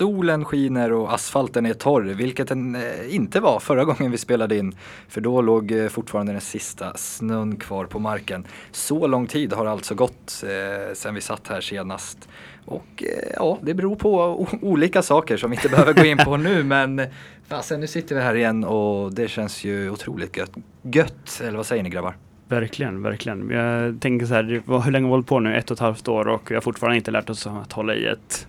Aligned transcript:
solen 0.00 0.44
skiner 0.44 0.92
och 0.92 1.14
asfalten 1.14 1.66
är 1.66 1.74
torr, 1.74 2.02
vilket 2.02 2.48
den 2.48 2.74
eh, 2.74 3.14
inte 3.14 3.40
var 3.40 3.60
förra 3.60 3.84
gången 3.84 4.10
vi 4.10 4.18
spelade 4.18 4.56
in. 4.56 4.74
För 5.08 5.20
då 5.20 5.42
låg 5.42 5.72
eh, 5.72 5.88
fortfarande 5.88 6.32
den 6.32 6.40
sista 6.40 6.96
snön 6.96 7.56
kvar 7.56 7.84
på 7.84 7.98
marken. 7.98 8.46
Så 8.72 9.06
lång 9.06 9.26
tid 9.26 9.52
har 9.52 9.66
alltså 9.66 9.94
gått 9.94 10.44
eh, 10.44 10.94
sedan 10.94 11.14
vi 11.14 11.20
satt 11.20 11.48
här 11.48 11.60
senast. 11.60 12.28
Och 12.64 12.86
eh, 13.02 13.32
ja, 13.36 13.58
det 13.62 13.74
beror 13.74 13.96
på 13.96 14.46
olika 14.62 15.02
saker 15.02 15.36
som 15.36 15.50
vi 15.50 15.56
inte 15.56 15.68
behöver 15.68 15.92
gå 15.92 16.04
in 16.04 16.18
på 16.18 16.36
nu 16.36 16.64
men 16.64 17.02
fasen 17.48 17.80
nu 17.80 17.86
sitter 17.86 18.14
vi 18.14 18.20
här 18.20 18.34
igen 18.34 18.64
och 18.64 19.14
det 19.14 19.28
känns 19.28 19.64
ju 19.64 19.90
otroligt 19.90 20.36
gött. 20.36 20.52
gött 20.82 21.40
eller 21.44 21.56
vad 21.56 21.66
säger 21.66 21.82
ni 21.82 21.90
grabbar? 21.90 22.16
Verkligen, 22.48 23.02
verkligen. 23.02 23.50
Jag 23.50 24.00
tänker 24.00 24.26
så 24.26 24.34
här, 24.34 24.42
hur 24.84 24.90
länge 24.90 25.04
har 25.04 25.08
vi 25.08 25.14
hållit 25.14 25.26
på 25.26 25.40
nu? 25.40 25.56
Ett 25.56 25.70
och 25.70 25.74
ett 25.74 25.80
halvt 25.80 26.08
år 26.08 26.28
och 26.28 26.50
vi 26.50 26.54
har 26.54 26.62
fortfarande 26.62 26.96
inte 26.96 27.10
lärt 27.10 27.30
oss 27.30 27.46
att 27.46 27.72
hålla 27.72 27.94
i 27.94 28.06
ett 28.06 28.46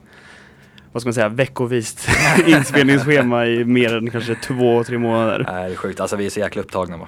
vad 0.92 1.02
ska 1.02 1.08
man 1.08 1.14
säga, 1.14 1.30
veckovist 1.30 2.08
inspelningsschema 2.48 3.46
i 3.46 3.66
mer 3.66 3.96
än 3.96 4.10
kanske 4.10 4.36
två, 4.36 4.84
tre 4.84 4.98
månader. 4.98 5.46
Nej, 5.48 5.68
det 5.68 5.74
är 5.74 5.76
sjukt. 5.76 6.00
Alltså 6.00 6.16
vi 6.16 6.26
är 6.26 6.30
så 6.30 6.40
jäkla 6.40 6.62
upptagna 6.62 6.98
va? 6.98 7.08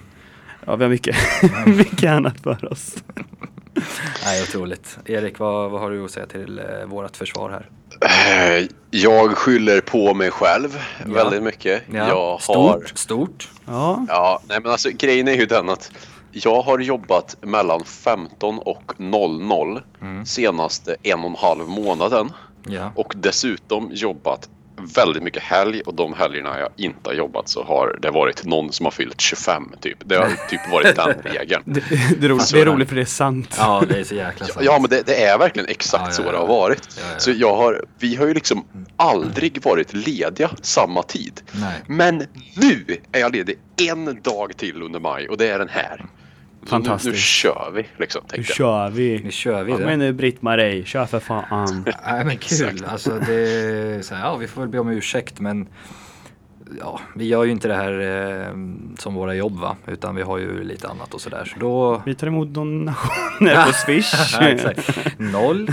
Ja, 0.65 0.75
vi 0.75 0.83
har 0.83 0.89
mycket, 0.89 1.15
mycket 1.65 2.09
annat 2.09 2.39
för 2.43 2.71
oss. 2.71 2.95
Nej, 4.25 4.43
otroligt. 4.43 4.97
Erik, 5.05 5.39
vad, 5.39 5.71
vad 5.71 5.81
har 5.81 5.91
du 5.91 6.05
att 6.05 6.11
säga 6.11 6.25
till 6.25 6.59
eh, 6.59 6.85
vårt 6.85 7.17
försvar 7.17 7.49
här? 7.49 7.69
Eh, 8.01 8.67
jag 8.91 9.37
skyller 9.37 9.81
på 9.81 10.13
mig 10.13 10.31
själv 10.31 10.69
ja. 11.05 11.13
väldigt 11.13 11.43
mycket. 11.43 11.83
Ja. 11.91 12.07
Jag 12.07 12.41
stort, 12.41 12.55
har... 12.55 12.91
stort. 12.93 13.49
Ja. 13.65 14.05
ja, 14.07 14.41
nej 14.47 14.59
men 14.61 14.71
alltså 14.71 14.89
grejen 14.89 15.27
är 15.27 15.33
ju 15.33 15.45
den 15.45 15.69
att 15.69 15.91
jag 16.31 16.61
har 16.61 16.79
jobbat 16.79 17.37
mellan 17.41 17.83
15 17.83 18.59
och 18.59 18.93
00 18.97 19.81
mm. 20.01 20.25
senaste 20.25 20.95
en 21.03 21.19
och 21.19 21.29
en 21.29 21.35
halv 21.35 21.67
månaden. 21.67 22.29
Ja. 22.67 22.91
Och 22.95 23.13
dessutom 23.15 23.89
jobbat 23.93 24.49
väldigt 24.95 25.23
mycket 25.23 25.43
helg 25.43 25.81
och 25.81 25.93
de 25.93 26.13
helgerna 26.13 26.59
jag 26.59 26.69
inte 26.77 27.09
har 27.09 27.13
jobbat 27.13 27.49
så 27.49 27.63
har 27.63 27.99
det 28.01 28.11
varit 28.11 28.45
någon 28.45 28.71
som 28.71 28.85
har 28.85 28.91
fyllt 28.91 29.21
25 29.21 29.71
typ. 29.81 29.97
Det 30.05 30.15
har 30.15 30.49
typ 30.49 30.71
varit 30.71 30.95
den 30.95 31.13
regeln. 31.23 31.63
Det, 31.65 31.83
det, 31.89 31.95
är 31.95 32.29
roligt, 32.29 32.31
alltså, 32.31 32.55
det 32.55 32.61
är 32.61 32.65
roligt 32.65 32.89
för 32.89 32.95
det 32.95 33.01
är 33.01 33.05
sant. 33.05 33.55
Ja, 33.57 33.83
det 33.89 33.99
är 33.99 34.03
så 34.03 34.15
jäkla 34.15 34.45
sant. 34.45 34.65
Ja, 34.65 34.79
men 34.79 34.89
det, 34.89 35.05
det 35.05 35.23
är 35.23 35.37
verkligen 35.37 35.69
exakt 35.69 36.03
ja, 36.03 36.09
ja, 36.09 36.13
så 36.13 36.31
det 36.31 36.37
har 36.37 36.47
varit. 36.47 36.99
Så 37.17 37.31
jag 37.31 37.55
har, 37.55 37.85
vi 37.99 38.15
har 38.15 38.27
ju 38.27 38.33
liksom 38.33 38.65
aldrig 38.95 39.63
varit 39.63 39.93
lediga 39.93 40.49
samma 40.61 41.03
tid. 41.03 41.41
Nej. 41.51 41.81
Men 41.87 42.17
nu 42.55 42.97
är 43.11 43.19
jag 43.19 43.31
ledig 43.31 43.59
en 43.89 44.21
dag 44.21 44.57
till 44.57 44.81
under 44.81 44.99
maj 44.99 45.29
och 45.29 45.37
det 45.37 45.47
är 45.47 45.59
den 45.59 45.69
här. 45.69 46.05
Fantastiskt. 46.65 47.05
Nu, 47.05 47.11
nu 47.11 47.17
kör 47.17 47.71
vi 47.75 47.85
liksom. 47.97 48.21
Nu 48.37 48.43
kör 48.43 48.89
vi. 48.89 49.21
Nu 49.23 49.31
kör 49.31 49.63
vi 49.63 49.71
det. 49.71 49.85
Men 49.85 49.99
nu 49.99 50.13
Britt-Marie, 50.13 50.85
kör 50.85 51.05
för 51.05 51.19
fan. 51.19 51.85
Nej 52.05 52.25
men 52.25 52.37
kul. 52.37 52.85
Alltså 52.87 53.19
det 53.27 54.05
så 54.05 54.15
här, 54.15 54.25
ja 54.25 54.35
vi 54.35 54.47
får 54.47 54.61
väl 54.61 54.69
be 54.69 54.79
om 54.79 54.89
ursäkt 54.89 55.39
men 55.39 55.67
ja, 56.79 56.99
vi 57.15 57.27
gör 57.27 57.43
ju 57.43 57.51
inte 57.51 57.67
det 57.67 57.75
här 57.75 57.99
eh, 57.99 58.53
som 58.97 59.13
våra 59.13 59.35
jobb 59.35 59.59
va, 59.59 59.75
utan 59.87 60.15
vi 60.15 60.21
har 60.21 60.37
ju 60.37 60.63
lite 60.63 60.87
annat 60.87 61.13
och 61.13 61.21
sådär. 61.21 61.45
Så 61.53 61.59
då... 61.59 62.01
Vi 62.05 62.15
tar 62.15 62.27
emot 62.27 62.47
donationer 62.47 63.65
på 63.65 63.73
Swish. 63.85 64.13
ja, 64.33 64.47
exakt. 64.47 64.91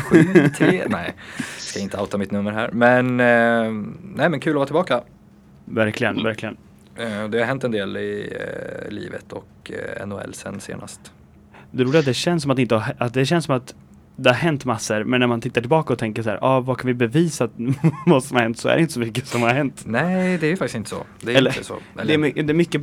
073, 0.04 0.84
nej, 0.88 1.14
ska 1.58 1.80
inte 1.80 2.00
outa 2.00 2.18
mitt 2.18 2.30
nummer 2.30 2.52
här. 2.52 2.70
Men, 2.72 3.20
eh, 3.20 3.72
nej 4.14 4.28
men 4.28 4.40
kul 4.40 4.50
att 4.52 4.56
vara 4.56 4.66
tillbaka. 4.66 5.00
Verkligen, 5.64 6.22
verkligen. 6.22 6.56
Eh, 7.00 7.28
det 7.28 7.38
har 7.38 7.44
hänt 7.44 7.64
en 7.64 7.70
del 7.70 7.96
i 7.96 8.36
eh, 8.40 8.90
livet 8.90 9.32
och 9.32 9.70
eh, 9.70 10.06
NHL 10.06 10.34
sen 10.34 10.60
senast. 10.60 11.00
Det 11.70 11.82
roliga 11.82 11.96
är 11.96 11.98
att 11.98 12.04
det 12.04 12.14
känns 12.14 12.42
som 12.42 12.50
att, 12.50 12.58
inte 12.58 12.74
har, 12.74 12.94
att 12.98 13.14
det 13.14 13.26
känns 13.26 13.44
som 13.44 13.54
att 13.54 13.74
det 14.16 14.30
har 14.30 14.36
hänt 14.36 14.64
massor 14.64 15.04
men 15.04 15.20
när 15.20 15.26
man 15.26 15.40
tittar 15.40 15.60
tillbaka 15.60 15.92
och 15.92 15.98
tänker 15.98 16.22
så 16.22 16.30
här, 16.30 16.38
ah, 16.42 16.60
vad 16.60 16.78
kan 16.78 16.86
vi 16.86 16.94
bevisa 16.94 17.48
vad 18.06 18.24
som 18.24 18.36
har 18.36 18.42
hänt 18.42 18.58
så 18.58 18.68
är 18.68 18.74
det 18.74 18.80
inte 18.80 18.92
så 18.92 19.00
mycket 19.00 19.26
som 19.26 19.42
har 19.42 19.48
hänt. 19.48 19.82
Nej, 19.86 20.38
det 20.38 20.46
är 20.46 20.56
faktiskt 20.56 20.76
inte 20.76 20.90
så. 20.90 21.06
Det 21.20 21.32
är, 21.32 21.36
Eller, 21.36 21.50
inte 21.50 21.64
så. 21.64 21.78
Eller... 21.98 22.18
Det, 22.18 22.40
är, 22.40 22.42
det 22.42 22.52
är 22.52 22.54
mycket 22.54 22.82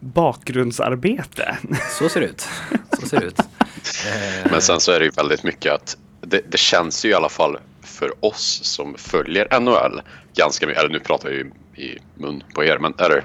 bakgrundsarbete. 0.00 1.56
Så 1.98 2.08
ser 2.08 2.20
det 2.20 2.26
ut. 2.26 2.48
Så 3.00 3.08
ser 3.08 3.20
det 3.20 3.26
ut. 3.26 3.40
Men 4.50 4.60
sen 4.60 4.80
så 4.80 4.92
är 4.92 4.98
det 4.98 5.04
ju 5.04 5.10
väldigt 5.10 5.44
mycket 5.44 5.72
att 5.72 5.96
det, 6.20 6.40
det, 6.48 6.58
känns 6.58 7.04
ju 7.04 7.08
i 7.08 7.14
alla 7.14 7.28
fall 7.28 7.58
för 7.82 8.24
oss 8.24 8.60
som 8.64 8.94
följer 8.98 9.60
NHL 9.60 10.00
ganska 10.36 10.66
mycket, 10.66 10.82
eller 10.82 10.92
nu 10.92 11.00
pratar 11.00 11.30
ju 11.30 11.50
i 11.76 11.98
mun 12.14 12.42
på 12.54 12.64
er, 12.64 12.78
men 12.78 12.94
eller 12.98 13.24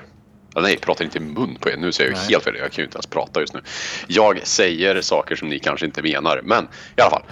nej, 0.56 0.78
pratar 0.78 1.06
inte 1.06 1.18
i 1.18 1.22
mun 1.22 1.58
på 1.60 1.70
er. 1.70 1.78
Nu 1.78 1.92
säger 1.92 2.10
jag 2.12 2.18
nej. 2.18 2.28
helt 2.30 2.44
fel. 2.44 2.56
Jag 2.56 2.72
kan 2.72 2.82
ju 2.82 2.86
inte 2.86 2.96
ens 2.96 3.08
prata 3.08 3.40
just 3.40 3.54
nu. 3.54 3.62
Jag 4.08 4.48
säger 4.48 5.02
saker 5.02 5.36
som 5.36 5.50
ni 5.50 5.60
kanske 5.60 5.86
inte 5.86 6.02
menar, 6.02 6.42
men 6.44 6.68
i 6.96 7.02
alla 7.02 7.12
fall. 7.12 7.24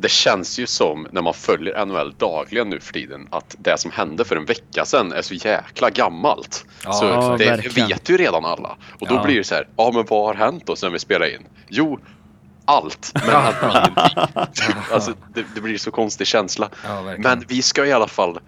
Det 0.00 0.10
känns 0.10 0.58
ju 0.58 0.66
som 0.66 1.06
när 1.12 1.22
man 1.22 1.34
följer 1.34 1.86
NHL 1.86 2.14
dagligen 2.18 2.70
nu 2.70 2.80
för 2.80 2.92
tiden 2.92 3.28
att 3.30 3.56
det 3.58 3.78
som 3.78 3.90
hände 3.90 4.24
för 4.24 4.36
en 4.36 4.44
vecka 4.44 4.84
sedan 4.84 5.12
är 5.12 5.22
så 5.22 5.34
jäkla 5.34 5.90
gammalt. 5.90 6.64
Ja, 6.84 6.92
så 6.92 7.36
det 7.36 7.44
verkligen. 7.44 7.88
vet 7.88 8.10
ju 8.10 8.16
redan 8.16 8.44
alla. 8.44 8.76
Och 9.00 9.08
då 9.08 9.14
ja. 9.14 9.24
blir 9.24 9.36
det 9.36 9.44
så 9.44 9.54
här, 9.54 9.68
ja 9.76 9.90
men 9.94 10.04
vad 10.08 10.26
har 10.26 10.34
hänt 10.34 10.66
då 10.66 10.76
sen 10.76 10.92
vi 10.92 10.98
spelade 10.98 11.34
in? 11.34 11.46
Jo, 11.68 11.98
allt 12.64 13.12
men 13.14 13.54
ingenting. 13.70 14.74
alltså, 14.92 15.12
det, 15.34 15.44
det, 15.54 15.60
blir 15.60 15.78
så 15.78 15.90
konstig 15.90 16.26
känsla. 16.26 16.70
Ja, 16.84 17.14
men 17.18 17.44
vi 17.48 17.62
ska 17.62 17.86
i 17.86 17.92
alla 17.92 18.08
fall 18.08 18.38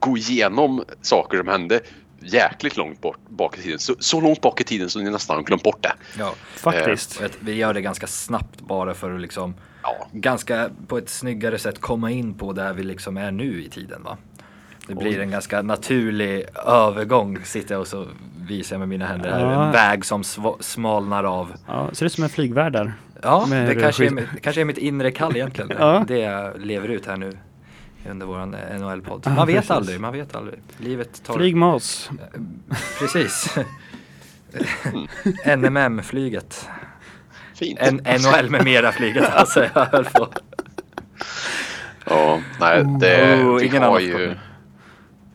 gå 0.00 0.16
igenom 0.16 0.84
saker 1.02 1.38
som 1.38 1.48
hände 1.48 1.80
jäkligt 2.20 2.76
långt 2.76 3.00
bort, 3.00 3.18
bak 3.28 3.58
i 3.58 3.62
tiden. 3.62 3.78
Så, 3.78 3.94
så 3.98 4.20
långt 4.20 4.40
bak 4.40 4.60
i 4.60 4.64
tiden 4.64 4.90
så 4.90 4.98
ni 4.98 5.10
nästan 5.10 5.36
har 5.36 5.42
glömt 5.42 5.62
bort 5.62 5.82
det. 5.82 5.92
Ja, 6.18 6.34
faktiskt. 6.56 7.22
Eh, 7.22 7.28
vi 7.40 7.54
gör 7.54 7.74
det 7.74 7.80
ganska 7.80 8.06
snabbt 8.06 8.60
bara 8.60 8.94
för 8.94 9.14
att 9.14 9.20
liksom 9.20 9.54
ja. 9.82 10.06
ganska 10.12 10.70
på 10.86 10.98
ett 10.98 11.08
snyggare 11.08 11.58
sätt 11.58 11.80
komma 11.80 12.10
in 12.10 12.34
på 12.34 12.52
där 12.52 12.72
vi 12.72 12.82
liksom 12.82 13.16
är 13.16 13.30
nu 13.30 13.62
i 13.64 13.68
tiden 13.68 14.02
va. 14.02 14.16
Det 14.88 14.94
blir 14.94 15.20
en 15.20 15.30
ganska 15.30 15.62
naturlig 15.62 16.44
övergång. 16.66 17.44
Sitter 17.44 17.74
jag 17.74 17.80
och 17.80 17.86
så 17.86 18.06
visar 18.48 18.74
jag 18.74 18.78
med 18.78 18.88
mina 18.88 19.06
händer 19.06 19.30
här. 19.30 19.40
Ja. 19.40 19.66
En 19.66 19.72
väg 19.72 20.04
som 20.04 20.24
smalnar 20.60 21.24
av. 21.24 21.52
Ja, 21.66 21.90
ser 21.92 22.06
ut 22.06 22.12
som 22.12 22.24
en 22.24 22.30
flygvärd 22.30 22.72
där. 22.72 22.92
Ja, 23.22 23.46
det 23.50 23.74
kanske 23.74 24.06
är, 24.06 24.28
kanske 24.42 24.60
är 24.60 24.64
mitt 24.64 24.78
inre 24.78 25.10
kall 25.10 25.36
egentligen. 25.36 25.70
ja. 25.78 26.04
Det 26.08 26.18
jag 26.18 26.60
lever 26.60 26.88
ut 26.88 27.06
här 27.06 27.16
nu 27.16 27.38
under 28.10 28.26
våran 28.26 28.54
eh, 28.54 28.80
NHL-podd. 28.80 29.26
Man 29.36 29.46
vet 29.46 29.70
aldrig, 29.70 30.00
man 30.00 30.12
vet 30.12 30.34
aldrig. 30.34 30.58
Livet 30.78 31.22
tar... 31.24 31.34
Flyg 31.34 31.56
med 31.56 31.68
oss. 31.68 32.10
Eh, 32.34 32.40
precis. 32.98 33.54
NMM-flyget. 35.56 36.68
Fint. 37.54 37.80
NHL 38.04 38.50
med 38.50 38.64
mera 38.64 38.92
flyget 38.92 39.34
alltså 39.34 39.64
jag 39.74 39.84
höll 39.86 40.04
på. 40.04 40.28
Ja, 42.06 42.40
nej 42.60 42.84
det, 43.00 43.42
oh, 43.42 43.56
vi 43.56 43.68
har 43.68 44.00
ju 44.00 44.30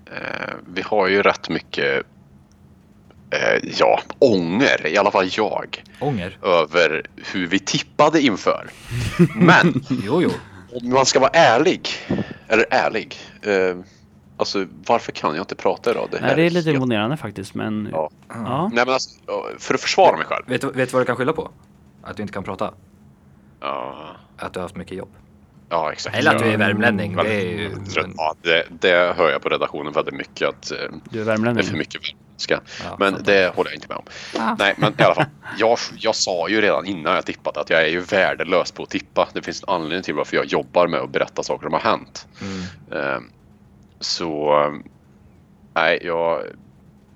eh, 0.05 0.53
Vi 0.67 0.81
har 0.81 1.07
ju 1.07 1.21
rätt 1.21 1.49
mycket 1.49 2.03
eh, 3.31 3.69
ja, 3.77 4.01
ånger, 4.19 4.87
i 4.87 4.97
alla 4.97 5.11
fall 5.11 5.29
jag. 5.31 5.83
Ånger? 5.99 6.37
Över 6.43 7.05
hur 7.33 7.47
vi 7.47 7.59
tippade 7.59 8.21
inför. 8.21 8.67
Men 9.35 9.83
jo, 9.89 10.21
jo. 10.21 10.31
Om 10.73 10.89
man 10.89 11.05
ska 11.05 11.19
vara 11.19 11.31
ärlig, 11.33 11.89
eller 12.47 12.65
ärlig. 12.69 13.17
Eh, 13.41 13.77
alltså 14.37 14.65
varför 14.87 15.11
kan 15.11 15.35
jag 15.35 15.41
inte 15.41 15.55
prata 15.55 15.91
idag? 15.91 16.07
Det, 16.11 16.21
Nej, 16.21 16.35
det 16.35 16.41
är 16.41 16.49
lite 16.49 16.69
helt... 16.69 16.75
imponerande 16.75 17.17
faktiskt 17.17 17.53
men... 17.53 17.89
Ja. 17.91 18.09
ja. 18.29 18.69
Nej, 18.73 18.85
men 18.85 18.93
alltså, 18.93 19.09
för 19.59 19.73
att 19.73 19.81
försvara 19.81 20.17
mig 20.17 20.25
själv. 20.25 20.43
Vet, 20.47 20.63
vet 20.63 20.73
du 20.73 20.93
vad 20.93 21.01
du 21.01 21.05
kan 21.05 21.15
skylla 21.15 21.33
på? 21.33 21.49
Att 22.01 22.17
du 22.17 22.21
inte 22.21 22.33
kan 22.33 22.43
prata? 22.43 22.73
Ja. 23.59 23.95
Att 24.37 24.53
du 24.53 24.59
har 24.59 24.61
haft 24.61 24.75
mycket 24.75 24.97
jobb? 24.97 25.09
Ja, 25.69 25.91
exakt. 25.91 26.16
Eller 26.16 26.35
att 26.35 26.43
du 26.43 26.49
är 26.49 26.57
värmlänning. 26.57 27.16
Det, 27.16 27.34
är 27.34 27.41
ju... 27.41 27.72
ja, 28.17 28.35
det, 28.41 28.63
det 28.69 29.13
hör 29.17 29.31
jag 29.31 29.41
på 29.41 29.49
redaktionen 29.49 29.93
väldigt 29.93 30.13
mycket. 30.13 30.49
Att, 30.49 30.72
eh, 30.72 30.78
du 31.09 31.22
är 31.22 31.25
värmlänning? 31.25 31.55
Det 31.55 31.67
är 31.67 31.72
för 31.72 31.78
mycket 31.78 32.01
värmländska. 32.49 32.61
Ja, 32.84 32.96
men 32.99 33.23
det 33.23 33.55
håller 33.55 33.72
jag 33.72 33.76
inte 33.76 33.88
med 33.88 33.97
om. 33.97 34.03
Ah. 34.40 34.55
Nej, 34.59 34.73
men 34.78 34.93
i 34.97 35.03
alla 35.03 35.16
fall. 35.16 35.26
Jag, 35.58 35.78
jag 35.97 36.16
sa 36.16 36.49
ju 36.49 36.61
redan 36.61 36.85
innan 36.85 37.16
jag 37.16 37.26
tippade 37.26 37.59
att 37.59 37.70
jag 37.70 37.82
är 37.82 37.88
ju 37.88 37.99
värdelös 37.99 38.72
på 38.72 38.84
att 38.84 38.90
tippa. 38.90 39.29
Det 39.34 39.41
finns 39.41 39.64
en 39.64 39.70
anledning 39.70 40.03
till 40.03 40.14
varför 40.14 40.38
jag 40.38 40.46
jobbar 40.46 40.88
med 40.88 40.99
att 40.99 41.09
berätta 41.09 41.43
saker 41.43 41.64
som 41.64 41.73
har 41.73 41.79
hänt. 41.79 42.28
Mm. 42.41 43.16
Um, 43.16 43.32
så 43.99 44.82
nej, 45.73 45.99
jag, 46.03 46.43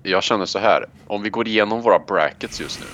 jag 0.02 0.22
känner 0.22 0.46
så 0.46 0.58
här. 0.58 0.86
Om 1.06 1.22
vi 1.22 1.30
går 1.30 1.48
igenom 1.48 1.82
våra 1.82 1.98
brackets 1.98 2.60
just 2.60 2.80
nu. 2.80 2.86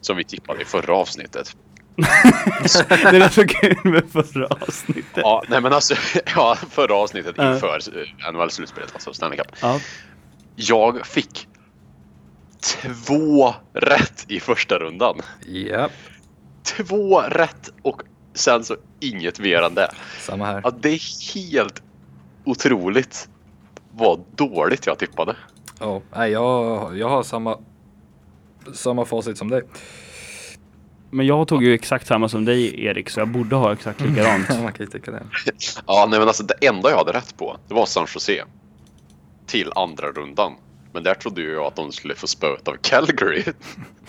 Som 0.00 0.16
vi 0.16 0.24
tippade 0.24 0.62
i 0.62 0.64
förra 0.64 0.94
avsnittet 0.94 1.56
det 1.96 3.16
är 3.16 3.28
så 3.28 3.46
kul 3.46 3.78
med 3.84 4.02
förra 4.12 4.46
avsnittet. 4.46 5.04
Ja, 5.16 5.42
nej 5.48 5.60
men 5.60 5.72
alltså, 5.72 5.94
ja, 6.36 6.56
förra 6.70 6.94
avsnittet 6.94 7.38
inför 7.38 7.78
uh, 7.96 8.32
NHL-slutspelet, 8.32 8.90
alltså 8.94 9.12
Stanley 9.14 9.38
Cup. 9.38 9.64
Uh. 9.64 9.76
Jag 10.56 11.06
fick 11.06 11.48
två 12.64 13.54
rätt 13.72 14.24
i 14.28 14.40
första 14.40 14.78
rundan. 14.78 15.20
Yep. 15.46 15.92
Två 16.62 17.20
rätt 17.20 17.72
och 17.82 18.02
sen 18.34 18.64
så 18.64 18.76
inget 19.00 19.40
mer 19.40 19.62
än 19.62 19.74
det. 19.74 19.90
Samma 20.20 20.46
här. 20.46 20.60
Ja, 20.64 20.70
det 20.80 20.88
är 20.88 21.34
helt 21.34 21.82
otroligt 22.44 23.28
vad 23.92 24.24
dåligt 24.34 24.86
jag 24.86 24.98
tippade. 24.98 25.36
Ja, 25.80 26.02
oh, 26.12 26.28
jag, 26.28 26.98
jag 26.98 27.08
har 27.08 27.22
samma, 27.22 27.58
samma 28.74 29.04
facit 29.04 29.38
som 29.38 29.48
dig. 29.48 29.62
Men 31.10 31.26
jag 31.26 31.48
tog 31.48 31.64
ju 31.64 31.74
exakt 31.74 32.06
samma 32.06 32.28
som 32.28 32.44
dig 32.44 32.84
Erik, 32.84 33.10
så 33.10 33.20
jag 33.20 33.28
borde 33.28 33.56
ha 33.56 33.72
exakt 33.72 34.00
likadant. 34.00 34.48
Man 34.62 34.72
kan 34.72 34.86
ju 34.86 34.86
tycka 34.86 35.10
det. 35.10 35.22
Ja, 35.86 36.06
nej 36.10 36.18
men 36.18 36.28
alltså 36.28 36.42
det 36.42 36.66
enda 36.66 36.90
jag 36.90 36.96
hade 36.96 37.12
rätt 37.12 37.36
på, 37.36 37.56
det 37.68 37.74
var 37.74 37.86
San 37.86 38.06
Jose. 38.14 38.44
Till 39.46 39.72
andra 39.74 40.12
rundan. 40.12 40.52
Men 40.94 41.02
där 41.02 41.14
trodde 41.14 41.42
jag 41.42 41.64
att 41.64 41.76
de 41.76 41.92
skulle 41.92 42.14
få 42.14 42.26
spöet 42.26 42.68
av 42.68 42.76
Calgary. 42.82 43.44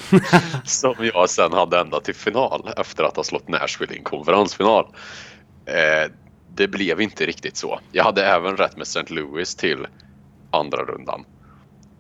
som 0.64 0.96
jag 1.14 1.30
sen 1.30 1.54
hade 1.54 1.80
ända 1.80 2.00
till 2.00 2.16
final 2.16 2.70
efter 2.78 3.04
att 3.04 3.16
ha 3.16 3.24
slått 3.24 3.48
Nashville 3.48 3.94
i 3.94 3.98
en 3.98 4.04
konferensfinal. 4.04 4.88
Eh, 5.66 6.12
det 6.56 6.68
blev 6.68 7.02
inte 7.02 7.26
riktigt 7.26 7.58
så. 7.58 7.80
Jag 7.92 8.04
hade 8.04 8.26
även 8.26 8.58
rätt 8.58 8.78
med 8.78 8.88
St. 8.88 9.14
Louis 9.14 9.56
till 9.56 9.88
andra 10.52 10.78
rundan. 10.78 11.26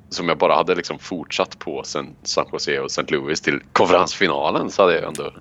Som 0.09 0.29
jag 0.29 0.37
bara 0.37 0.55
hade 0.55 0.75
liksom 0.75 0.99
fortsatt 0.99 1.59
på 1.59 1.83
sen 1.83 2.15
San 2.23 2.45
Jose 2.51 2.79
och 2.79 2.91
St. 2.91 3.13
Louis 3.13 3.41
till 3.41 3.59
konferensfinalen 3.73 4.71
så 4.71 4.81
hade 4.81 4.95
jag 4.95 5.03
ändå 5.03 5.33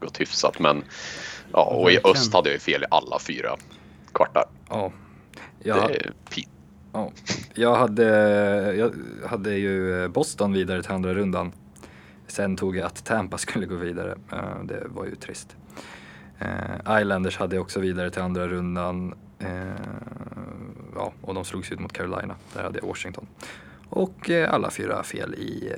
gått 0.00 0.20
hyfsat. 0.20 0.58
Men 0.58 0.84
ja, 1.52 1.64
och 1.64 1.92
i 1.92 1.98
öst 2.04 2.34
hade 2.34 2.52
jag 2.52 2.60
fel 2.60 2.82
i 2.82 2.86
alla 2.90 3.18
fyra 3.18 3.56
kvartar. 4.14 4.44
Ja. 4.68 4.92
Det 5.62 5.70
är 5.70 6.12
pin 6.30 6.48
ja. 6.94 7.10
jag, 7.54 7.74
hade, 7.74 8.04
jag 8.74 8.92
hade 9.28 9.54
ju 9.54 10.08
Boston 10.08 10.52
vidare 10.52 10.82
till 10.82 10.92
andra 10.92 11.14
rundan. 11.14 11.52
Sen 12.26 12.56
tog 12.56 12.76
jag 12.76 12.86
att 12.86 13.04
Tampa 13.04 13.38
skulle 13.38 13.66
gå 13.66 13.74
vidare. 13.74 14.14
Eh, 14.32 14.64
det 14.64 14.82
var 14.86 15.04
ju 15.04 15.14
trist. 15.14 15.56
Eh, 16.38 17.00
Islanders 17.00 17.38
hade 17.38 17.56
jag 17.56 17.62
också 17.62 17.80
vidare 17.80 18.10
till 18.10 18.22
andra 18.22 18.48
rundan. 18.48 19.14
Eh, 19.38 19.48
ja, 20.94 21.12
och 21.20 21.34
de 21.34 21.44
slogs 21.44 21.72
ut 21.72 21.80
mot 21.80 21.92
Carolina. 21.92 22.34
Där 22.54 22.62
hade 22.62 22.78
jag 22.78 22.86
Washington. 22.86 23.26
Och 23.88 24.30
alla 24.48 24.70
fyra 24.70 25.02
fel 25.02 25.34
i 25.34 25.72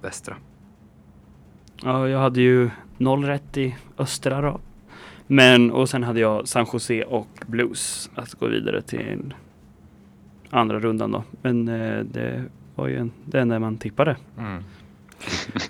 västra. 0.00 0.36
Ja, 1.82 2.08
jag 2.08 2.18
hade 2.18 2.40
ju 2.40 2.70
noll 2.98 3.24
rätt 3.24 3.56
i 3.56 3.76
östra 3.98 4.40
då. 4.40 4.60
Men, 5.26 5.70
och 5.70 5.88
sen 5.88 6.02
hade 6.02 6.20
jag 6.20 6.48
San 6.48 6.66
Jose 6.72 7.04
och 7.04 7.44
Blues 7.46 8.10
att 8.14 8.34
gå 8.34 8.46
vidare 8.46 8.82
till 8.82 9.34
andra 10.50 10.80
rundan 10.80 11.12
då. 11.12 11.24
Men 11.42 11.68
eh, 11.68 11.98
det 12.04 12.44
var 12.74 12.88
ju 12.88 12.96
en, 12.98 13.12
det 13.24 13.40
enda 13.40 13.58
man 13.58 13.78
tippade. 13.78 14.16
Mm. 14.38 14.64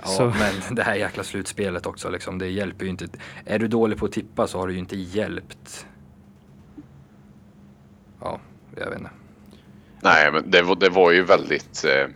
Ja, 0.02 0.06
Så- 0.06 0.24
men 0.68 0.74
det 0.74 0.82
här 0.82 0.94
jäkla 0.94 1.22
slutspelet 1.24 1.86
också 1.86 2.10
liksom, 2.10 2.38
det 2.38 2.46
hjälper 2.48 2.84
ju 2.84 2.90
inte. 2.90 3.06
Är 3.44 3.58
du 3.58 3.68
dålig 3.68 3.98
på 3.98 4.06
att 4.06 4.12
tippa 4.12 4.46
så 4.46 4.58
har 4.58 4.66
det 4.66 4.72
ju 4.72 4.78
inte 4.78 4.96
hjälpt. 4.96 5.86
Ja, 8.20 8.40
jag 8.76 8.86
vet 8.90 8.98
inte. 8.98 9.10
Nej, 10.02 10.32
men 10.32 10.50
det 10.50 10.62
var, 10.62 10.76
det 10.76 10.88
var 10.88 11.10
ju 11.12 11.22
väldigt... 11.22 11.84
Eh, 11.84 12.08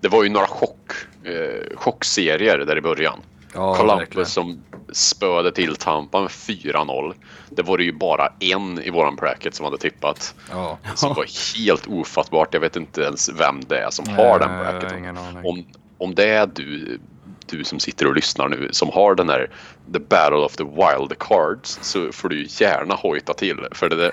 det 0.00 0.08
var 0.08 0.24
ju 0.24 0.30
några 0.30 0.46
chock, 0.46 0.90
eh, 1.24 1.76
chockserier 1.76 2.58
där 2.58 2.78
i 2.78 2.80
början. 2.80 3.18
Ja, 3.54 3.74
Columbus 3.74 4.00
verkligen. 4.00 4.26
som 4.26 4.62
spöade 4.92 5.52
till 5.52 5.76
Tampa 5.76 6.20
med 6.20 6.30
4-0. 6.30 7.14
Det 7.50 7.62
var 7.62 7.78
det 7.78 7.84
ju 7.84 7.92
bara 7.92 8.32
en 8.40 8.82
i 8.82 8.90
våran 8.90 9.16
bracket 9.16 9.54
som 9.54 9.64
hade 9.64 9.78
tippat. 9.78 10.34
Ja. 10.50 10.78
Som 10.94 11.14
var 11.14 11.56
helt 11.58 11.86
ofattbart. 11.86 12.54
Jag 12.54 12.60
vet 12.60 12.76
inte 12.76 13.02
ens 13.02 13.28
vem 13.28 13.60
det 13.68 13.78
är 13.78 13.90
som 13.90 14.08
har 14.08 14.38
den 14.38 14.48
Nej, 14.48 14.64
har 14.64 14.72
bracketen. 14.72 14.98
ingen 14.98 15.18
aning. 15.18 15.44
Om, 15.46 15.64
om 15.98 16.14
det 16.14 16.28
är 16.28 16.46
du, 16.46 16.98
du 17.46 17.64
som 17.64 17.80
sitter 17.80 18.06
och 18.06 18.14
lyssnar 18.14 18.48
nu 18.48 18.68
som 18.72 18.90
har 18.90 19.14
den 19.14 19.28
här 19.28 19.50
The 19.92 19.98
Battle 19.98 20.36
of 20.36 20.56
the 20.56 20.64
Wild 20.64 21.18
Cards 21.18 21.78
så 21.82 22.12
får 22.12 22.28
du 22.28 22.46
gärna 22.48 22.94
hojta 22.94 23.34
till. 23.34 23.66
För 23.72 23.88
det 23.88 23.96
där, 23.96 24.12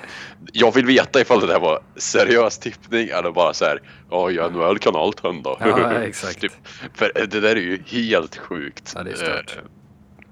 jag 0.54 0.74
vill 0.76 0.86
veta 0.86 1.22
ifall 1.22 1.40
det 1.40 1.48
där 1.48 1.60
var 1.60 1.80
seriös 1.96 2.58
tippning 2.58 3.08
eller 3.08 3.32
bara 3.32 3.54
så 3.54 3.66
här 3.66 3.82
ja 4.10 4.32
i 4.32 4.36
NHL 4.36 4.80
kan 4.80 4.96
allt 4.96 5.24
hända. 5.24 5.58
Ja, 5.60 5.92
exakt. 5.94 6.42
Typ, 6.42 6.52
för 6.94 7.12
det 7.28 7.40
där 7.40 7.56
är 7.56 7.62
ju 7.62 7.84
helt 7.88 8.38
sjukt. 8.38 8.92
Ja, 8.96 9.04
det 9.04 9.12
är 9.12 9.16
stört. 9.16 9.58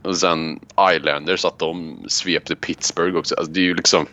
Och 0.04 0.18
sen 0.18 0.60
Islanders 0.96 1.46
att 1.46 1.60
de 1.60 2.04
svepte 2.08 2.56
Pittsburgh 2.56 3.18
också. 3.18 3.36
Alltså, 3.36 3.52
det 3.54 3.60
är 3.60 3.64
ju 3.64 3.74
liksom 3.76 4.06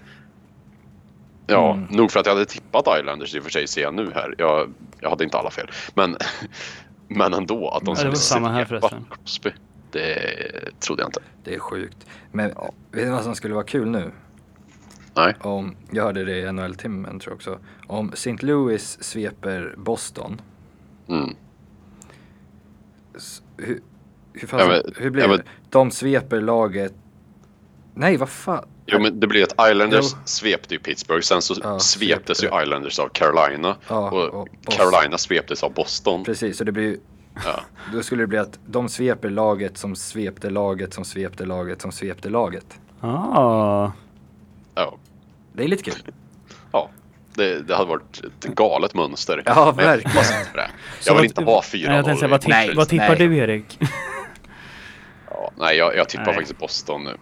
Ja, 1.50 1.72
Mm. 1.74 1.84
nog 1.96 2.10
för 2.10 2.20
att 2.20 2.26
jag 2.26 2.32
hade 2.34 2.46
tippat 2.46 2.98
Islanders 3.00 3.34
i 3.34 3.38
och 3.38 3.42
för 3.42 3.50
sig 3.50 3.66
ser 3.68 3.82
jag 3.82 3.94
nu 3.94 4.10
här. 4.14 4.34
Jag, 4.38 4.72
jag 5.00 5.10
hade 5.10 5.24
inte 5.24 5.38
alla 5.38 5.50
fel. 5.50 5.70
Men, 5.94 6.16
men 7.08 7.34
ändå 7.34 7.68
att 7.68 7.84
de 7.84 7.90
Ja, 7.90 7.94
skulle 7.96 8.10
var 8.10 8.16
samma 8.16 8.48
här 8.48 8.64
svepa 8.64 8.80
förresten. 8.80 9.04
Crosby. 9.10 9.50
Det 9.90 10.18
trodde 10.80 11.02
jag 11.02 11.08
inte. 11.08 11.20
Det 11.44 11.54
är 11.54 11.58
sjukt. 11.58 12.06
Men 12.32 12.48
vet 12.48 13.04
du 13.04 13.10
vad 13.10 13.24
som 13.24 13.34
skulle 13.34 13.54
vara 13.54 13.64
kul 13.64 13.90
nu? 13.90 14.10
Nej. 15.16 15.34
Om, 15.40 15.76
jag 15.90 16.04
hörde 16.04 16.24
det 16.24 16.38
i 16.38 16.52
NHL-timmen 16.52 17.18
tror 17.20 17.30
jag 17.32 17.36
också. 17.36 17.58
Om 17.86 18.12
St. 18.12 18.36
Louis 18.40 18.98
sveper 19.04 19.74
Boston. 19.78 20.40
Mm. 21.08 21.34
s- 23.16 23.42
Hur, 23.56 23.80
hur, 24.40 24.48
Ja, 24.52 24.58
fan, 24.58 24.68
men- 24.68 24.92
hur 24.96 25.10
blir 25.10 25.22
ja, 25.22 25.28
det? 25.28 25.36
men- 25.36 25.46
De 25.70 25.90
sveper 25.90 26.40
laget... 26.40 26.92
Nej, 27.94 28.16
vad 28.16 28.28
fan? 28.28 28.64
Jo 28.86 28.98
men 29.00 29.20
det 29.20 29.26
blir 29.26 29.42
att 29.44 29.70
Islanders 29.70 30.06
Jo. 30.12 30.18
svepte 30.24 30.74
ju 30.74 30.80
Pittsburgh. 30.80 31.20
Sen 31.22 31.42
så 31.42 31.54
Ja, 31.62 31.78
sveptes 31.78 32.38
svepte. 32.38 32.56
ju 32.56 32.62
Islanders 32.62 32.98
av 32.98 33.08
Carolina. 33.08 33.76
Ja, 33.88 34.10
och, 34.10 34.40
och. 34.40 34.48
Carolina 34.66 35.18
sveptes 35.18 35.62
av 35.62 35.72
Boston. 35.74 36.24
Precis, 36.24 36.56
så 36.58 36.64
det 36.64 36.72
blir 36.72 36.84
ju... 36.84 37.00
Ja. 37.44 37.60
Då 37.92 38.02
skulle 38.02 38.22
det 38.22 38.26
bli 38.26 38.38
att 38.38 38.58
de 38.66 38.88
sveper 38.88 39.30
laget 39.30 39.78
som 39.78 39.96
svepte 39.96 40.50
laget 40.50 40.94
som 40.94 41.04
svepte 41.04 41.44
laget 41.44 41.82
som 41.82 41.92
svepte 41.92 42.28
laget. 42.30 42.78
Ah, 43.00 43.90
Ja. 44.74 44.96
Det 45.52 45.64
är 45.64 45.68
lite 45.68 45.82
kul. 45.82 45.94
ja. 46.72 46.90
Det, 47.34 47.60
det 47.60 47.74
hade 47.76 47.88
varit 47.88 48.20
ett 48.24 48.44
galet 48.54 48.94
mönster. 48.94 49.42
Ja, 49.46 49.72
Men 49.76 49.84
jag 49.86 49.92
verkligen. 49.96 50.24
Så 51.00 51.08
Jag 51.10 51.14
vill 51.14 51.24
inte 51.24 51.44
ha 51.44 51.62
fyra 51.62 51.88
nej, 51.88 51.96
jag 51.96 52.04
tänkte 52.04 52.26
vad, 52.26 52.40
tipp, 52.40 52.50
Nej, 52.50 52.74
vad 52.74 52.88
tippar 52.88 53.08
nej. 53.08 53.28
du 53.28 53.36
Erik? 53.36 53.78
Nej, 55.58 55.76
jag, 55.76 55.96
jag 55.96 56.08
tippar 56.08 56.24
Nej. 56.26 56.34
faktiskt 56.34 56.58
Boston 56.58 57.04
nu. 57.04 57.16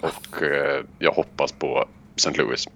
Och 0.00 0.42
eh, 0.42 0.84
jag 0.98 1.12
hoppas 1.12 1.52
på 1.52 1.88
St. 2.16 2.32
Louis. 2.42 2.68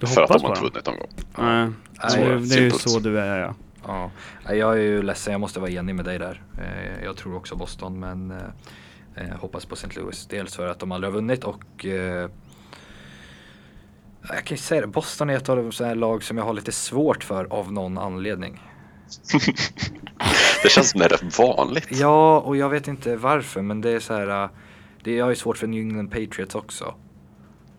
Du 0.00 0.06
för 0.06 0.22
att 0.22 0.28
de 0.30 0.42
har 0.44 0.54
dem? 0.54 0.64
vunnit 0.64 0.86
någon 0.86 0.98
gång. 0.98 1.08
Nej, 1.38 1.70
Så 2.10 2.16
det, 2.16 2.22
är- 2.24 2.36
det 2.38 2.54
är 2.54 2.60
ju 2.60 2.70
så 2.70 2.98
du 2.98 3.20
är 3.20 3.38
ja. 3.38 3.54
Ja. 3.86 4.10
Jag 4.54 4.72
är 4.72 4.80
ju 4.82 5.02
ledsen, 5.02 5.32
jag 5.32 5.40
måste 5.40 5.60
vara 5.60 5.70
enig 5.70 5.94
med 5.94 6.04
dig 6.04 6.18
där. 6.18 6.42
Eh, 6.58 7.04
Jag 7.04 7.16
tror 7.16 7.36
också 7.36 7.56
Boston, 7.56 8.00
men 8.00 8.30
eh, 8.30 8.38
eh, 9.14 9.36
hoppas 9.36 9.64
på 9.64 9.74
St. 9.74 10.00
Louis. 10.00 10.26
Dels 10.26 10.56
för 10.56 10.66
att 10.68 10.78
de 10.78 10.92
aldrig 10.92 11.12
har 11.12 11.14
vunnit 11.20 11.44
och 11.44 11.84
eh, 11.86 12.30
jag 14.28 14.44
kan 14.44 14.54
ju 14.56 14.62
säga 14.62 14.80
det, 14.80 14.86
Boston 14.86 15.30
är 15.30 15.36
ett 15.36 15.48
av 15.48 15.70
de 15.78 15.94
lag 15.94 16.22
som 16.24 16.38
jag 16.38 16.44
har 16.44 16.52
lite 16.52 16.72
svårt 16.72 17.24
för 17.24 17.44
av 17.50 17.72
någon 17.72 17.98
anledning. 17.98 18.62
Det 20.64 20.70
känns 20.70 20.90
som 20.90 20.98
det 21.00 21.04
är 21.04 21.08
rätt 21.08 21.38
vanligt. 21.38 21.86
Ja, 21.90 22.40
och 22.40 22.56
jag 22.56 22.68
vet 22.68 22.88
inte 22.88 23.16
varför, 23.16 23.62
men 23.62 23.80
det 23.80 23.90
är 23.90 24.00
så 24.00 24.14
här. 24.14 24.42
eh, 24.44 24.50
Det 25.02 25.14
jag 25.14 25.24
har 25.24 25.30
ju 25.30 25.36
svårt 25.36 25.56
för 25.58 25.66
New 25.66 25.80
England 25.80 26.08
Patriots 26.10 26.54
också. 26.54 26.94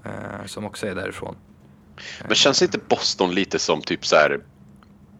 eh, 0.05 0.45
Som 0.45 0.65
också 0.65 0.87
är 0.87 0.95
därifrån. 0.95 1.35
Men 2.27 2.35
känns 2.35 2.61
inte 2.61 2.77
Boston 2.89 3.35
lite 3.35 3.59
som 3.59 3.81
typ 3.81 4.05
så 4.05 4.15
här 4.15 4.39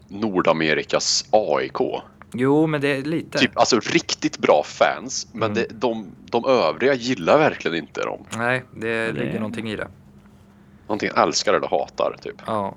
Nordamerikas 0.07 1.25
AIK? 1.31 1.77
Jo, 2.33 2.67
men 2.67 2.81
det 2.81 2.87
är 2.87 3.01
lite. 3.01 3.37
Typ, 3.37 3.57
alltså 3.57 3.79
riktigt 3.79 4.37
bra 4.39 4.63
fans, 4.65 5.27
men 5.33 5.43
Mm. 5.51 5.53
det, 5.53 5.67
de, 5.79 6.07
de 6.31 6.45
övriga 6.45 6.93
gillar 6.93 7.37
verkligen 7.37 7.77
inte 7.77 8.01
dem. 8.01 8.25
Nej, 8.37 8.63
det, 8.75 8.87
Det- 8.87 9.11
ligger 9.11 9.39
någonting 9.39 9.69
i 9.71 9.75
det. 9.75 9.87
Någonting 10.87 11.09
älskar 11.15 11.53
eller 11.53 11.67
hatar 11.67 12.15
typ. 12.21 12.35
Ja. 12.45 12.75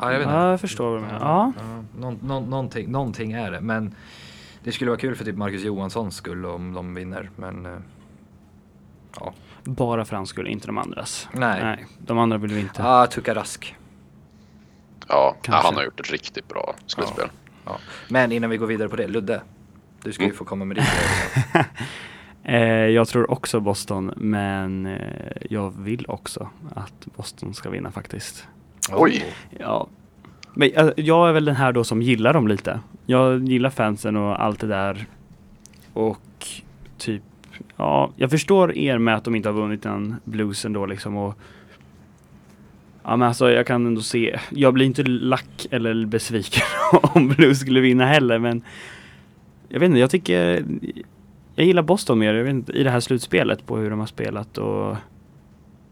Ja, 0.00 0.12
jag 0.12 0.18
vet 0.18 0.26
inte. 0.26 0.38
Ja, 0.38 0.50
jag 0.50 0.60
förstår 0.60 0.90
vad 0.90 0.98
du 0.98 1.06
menar. 1.06 1.20
Ja. 1.20 1.52
Ja, 2.00 2.12
någon, 2.22 2.50
någonting, 2.50 2.90
någonting 2.90 3.32
är 3.32 3.50
det, 3.50 3.60
men 3.60 3.94
det 4.64 4.72
skulle 4.72 4.90
vara 4.90 5.00
kul 5.00 5.14
för 5.16 5.24
typ 5.24 5.36
Marcus 5.36 5.64
Johanssons 5.64 6.16
skull 6.16 6.46
om 6.46 6.72
de 6.72 6.94
vinner, 6.94 7.30
men 7.36 7.66
eh, 7.66 7.72
ja. 9.20 9.32
Bara 9.64 10.04
för 10.04 10.16
hans 10.16 10.28
skull, 10.28 10.46
inte 10.46 10.66
de 10.66 10.78
andras. 10.78 11.28
Nej. 11.32 11.86
de 11.98 12.18
andra 12.18 12.38
vill 12.38 12.52
vi 12.52 12.60
inte. 12.60 12.84
Ah, 12.84 13.06
Tuka 13.06 13.34
Rask. 13.34 13.76
Ja, 15.08 15.36
Kanske. 15.42 15.66
han 15.66 15.74
har 15.76 15.82
gjort 15.84 16.00
ett 16.00 16.10
riktigt 16.10 16.48
bra 16.48 16.74
slutspel. 16.86 17.28
Ja. 17.64 17.78
Men 18.08 18.32
innan 18.32 18.50
vi 18.50 18.56
går 18.56 18.66
vidare 18.66 18.88
på 18.88 18.96
det, 18.96 19.06
Ludde. 19.08 19.42
Du 20.02 20.12
ska 20.12 20.22
ju 20.22 20.26
Mm. 20.26 20.36
få 20.36 20.44
komma 20.44 20.64
med 20.64 20.76
ditt. 20.76 20.86
Eh, 22.42 22.62
jag 22.66 23.08
tror 23.08 23.30
också 23.30 23.60
Boston, 23.60 24.12
men 24.16 24.86
eh, 24.86 25.36
jag 25.50 25.70
vill 25.78 26.06
också 26.08 26.48
att 26.74 27.06
Boston 27.16 27.54
ska 27.54 27.70
vinna 27.70 27.90
faktiskt. 27.92 28.48
Oj. 28.92 29.24
Ja. 29.58 29.88
Men 30.54 30.70
eh, 30.74 30.90
jag 30.96 31.28
är 31.28 31.32
väl 31.32 31.44
den 31.44 31.56
här 31.56 31.72
då 31.72 31.84
som 31.84 32.02
gillar 32.02 32.32
dem 32.32 32.48
lite. 32.48 32.80
Jag 33.06 33.48
gillar 33.48 33.70
fansen 33.70 34.16
och 34.16 34.42
allt 34.42 34.60
det 34.60 34.66
där. 34.66 35.06
Och 35.92 36.46
typ, 36.98 37.22
ja, 37.76 38.10
jag 38.16 38.30
förstår 38.30 38.76
er 38.76 38.98
med 38.98 39.16
att 39.16 39.24
de 39.24 39.34
inte 39.34 39.48
har 39.48 39.54
vunnit 39.54 39.82
den 39.82 40.16
bluesen 40.24 40.72
då 40.72 40.86
liksom 40.86 41.16
och 41.16 41.38
Ja 43.02 43.16
men 43.16 43.28
alltså 43.28 43.50
jag 43.50 43.66
kan 43.66 43.86
ändå 43.86 44.00
se, 44.00 44.40
jag 44.50 44.74
blir 44.74 44.86
inte 44.86 45.02
lack 45.02 45.66
eller 45.70 46.06
besviken 46.06 46.62
om 47.02 47.28
Blues 47.28 47.60
skulle 47.60 47.80
vinna 47.80 48.06
heller 48.06 48.38
men 48.38 48.62
Jag 49.68 49.80
vet 49.80 49.86
inte, 49.86 49.98
jag 50.00 50.10
tycker 50.10 50.64
Jag 51.54 51.66
gillar 51.66 51.82
Boston 51.82 52.18
mer, 52.18 52.34
jag 52.34 52.44
vet 52.44 52.50
inte, 52.50 52.72
i 52.72 52.82
det 52.82 52.90
här 52.90 53.00
slutspelet 53.00 53.66
på 53.66 53.76
hur 53.76 53.90
de 53.90 53.98
har 53.98 54.06
spelat 54.06 54.58
och 54.58 54.96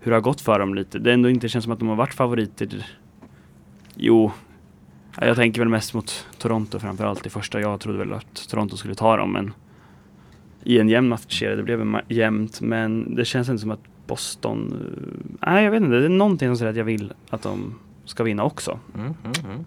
hur 0.01 0.11
det 0.11 0.17
har 0.17 0.23
gått 0.23 0.41
för 0.41 0.59
dem 0.59 0.75
lite. 0.75 0.99
Det 0.99 1.13
ändå 1.13 1.31
inte 1.31 1.49
känns 1.49 1.63
som 1.65 1.73
att 1.73 1.79
de 1.79 1.89
har 1.89 1.97
varit 1.97 2.15
favoriter 2.15 2.87
Jo 3.95 4.33
Ja, 5.21 5.27
Jag 5.27 5.37
tänker 5.37 5.61
väl 5.61 5.69
mest 5.69 5.95
mot 5.95 6.27
Toronto 6.39 6.79
framförallt 6.79 7.27
i 7.27 7.31
första. 7.31 7.61
Jag 7.61 7.81
trodde 7.81 7.99
väl 7.99 8.13
att 8.13 8.49
Toronto 8.49 8.77
skulle 8.77 8.95
ta 8.95 9.17
dem 9.17 9.33
men 9.33 9.53
i 10.63 10.79
en 10.79 10.89
jämn 10.89 11.09
matchserie. 11.09 11.57
Det 11.57 11.63
blev 11.63 12.01
jämnt 12.09 12.61
men 12.61 13.15
det 13.15 13.25
känns 13.25 13.49
inte 13.49 13.61
som 13.61 13.71
att 13.71 13.81
Boston... 14.07 14.73
eh, 15.43 15.49
Nej 15.51 15.65
jag 15.65 15.71
vet 15.71 15.83
inte, 15.83 15.97
det 15.97 16.05
är 16.05 16.09
någonting 16.09 16.49
som 16.49 16.57
säger 16.57 16.71
att 16.71 16.77
jag 16.77 16.85
vill 16.85 17.13
att 17.31 17.43
de 17.43 17.75
ska 18.05 18.23
vinna 18.25 18.45
också. 18.45 18.79
Mm, 18.95 19.07
mm, 19.07 19.33
mm. 19.53 19.65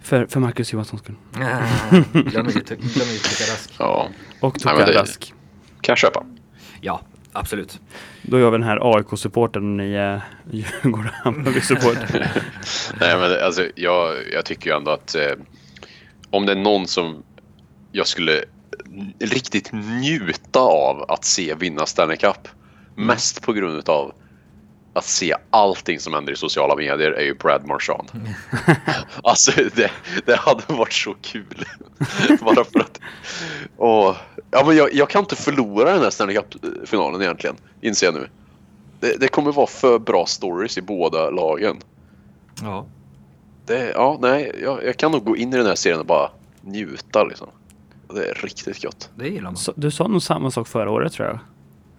För, 0.00 0.26
för 0.26 0.40
Marcus 0.40 0.72
Johanssons 0.72 1.02
skull. 1.02 1.14
Glöm 2.12 2.46
inte, 2.46 2.74
Rask. 2.74 3.74
Ja, 3.78 4.08
Och 4.40 4.58
Tuka 4.58 4.76
det- 4.86 4.92
Rask. 5.00 5.34
kan 5.80 5.92
jag 5.92 5.98
köpa. 5.98 6.24
Ja, 6.80 7.00
absolut. 7.34 7.80
Då 8.22 8.36
är 8.36 8.40
jag 8.40 8.50
väl 8.50 8.60
den 8.60 8.68
här 8.68 8.96
AIK-supporten 8.96 9.62
och 9.62 9.76
ni 9.76 9.94
är 9.94 10.20
Djurgården-Hammarby-supporter. 10.50 12.20
Nej, 13.00 13.18
men 13.18 13.44
alltså, 13.44 13.68
jag, 13.74 14.14
jag 14.32 14.44
tycker 14.44 14.70
ju 14.70 14.76
ändå 14.76 14.90
att 14.90 15.14
eh, 15.14 15.32
om 16.30 16.46
det 16.46 16.52
är 16.52 16.56
någon 16.56 16.86
som 16.86 17.22
jag 17.92 18.06
skulle 18.06 18.44
riktigt 19.18 19.72
njuta 19.72 20.60
av 20.60 21.04
att 21.08 21.24
se 21.24 21.54
vinna 21.54 21.86
Stanley 21.86 22.16
Cup. 22.16 22.48
Mest 22.94 23.42
på 23.42 23.52
grund 23.52 23.88
av 23.88 24.12
att 24.94 25.04
se 25.04 25.34
allting 25.50 26.00
som 26.00 26.14
händer 26.14 26.32
i 26.32 26.36
sociala 26.36 26.76
medier 26.76 27.10
är 27.10 27.24
ju 27.24 27.34
Brad 27.34 27.66
Marchand. 27.66 28.12
alltså 29.22 29.50
det, 29.74 29.90
det 30.26 30.36
hade 30.36 30.62
varit 30.68 30.92
så 30.92 31.14
kul. 31.22 31.64
Bara 32.40 32.64
för 32.64 32.80
att... 32.80 33.00
Och, 33.76 34.16
ja, 34.50 34.64
men 34.66 34.76
jag, 34.76 34.94
jag 34.94 35.08
kan 35.08 35.20
inte 35.20 35.36
förlora 35.36 35.92
den 35.92 36.02
här 36.02 36.10
Stanley 36.10 36.36
Cup-finalen 36.36 37.22
egentligen, 37.22 37.56
inser 37.80 38.06
jag 38.06 38.14
nu. 38.14 38.28
Det, 39.00 39.20
det 39.20 39.28
kommer 39.28 39.52
vara 39.52 39.66
för 39.66 39.98
bra 39.98 40.26
stories 40.26 40.78
i 40.78 40.82
båda 40.82 41.30
lagen. 41.30 41.76
Ja. 42.62 42.86
Det, 43.66 43.90
ja, 43.90 44.18
nej, 44.20 44.52
jag, 44.62 44.84
jag 44.84 44.96
kan 44.96 45.12
nog 45.12 45.24
gå 45.24 45.36
in 45.36 45.54
i 45.54 45.56
den 45.56 45.66
här 45.66 45.74
serien 45.74 46.00
och 46.00 46.06
bara 46.06 46.30
njuta 46.60 47.24
liksom. 47.24 47.48
Det 48.14 48.28
är 48.28 48.34
riktigt 48.34 48.82
gott. 48.82 49.10
Det 49.14 49.28
gillar 49.28 49.42
man. 49.42 49.56
Så, 49.56 49.72
du 49.76 49.90
sa 49.90 50.08
nog 50.08 50.22
samma 50.22 50.50
sak 50.50 50.68
förra 50.68 50.90
året 50.90 51.12
tror 51.12 51.28
jag. 51.28 51.38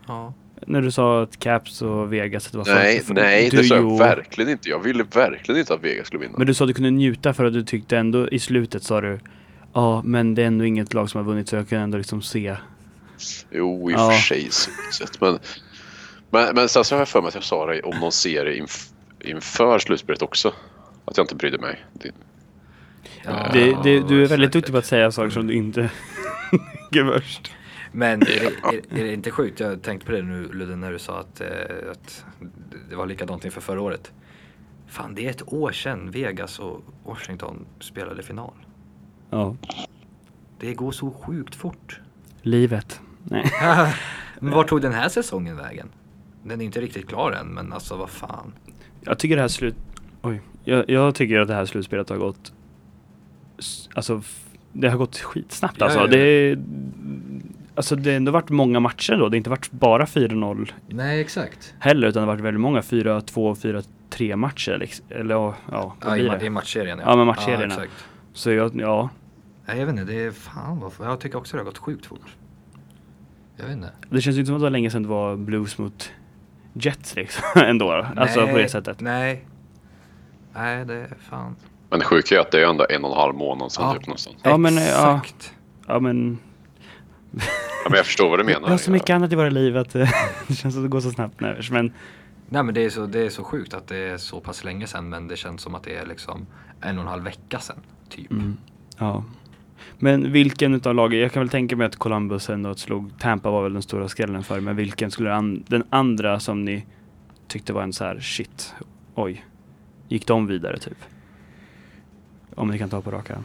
Ja. 0.07 0.33
När 0.65 0.81
du 0.81 0.91
sa 0.91 1.21
att 1.23 1.39
Caps 1.39 1.81
och 1.81 2.13
Vegas 2.13 2.45
att 2.45 2.51
det 2.51 2.57
var 2.57 2.65
Nej, 2.65 2.99
för- 2.99 3.13
nej, 3.13 3.49
det 3.49 3.63
sa 3.63 3.75
jag 3.75 3.97
verkligen 3.97 4.51
inte. 4.51 4.69
Jag 4.69 4.79
ville 4.79 5.03
verkligen 5.03 5.59
inte 5.59 5.73
att 5.73 5.83
Vegas 5.83 6.07
skulle 6.07 6.21
vinna. 6.21 6.37
Men 6.37 6.47
du 6.47 6.53
sa 6.53 6.63
att 6.63 6.67
du 6.69 6.73
kunde 6.73 6.91
njuta 6.91 7.33
för 7.33 7.45
att 7.45 7.53
du 7.53 7.63
tyckte 7.63 7.97
ändå 7.97 8.29
i 8.29 8.39
slutet 8.39 8.83
sa 8.83 9.01
du 9.01 9.19
Ja 9.73 10.01
men 10.05 10.35
det 10.35 10.41
är 10.43 10.47
ändå 10.47 10.65
inget 10.65 10.93
lag 10.93 11.09
som 11.09 11.17
har 11.17 11.25
vunnit 11.31 11.49
så 11.49 11.55
jag 11.55 11.69
kan 11.69 11.79
ändå 11.81 11.97
liksom 11.97 12.21
se 12.21 12.55
Jo, 13.51 13.91
i 13.91 13.95
och 13.95 13.99
Ja. 13.99 14.09
för 14.11 14.17
sig 14.21 14.47
sett. 14.91 15.21
Men, 15.21 15.39
men, 16.29 16.55
men 16.55 16.69
sen 16.69 16.83
så 16.83 16.95
har 16.95 16.99
jag 17.01 17.07
för 17.07 17.21
mig 17.21 17.27
att 17.27 17.35
jag 17.35 17.43
sa 17.43 17.65
det 17.65 17.81
om 17.81 17.99
någon 17.99 18.11
serie 18.11 18.57
inf, 18.57 18.85
inför 19.19 19.79
slutspelet 19.79 20.21
också. 20.21 20.53
Att 21.05 21.17
jag 21.17 21.23
inte 21.23 21.35
brydde 21.35 21.57
mig. 21.57 21.85
Det, 21.93 22.11
Ja, 23.25 23.49
det, 23.53 23.77
det, 23.83 23.99
Du 24.07 24.23
är 24.23 24.27
väldigt 24.27 24.51
duktig 24.51 24.71
på 24.73 24.77
att 24.77 24.85
säga 24.85 25.11
saker 25.11 25.29
som 25.29 25.47
du 25.47 25.53
inte 25.53 25.89
värst. 26.91 27.51
Men 27.95 28.21
är 28.21 28.25
det, 28.25 28.45
är, 28.45 28.99
är 28.99 29.03
det 29.03 29.13
inte 29.13 29.31
sjukt? 29.31 29.59
Jag 29.59 29.81
tänkte 29.81 30.05
på 30.05 30.11
det 30.11 30.21
nu 30.21 30.53
Ludde 30.53 30.75
när 30.75 30.91
du 30.91 30.99
sa 30.99 31.19
att, 31.19 31.41
eh, 31.41 31.47
att 31.91 32.25
det 32.89 32.95
var 32.95 33.05
likadant 33.05 33.45
inför 33.45 33.61
förra 33.61 33.81
året. 33.81 34.11
Fan, 34.87 35.15
det 35.15 35.25
är 35.25 35.29
ett 35.29 35.53
år 35.53 35.71
sedan 35.71 36.11
Vegas 36.11 36.59
och 36.59 36.81
Washington 37.05 37.65
spelade 37.79 38.23
final. 38.23 38.53
Ja, 39.29 39.55
Det 40.59 40.73
går 40.73 40.91
så 40.91 41.11
sjukt 41.11 41.55
fort. 41.55 41.99
livet. 42.41 42.99
Nej. 43.23 43.51
men 44.39 44.53
var 44.53 44.63
tog 44.63 44.81
den 44.81 44.93
här 44.93 45.09
säsongen 45.09 45.57
vägen? 45.57 45.87
Den 46.43 46.61
är 46.61 46.65
inte 46.65 46.81
riktigt 46.81 47.07
klar 47.07 47.31
än, 47.31 47.47
men 47.47 47.73
alltså 47.73 47.95
vad 47.95 48.09
fan. 48.09 48.53
Jag 49.01 49.19
tycker 49.19 49.35
det 49.35 49.41
här 49.41 49.47
slut... 49.49 49.75
Oj. 50.21 50.41
Jag, 50.63 50.89
jag 50.89 51.15
tycker 51.15 51.39
att 51.39 51.47
det 51.47 51.53
här 51.53 51.65
slutspelet 51.65 52.09
har 52.09 52.17
gått... 52.17 52.53
Alltså, 53.93 54.21
det 54.73 54.89
har 54.89 54.97
gått 54.97 55.17
skitsnabbt 55.17 55.75
Ja, 55.79 55.85
alltså. 55.85 55.99
ja, 55.99 56.05
ja. 56.05 56.11
Det, 56.11 56.19
är- 56.19 56.55
alltså 57.75 57.95
det 57.95 58.09
har 58.09 58.17
ändå 58.17 58.31
varit 58.31 58.49
många 58.49 58.79
matcher 58.79 59.11
då. 59.13 59.17
Det 59.17 59.23
har 59.23 59.37
inte 59.37 59.49
varit 59.49 59.71
bara 59.71 60.05
4-0 60.05 60.71
Nej, 60.89 61.21
exakt. 61.21 61.73
heller 61.79 62.07
utan 62.07 62.21
det 62.21 62.27
har 62.27 62.33
varit 62.35 62.43
väldigt 62.45 62.61
många 62.61 62.81
4-2, 62.81 63.83
4-3 64.11 64.35
matcher 64.35 64.77
liksom. 64.77 65.05
Eller 65.09 65.35
ja, 65.35 65.55
ja 65.71 65.95
Ja, 66.05 66.17
i, 66.17 66.27
det? 66.27 66.45
i 66.45 66.49
matchserien 66.49 66.99
Ja, 67.05 67.15
men 67.15 67.27
matchserierna. 67.27 67.65
exakt. 67.73 68.05
Så 68.33 68.51
jag, 68.51 68.81
ja. 68.81 69.09
Nej, 69.65 69.79
jag 69.79 69.85
vet 69.85 69.93
inte, 69.99 70.13
det 70.13 70.23
är 70.23 70.31
fan 70.31 70.79
vad, 70.79 71.07
jag 71.09 71.19
tycker 71.19 71.37
också 71.37 71.57
det 71.57 71.61
har 71.63 71.65
gått 71.65 71.77
sjukt 71.77 72.05
fort. 72.05 72.35
Jag 73.57 73.65
vet 73.65 73.73
inte. 73.73 73.89
Det 74.09 74.21
känns 74.21 74.35
ju 74.35 74.39
inte 74.39 74.47
som 74.47 74.55
att 74.55 74.59
det 74.59 74.63
var 74.63 74.69
länge 74.69 74.89
sedan 74.89 75.03
det 75.03 75.09
var 75.09 75.35
Blues 75.35 75.77
mot 75.77 76.11
Jets 76.73 77.15
liksom 77.15 77.43
ändå. 77.55 78.05
Alltså 78.15 78.47
på 78.47 78.57
det 78.57 78.69
sättet. 78.69 79.01
Nej. 79.01 79.45
Nej, 80.53 80.85
det 80.85 80.93
är 80.95 81.07
fan. 81.29 81.55
men 81.89 81.99
det 81.99 82.05
sjuka 82.05 82.35
är 82.35 82.39
att 82.39 82.51
det 82.51 82.61
är 82.63 82.69
ändå 82.69 82.85
en 82.89 83.03
och 83.05 83.11
en 83.11 83.17
halv 83.17 83.35
månad 83.35 83.71
sedan 83.71 83.85
Ja. 83.87 83.93
typ 83.93 84.07
någonstans. 84.07 84.35
Ja, 84.43 84.57
men, 84.57 84.75
ja. 84.75 84.81
Exakt. 85.23 85.53
Ja 85.87 85.99
men 85.99 86.37
Ja, 87.83 87.89
men 87.89 87.97
jag 87.97 88.05
förstår 88.05 88.29
vad 88.29 88.39
du 88.39 88.43
menar. 88.43 88.61
vi 88.65 88.71
har 88.71 88.77
så 88.77 88.91
mycket 88.91 89.09
annat 89.09 89.31
i 89.31 89.35
våra 89.35 89.49
liv 89.49 89.77
att 89.77 89.95
eh, 89.95 90.09
det 90.47 90.55
känns 90.55 90.73
som 90.73 90.83
att 90.83 90.89
det 90.89 90.91
går 90.91 90.99
så 90.99 91.11
snabbt 91.11 91.39
nu. 91.39 91.61
Men 91.71 91.93
Nej 92.49 92.63
men 92.63 92.73
det 92.73 92.85
är, 92.85 92.89
så, 92.89 93.05
det 93.05 93.19
är 93.19 93.29
så 93.29 93.43
sjukt 93.43 93.73
att 93.73 93.87
det 93.87 93.97
är 93.97 94.17
så 94.17 94.39
pass 94.39 94.63
länge 94.63 94.87
sedan 94.87 95.09
men 95.09 95.27
det 95.27 95.37
känns 95.37 95.61
som 95.61 95.75
att 95.75 95.83
det 95.83 95.95
är 95.95 96.05
liksom 96.05 96.47
en 96.81 96.97
och 96.97 97.03
en 97.03 97.09
halv 97.09 97.23
vecka 97.23 97.59
sedan. 97.59 97.79
Typ. 98.09 98.31
Mm, 98.31 98.57
ja. 98.97 99.23
Men 99.99 100.31
vilken 100.31 100.73
utav 100.73 100.95
lagen, 100.95 101.19
jag 101.19 101.31
kan 101.31 101.41
väl 101.41 101.49
tänka 101.49 101.75
mig 101.75 101.87
att 101.87 101.95
Columbus 101.95 102.49
ändå 102.49 102.75
slog 102.75 103.19
Tampa 103.19 103.51
var 103.51 103.63
väl 103.63 103.73
den 103.73 103.81
stora 103.81 104.07
skrällen 104.07 104.43
för 104.43 104.59
men 104.59 104.75
vilken 104.75 105.11
skulle 105.11 105.33
an, 105.33 105.63
den 105.67 105.83
andra 105.89 106.39
som 106.39 106.65
ni 106.65 106.85
tyckte 107.47 107.73
var 107.73 107.83
en 107.83 107.93
så 107.93 108.03
här 108.03 108.19
shit, 108.19 108.73
oj, 109.15 109.45
gick 110.07 110.27
de 110.27 110.47
vidare 110.47 110.79
typ? 110.79 110.97
Om 112.55 112.67
ni 112.67 112.77
kan 112.77 112.89
ta 112.89 113.01
på 113.01 113.11
rak 113.11 113.29
arm. 113.29 113.43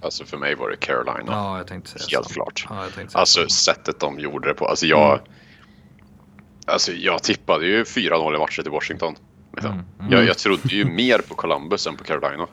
Alltså 0.00 0.24
för 0.24 0.36
mig 0.36 0.54
var 0.54 0.70
det 0.70 0.76
Carolina. 0.76 1.24
Ja, 1.32 1.56
jag 1.58 1.66
tänkte 1.66 1.90
säga 1.90 2.18
Helt 2.18 2.28
så. 2.28 2.34
klart. 2.34 2.66
Ja, 2.70 2.82
jag 2.84 2.94
tänkte 2.94 3.12
säga 3.12 3.20
Alltså 3.20 3.42
så. 3.42 3.48
sättet 3.48 4.00
de 4.00 4.18
gjorde 4.18 4.48
det 4.48 4.54
på. 4.54 4.66
Alltså 4.68 4.86
jag, 4.86 5.12
Mm. 5.12 5.24
alltså 6.66 6.92
jag 6.92 7.22
tippade 7.22 7.66
ju 7.66 7.84
4-0 7.84 8.34
i 8.34 8.38
matcher 8.38 8.62
till 8.62 8.70
Washington. 8.72 9.14
Liksom. 9.52 9.72
Mm, 9.72 9.84
mm. 10.00 10.12
Jag, 10.12 10.24
jag 10.24 10.38
trodde 10.38 10.68
ju 10.74 10.84
mer 10.84 11.18
på 11.18 11.34
Columbus 11.34 11.86
än 11.86 11.96
på 11.96 12.04
Carolina. 12.04 12.46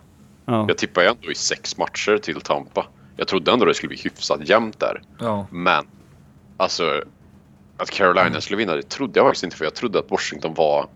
Ja, 0.46 0.66
Jag 0.68 0.78
tippade 0.78 1.10
ändå 1.10 1.32
i 1.32 1.36
sex 1.36 1.78
matcher 1.78 2.18
till 2.18 2.42
Tampa. 2.42 2.86
Jag 3.18 3.28
trodde 3.28 3.52
ändå 3.52 3.66
det 3.66 3.74
skulle 3.74 3.88
bli 3.88 3.98
hyfsat 4.02 4.50
jämnt 4.50 4.80
där. 4.80 5.02
Ja. 5.20 5.48
Men 5.52 5.86
alltså 6.58 7.04
att 7.78 7.92
Carolina 7.92 8.42
skulle 8.42 8.58
vinna 8.58 8.75
det 8.75 8.90
trodde 8.90 9.20
jag 9.20 9.28
faktiskt 9.28 9.44
inte 9.44 9.56
för 9.56 9.66
jag 9.66 9.75
trodde 9.75 10.00
att 10.00 10.12
Washington 10.12 10.54
var 10.54 10.88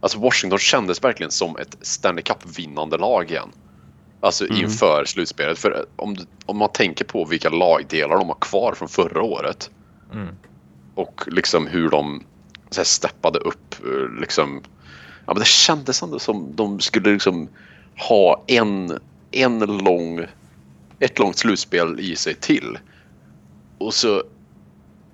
Alltså 0.00 0.18
Washington 0.18 0.58
kändes 0.58 1.04
verkligen 1.04 1.30
som 1.30 1.56
ett 1.56 1.76
Stanley 1.80 2.22
Cup-vinnande 2.22 2.96
lag 2.98 3.30
igen. 3.30 3.52
Alltså 4.20 4.44
Mm. 4.44 4.56
inför 4.64 5.04
slutspelet. 5.04 5.58
För 5.58 5.86
om, 5.96 6.14
du- 6.14 6.26
om 6.46 6.56
man 6.56 6.68
tänker 6.72 7.04
på 7.04 7.24
vilka 7.24 7.48
lagdelar 7.48 8.16
de 8.18 8.28
har 8.28 8.36
kvar 8.40 8.74
från 8.74 8.88
förra 8.88 9.22
året 9.22 9.70
Mm. 10.12 10.28
och 10.94 11.22
liksom 11.26 11.66
hur 11.66 11.88
de 11.90 12.22
så 12.70 12.80
här, 12.80 12.84
steppade 12.84 13.38
upp. 13.38 13.74
Liksom, 14.20 14.60
ja, 15.26 15.32
men 15.32 15.38
det 15.38 15.46
kändes 15.46 16.02
ändå 16.02 16.18
som 16.18 16.56
de 16.56 16.80
skulle 16.80 17.12
liksom 17.12 17.48
ha 18.08 18.44
en, 18.46 18.98
en 19.30 19.58
lång, 19.58 20.24
ett 21.00 21.18
långt 21.18 21.36
slutspel 21.38 22.00
i 22.00 22.16
sig 22.16 22.34
till. 22.34 22.78
Och 23.78 23.94
så 23.94 24.22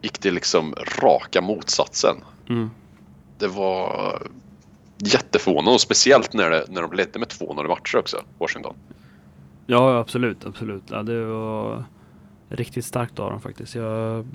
gick 0.02 0.21
det 0.23 0.30
liksom 0.30 0.75
raka 1.02 1.40
motsatsen. 1.40 2.16
mm. 2.49 2.71
Det 3.38 3.49
var 3.49 4.23
jätteförvånande 5.04 5.71
och 5.71 5.80
speciellt 5.80 6.32
när, 6.32 6.50
det, 6.50 6.64
när 6.68 6.82
de 6.82 6.92
ledde 6.92 7.18
med 7.18 7.28
2-0 7.28 7.64
i 7.64 7.68
matcher 7.68 7.97
också, 7.99 8.16
Washington. 8.38 8.75
ja 9.66 9.99
absolut, 9.99 10.47
absolut. 10.47 10.82
Ja, 10.90 11.02
det 11.02 11.25
var 11.25 11.85
riktigt 12.49 12.85
starkt 12.85 13.18
av 13.18 13.30
dem 13.30 13.40
faktiskt. 13.40 13.75
Jag, 13.75 14.26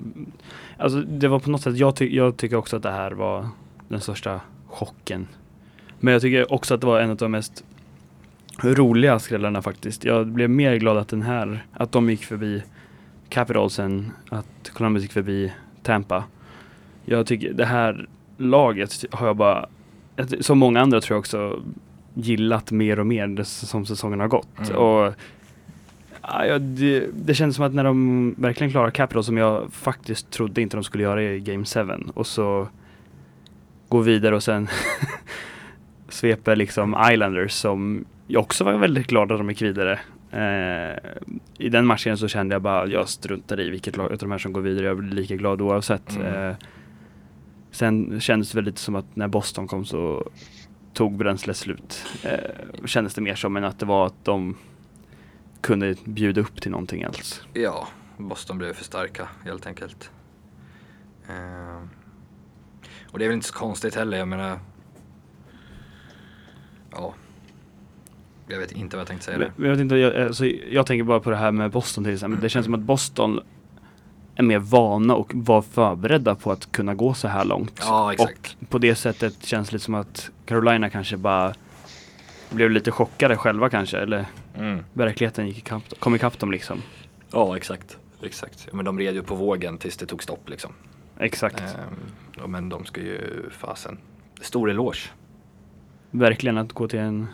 alltså 0.76 1.00
det 1.00 1.28
var 1.28 1.38
på 1.38 1.50
något 1.50 1.62
sätt, 1.62 1.76
jag, 1.76 1.96
ty, 1.96 2.16
jag 2.16 2.36
tycker 2.36 2.56
också 2.56 2.76
att 2.76 2.82
det 2.82 2.90
här 2.90 3.10
var 3.10 3.48
den 3.88 4.00
största 4.00 4.40
chocken. 4.68 5.28
Men 6.00 6.12
jag 6.12 6.22
tycker 6.22 6.52
också 6.52 6.74
att 6.74 6.80
det 6.80 6.86
var 6.86 7.00
en 7.00 7.10
av 7.10 7.16
de 7.16 7.30
mest 7.30 7.64
roliga 8.62 9.18
skrällarna 9.18 9.62
faktiskt. 9.62 10.04
Jag 10.04 10.26
blev 10.26 10.50
mer 10.50 10.76
glad 10.76 10.96
att 10.96 11.08
den 11.08 11.22
här, 11.22 11.66
att 11.72 11.92
de 11.92 12.10
gick 12.10 12.24
förbi 12.24 12.62
Capitals 13.28 13.78
än 13.78 14.12
att 14.28 14.70
Columbus 14.72 15.02
gick 15.02 15.12
förbi 15.12 15.52
Tampa. 15.82 16.24
Jag 17.04 17.26
tycker 17.26 17.52
det 17.52 17.64
här 17.64 18.08
laget 18.36 19.04
har 19.10 19.26
jag 19.26 19.36
bara, 19.36 19.66
som 20.40 20.58
många 20.58 20.80
andra 20.80 21.00
tror 21.00 21.14
jag 21.14 21.20
också, 21.20 21.62
gillat 22.14 22.70
mer 22.70 22.98
och 22.98 23.06
mer 23.06 23.42
som 23.44 23.86
säsongen 23.86 24.20
har 24.20 24.28
gått. 24.28 24.68
Mm. 24.68 24.76
Och 24.76 25.14
ja, 26.22 26.58
det, 26.58 27.06
det 27.14 27.34
kändes 27.34 27.56
som 27.56 27.64
att 27.64 27.74
när 27.74 27.84
de 27.84 28.34
verkligen 28.38 28.70
klarar 28.70 28.90
Capitals 28.90 29.26
som 29.26 29.36
jag 29.36 29.72
faktiskt 29.72 30.30
trodde 30.30 30.62
inte 30.62 30.76
de 30.76 30.84
skulle 30.84 31.04
göra 31.04 31.22
i 31.22 31.40
Game 31.40 31.64
7 31.64 31.80
och 32.14 32.26
så 32.26 32.68
gå 33.88 33.98
vidare 33.98 34.36
och 34.36 34.42
sen 34.42 34.68
sveper 36.08 36.56
liksom 36.56 36.96
Islanders 37.12 37.52
som 37.52 38.04
jag 38.26 38.42
också 38.42 38.64
var 38.64 38.72
väldigt 38.72 39.06
glad 39.06 39.32
att 39.32 39.38
de 39.38 39.48
gick 39.48 39.62
vidare. 39.62 39.98
Eh, 40.30 40.98
I 41.58 41.68
den 41.68 41.86
matchen 41.86 42.18
så 42.18 42.28
kände 42.28 42.54
jag 42.54 42.62
bara, 42.62 42.86
jag 42.86 43.08
struntar 43.08 43.60
i 43.60 43.70
vilket 43.70 43.96
lag 43.96 44.12
av 44.12 44.18
de 44.18 44.30
här 44.30 44.38
som 44.38 44.52
går 44.52 44.60
vidare, 44.60 44.86
jag 44.86 44.96
blir 44.96 45.14
lika 45.14 45.36
glad 45.36 45.60
oavsett. 45.60 46.16
Mm. 46.16 46.50
Eh, 46.50 46.56
sen 47.78 48.20
kändes 48.20 48.50
det 48.50 48.58
väl 48.58 48.64
lite 48.64 48.80
som 48.80 48.96
att 48.96 49.16
när 49.16 49.28
Boston 49.28 49.68
kom 49.68 49.84
så 49.84 50.30
tog 50.92 51.16
bränsle 51.16 51.54
slut. 51.54 52.06
Eh, 52.24 52.86
kändes 52.86 53.14
det 53.14 53.20
mer 53.20 53.34
som 53.34 53.56
än 53.56 53.64
att 53.64 53.78
det 53.78 53.86
var 53.86 54.06
att 54.06 54.24
de 54.24 54.56
kunde 55.60 55.94
bjuda 56.04 56.40
upp 56.40 56.60
till 56.60 56.70
någonting 56.70 57.04
alls. 57.04 57.42
Ja, 57.52 57.88
Boston 58.16 58.58
blev 58.58 58.72
för 58.72 58.84
starka 58.84 59.28
helt 59.44 59.66
enkelt. 59.66 60.10
Eh, 61.28 61.82
och 63.10 63.18
det 63.18 63.24
är 63.24 63.28
väl 63.28 63.34
inte 63.34 63.48
så 63.48 63.54
konstigt 63.54 63.94
heller, 63.94 64.18
jag 64.18 64.28
menar. 64.28 64.58
Ja. 66.90 67.14
Jag 68.48 68.58
vet 68.58 68.72
inte 68.72 68.96
vad 68.96 69.00
jag 69.00 69.08
tänkte 69.08 69.26
säga. 69.26 69.38
Men 69.38 69.64
Jag, 69.64 69.70
vet 69.70 69.80
inte, 69.80 69.96
jag, 69.96 70.26
alltså, 70.26 70.46
jag 70.46 70.86
tänker 70.86 71.04
bara 71.04 71.20
på 71.20 71.30
det 71.30 71.36
här 71.36 71.52
med 71.52 71.70
Boston 71.70 72.04
till 72.04 72.14
exempel. 72.14 72.40
Det 72.40 72.48
känns 72.48 72.64
som 72.64 72.74
att 72.74 72.80
Boston 72.80 73.40
är 74.38 74.42
mer 74.42 74.58
vana 74.58 75.14
och 75.14 75.30
var 75.34 75.62
förberedda 75.62 76.34
på 76.34 76.52
att 76.52 76.72
kunna 76.72 76.94
gå 76.94 77.14
så 77.14 77.28
här 77.28 77.44
långt. 77.44 77.80
Ja, 77.80 78.12
exakt. 78.12 78.56
Och 78.60 78.68
på 78.68 78.78
det 78.78 78.94
sättet 78.94 79.44
känns 79.46 79.68
det 79.68 79.72
lite 79.72 79.84
som 79.84 79.94
att 79.94 80.30
Carolina 80.46 80.90
kanske 80.90 81.16
bara 81.16 81.54
blev 82.50 82.70
lite 82.70 82.90
chockade 82.90 83.36
själva 83.36 83.70
kanske. 83.70 83.98
Eller 83.98 84.26
Mm. 84.56 84.84
verkligheten 84.92 85.46
gick 85.46 85.58
ikapp, 85.58 85.82
kom 85.98 86.14
ikapp 86.14 86.38
dem 86.38 86.50
liksom. 86.52 86.82
Ja, 87.30 87.56
exakt. 87.56 87.98
Exakt. 88.22 88.68
Men 88.72 88.84
de 88.84 88.98
red 88.98 89.14
ju 89.14 89.22
på 89.22 89.34
vågen 89.34 89.78
tills 89.78 89.96
det 89.96 90.06
tog 90.06 90.22
stopp 90.22 90.48
liksom. 90.48 90.72
Exakt. 91.18 91.60
Ehm, 91.60 92.50
men 92.50 92.68
de 92.68 92.84
ska 92.84 93.00
ju 93.00 93.50
fasen. 93.50 93.98
Stor 94.40 94.70
eloge. 94.70 94.98
Verkligen 96.10 96.58
att 96.58 96.72
gå 96.72 96.88
till 96.88 96.98
en 96.98 97.26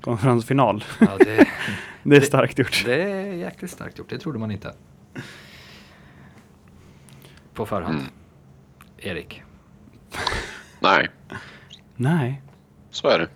konferensfinal. 0.00 0.84
Ja, 1.00 1.06
det, 1.18 1.46
Det 2.02 2.16
är 2.16 2.20
starkt 2.20 2.58
gjort. 2.58 2.82
det 2.84 3.02
är 3.02 3.32
jäkligt 3.32 3.70
starkt 3.70 3.98
gjort. 3.98 4.10
Det 4.10 4.18
trodde 4.18 4.38
man 4.38 4.50
inte. 4.50 4.72
På 7.54 7.66
förhand. 7.66 7.98
Mm. 7.98 8.10
Erik. 8.98 9.42
Nej, 10.80 11.08
Nej. 11.96 12.42
så 12.90 13.08
är 13.08 13.18
det. 13.18 13.28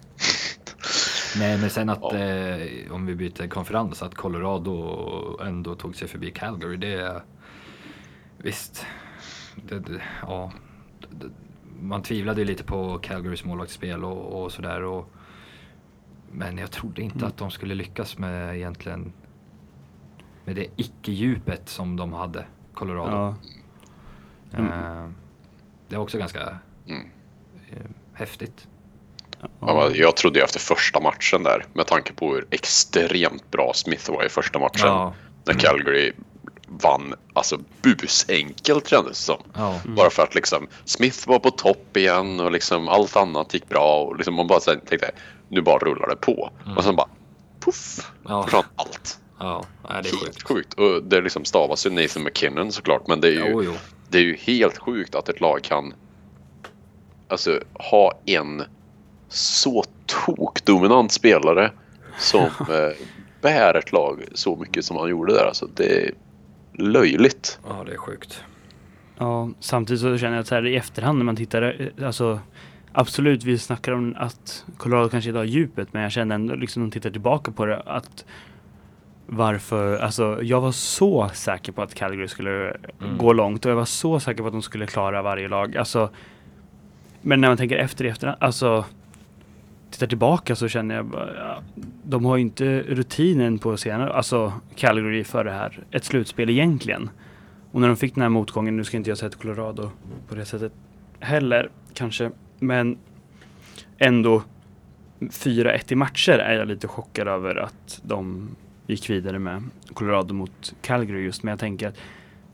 Nej 1.39 1.59
men 1.59 1.71
sen 1.71 1.89
att 1.89 1.99
Ja. 2.03 2.17
eh, 2.19 2.93
om 2.93 3.07
vi 3.07 3.15
byter 3.15 3.49
konferens 3.49 4.03
att 4.03 4.15
Colorado 4.15 5.39
ändå 5.43 5.75
tog 5.75 5.97
sig 5.97 6.09
förbi 6.09 6.31
Calgary 6.31 6.77
det 6.77 7.23
visst. 8.39 8.87
Det, 9.69 9.79
det, 9.79 10.03
ja, 10.23 10.53
det, 11.11 11.27
man 11.81 12.03
tvivlade 12.03 12.41
ju 12.41 12.45
lite 12.47 12.65
på 12.65 12.99
Calgarys 12.99 13.45
målvaktsspel 13.45 14.05
och, 14.05 14.43
och 14.45 14.53
sådär. 14.53 14.83
Och, 14.83 15.11
men 16.33 16.59
jag 16.59 16.71
trodde 16.71 17.03
inte 17.03 17.17
Mm. 17.19 17.29
att 17.29 17.37
de 17.37 17.51
skulle 17.51 17.75
lyckas 17.75 18.19
med 18.19 18.57
egentligen 18.57 19.13
med 20.45 20.57
det 20.57 20.67
icke-djupet 20.77 21.69
som 21.69 21.97
de 21.97 22.13
hade, 22.13 22.45
Colorado. 22.75 23.17
Ja. 23.17 23.35
Mm. 24.55 24.73
Eh, 24.73 25.09
det 25.89 25.97
var 25.97 26.03
också 26.03 26.19
ganska 26.19 26.59
Mm. 26.89 27.11
eh, 27.71 27.77
häftigt. 28.13 28.67
Ja, 29.61 29.91
Jag 29.95 30.17
trodde 30.17 30.39
ju 30.39 30.45
efter 30.45 30.61
första 30.61 31.01
matchen 31.01 31.43
där 31.43 31.65
med 31.73 31.87
tanke 31.87 32.13
på 32.13 32.35
hur 32.35 32.47
extremt 32.51 33.51
bra 33.51 33.73
Smith 33.75 34.11
var 34.11 34.25
i 34.25 34.29
första 34.29 34.59
matchen. 34.59 34.87
Ja. 34.89 35.15
När 35.45 35.55
Calgary 35.55 36.13
vann 36.67 37.15
alltså 37.33 37.59
busenkelt 37.83 38.89
kändes 38.89 39.11
det 39.19 39.25
som. 39.25 39.43
Ja. 39.55 39.81
Bara 39.97 40.11
för 40.11 40.23
att 40.23 40.35
liksom 40.35 40.67
Smith 40.85 41.29
var 41.29 41.39
på 41.39 41.51
topp 41.51 41.97
igen 41.97 42.41
och 42.41 42.53
liksom 42.53 42.89
allt 42.89 43.17
annat 43.17 43.55
gick 43.55 43.69
bra 43.69 44.03
och 44.05 44.17
liksom 44.17 44.35
man 44.35 44.47
bara 44.47 44.61
så 44.61 44.71
här 44.71 44.79
tänkte 44.79 45.11
nu 45.49 45.61
bara 45.63 45.79
rullar 45.79 46.09
det 46.09 46.17
på. 46.17 46.51
Och 46.77 46.85
sen 46.85 46.97
bara 46.97 47.09
puff 47.61 48.13
Ja. 48.29 48.43
försvann 48.43 48.65
allt. 48.77 49.19
Ja, 49.39 49.65
nej, 49.91 50.03
det 50.03 50.09
är 50.09 50.13
Helt 50.13 50.25
sjukt. 50.25 50.43
sjukt. 50.43 50.75
Och 50.75 51.03
det 51.03 51.21
liksom 51.21 51.45
stavas 51.45 51.87
ju 51.87 51.91
Nathan 51.91 52.23
McKinnon 52.25 52.73
såklart 52.73 53.07
men 53.07 53.21
det 53.21 53.29
är 53.29 53.33
ju, 53.33 53.49
Jo, 53.51 53.63
jo. 53.63 53.73
Det 54.11 54.19
är 54.19 54.23
ju 54.23 54.37
helt 54.37 54.79
sjukt 54.79 55.15
att 55.15 55.29
ett 55.29 55.41
lag 55.41 55.63
kan 55.63 55.95
alltså 57.29 57.61
ha 57.75 58.13
en 58.25 58.63
så 59.29 59.85
tokdominant 60.07 61.13
spelare 61.13 61.73
som 62.19 62.41
eh, 62.61 62.97
bär 63.41 63.75
ett 63.75 63.93
lag 63.93 64.25
så 64.35 64.57
mycket 64.57 64.85
som 64.85 64.97
han 64.97 65.09
gjorde 65.09 65.33
där. 65.33 65.45
Alltså, 65.45 65.67
det 65.75 66.03
är 66.03 66.15
löjligt. 66.73 67.59
Ja, 67.69 67.85
det 67.87 67.93
är 67.93 67.97
sjukt. 67.97 68.45
Ja, 69.19 69.51
samtidigt 69.61 70.01
så 70.01 70.19
känner 70.19 70.35
jag 70.35 70.41
att 70.41 70.47
så 70.47 70.55
här 70.55 70.67
i 70.67 70.77
efterhand 70.77 71.19
när 71.19 71.25
man 71.25 71.37
tittar, 71.37 71.93
eh, 71.99 72.07
alltså 72.07 72.41
absolut 72.93 73.45
vi 73.45 73.59
snackar 73.59 73.93
om 73.93 74.15
att 74.19 74.65
Colorado 74.77 75.09
kanske 75.09 75.31
inte 75.31 75.39
har 75.39 75.45
djupet 75.45 75.93
men 75.93 76.03
jag 76.03 76.13
känner 76.13 76.35
ändå 76.35 76.55
liksom 76.55 76.83
när 76.83 76.87
man 76.87 76.91
tittar 76.91 77.11
tillbaka 77.11 77.53
på 77.53 77.67
det 77.67 77.81
att 77.81 78.25
varför, 79.31 79.99
alltså 79.99 80.39
jag 80.43 80.61
var 80.61 80.73
så 80.73 81.29
säker 81.29 81.73
på 81.73 81.83
att 81.83 81.95
Calgary 81.95 82.29
skulle 82.29 82.77
Mm. 83.01 83.19
gå 83.19 83.33
långt 83.33 83.65
och 83.65 83.71
jag 83.71 83.77
var 83.77 83.85
så 83.85 84.21
säker 84.21 84.43
på 84.43 84.47
att 84.47 84.53
de 84.53 84.63
skulle 84.63 84.87
klara 84.87 85.23
varje 85.23 85.49
lag. 85.49 85.77
Alltså, 85.77 86.11
men 87.23 87.41
när 87.41 87.49
man 87.49 87.57
tänker 87.57 87.77
efter 87.77 88.05
i 88.05 88.09
efterhand, 88.09 88.39
alltså 88.41 88.85
tittar 89.91 90.07
tillbaka 90.07 90.57
så 90.57 90.69
känner 90.69 90.95
jag 90.95 91.07
bara, 91.07 91.35
ja, 91.37 91.63
de 92.03 92.25
har 92.25 92.37
ju 92.37 92.43
inte 92.43 92.81
rutinen 92.81 93.59
på 93.59 93.77
senare, 93.77 94.13
alltså 94.13 94.53
Calgary 94.75 95.25
för 95.25 95.45
det 95.45 95.51
här, 95.53 95.79
ett 95.91 96.05
slutspel 96.05 96.51
egentligen. 96.51 97.11
Och 97.73 97.81
när 97.81 97.89
de 97.89 97.97
fick 97.97 98.15
den 98.15 98.23
här 98.23 98.29
motgången, 98.29 98.77
nu 98.77 98.85
ska 98.85 98.97
inte 98.97 99.11
jag 99.11 99.19
säga 99.19 99.31
till 99.31 99.39
Colorado 99.41 99.91
på 100.29 100.35
det 100.35 100.45
sättet 100.45 100.73
heller 101.21 101.71
kanske, 101.95 102.31
men 102.59 102.99
ändå 103.99 104.43
4-1 105.21 105.93
i 105.93 105.95
matcher 105.95 106.33
är 106.39 106.55
jag 106.55 106.69
lite 106.69 106.89
chockad 106.89 107.29
över 107.29 107.57
att 107.57 108.01
de 108.03 108.49
gick 108.89 109.11
vidare 109.11 109.39
med 109.39 109.63
Colorado 109.95 110.35
mot 110.35 110.73
Calgary 110.83 111.23
just, 111.25 111.43
men 111.43 111.51
jag 111.53 111.59
tänker 111.59 111.89
att 111.89 111.95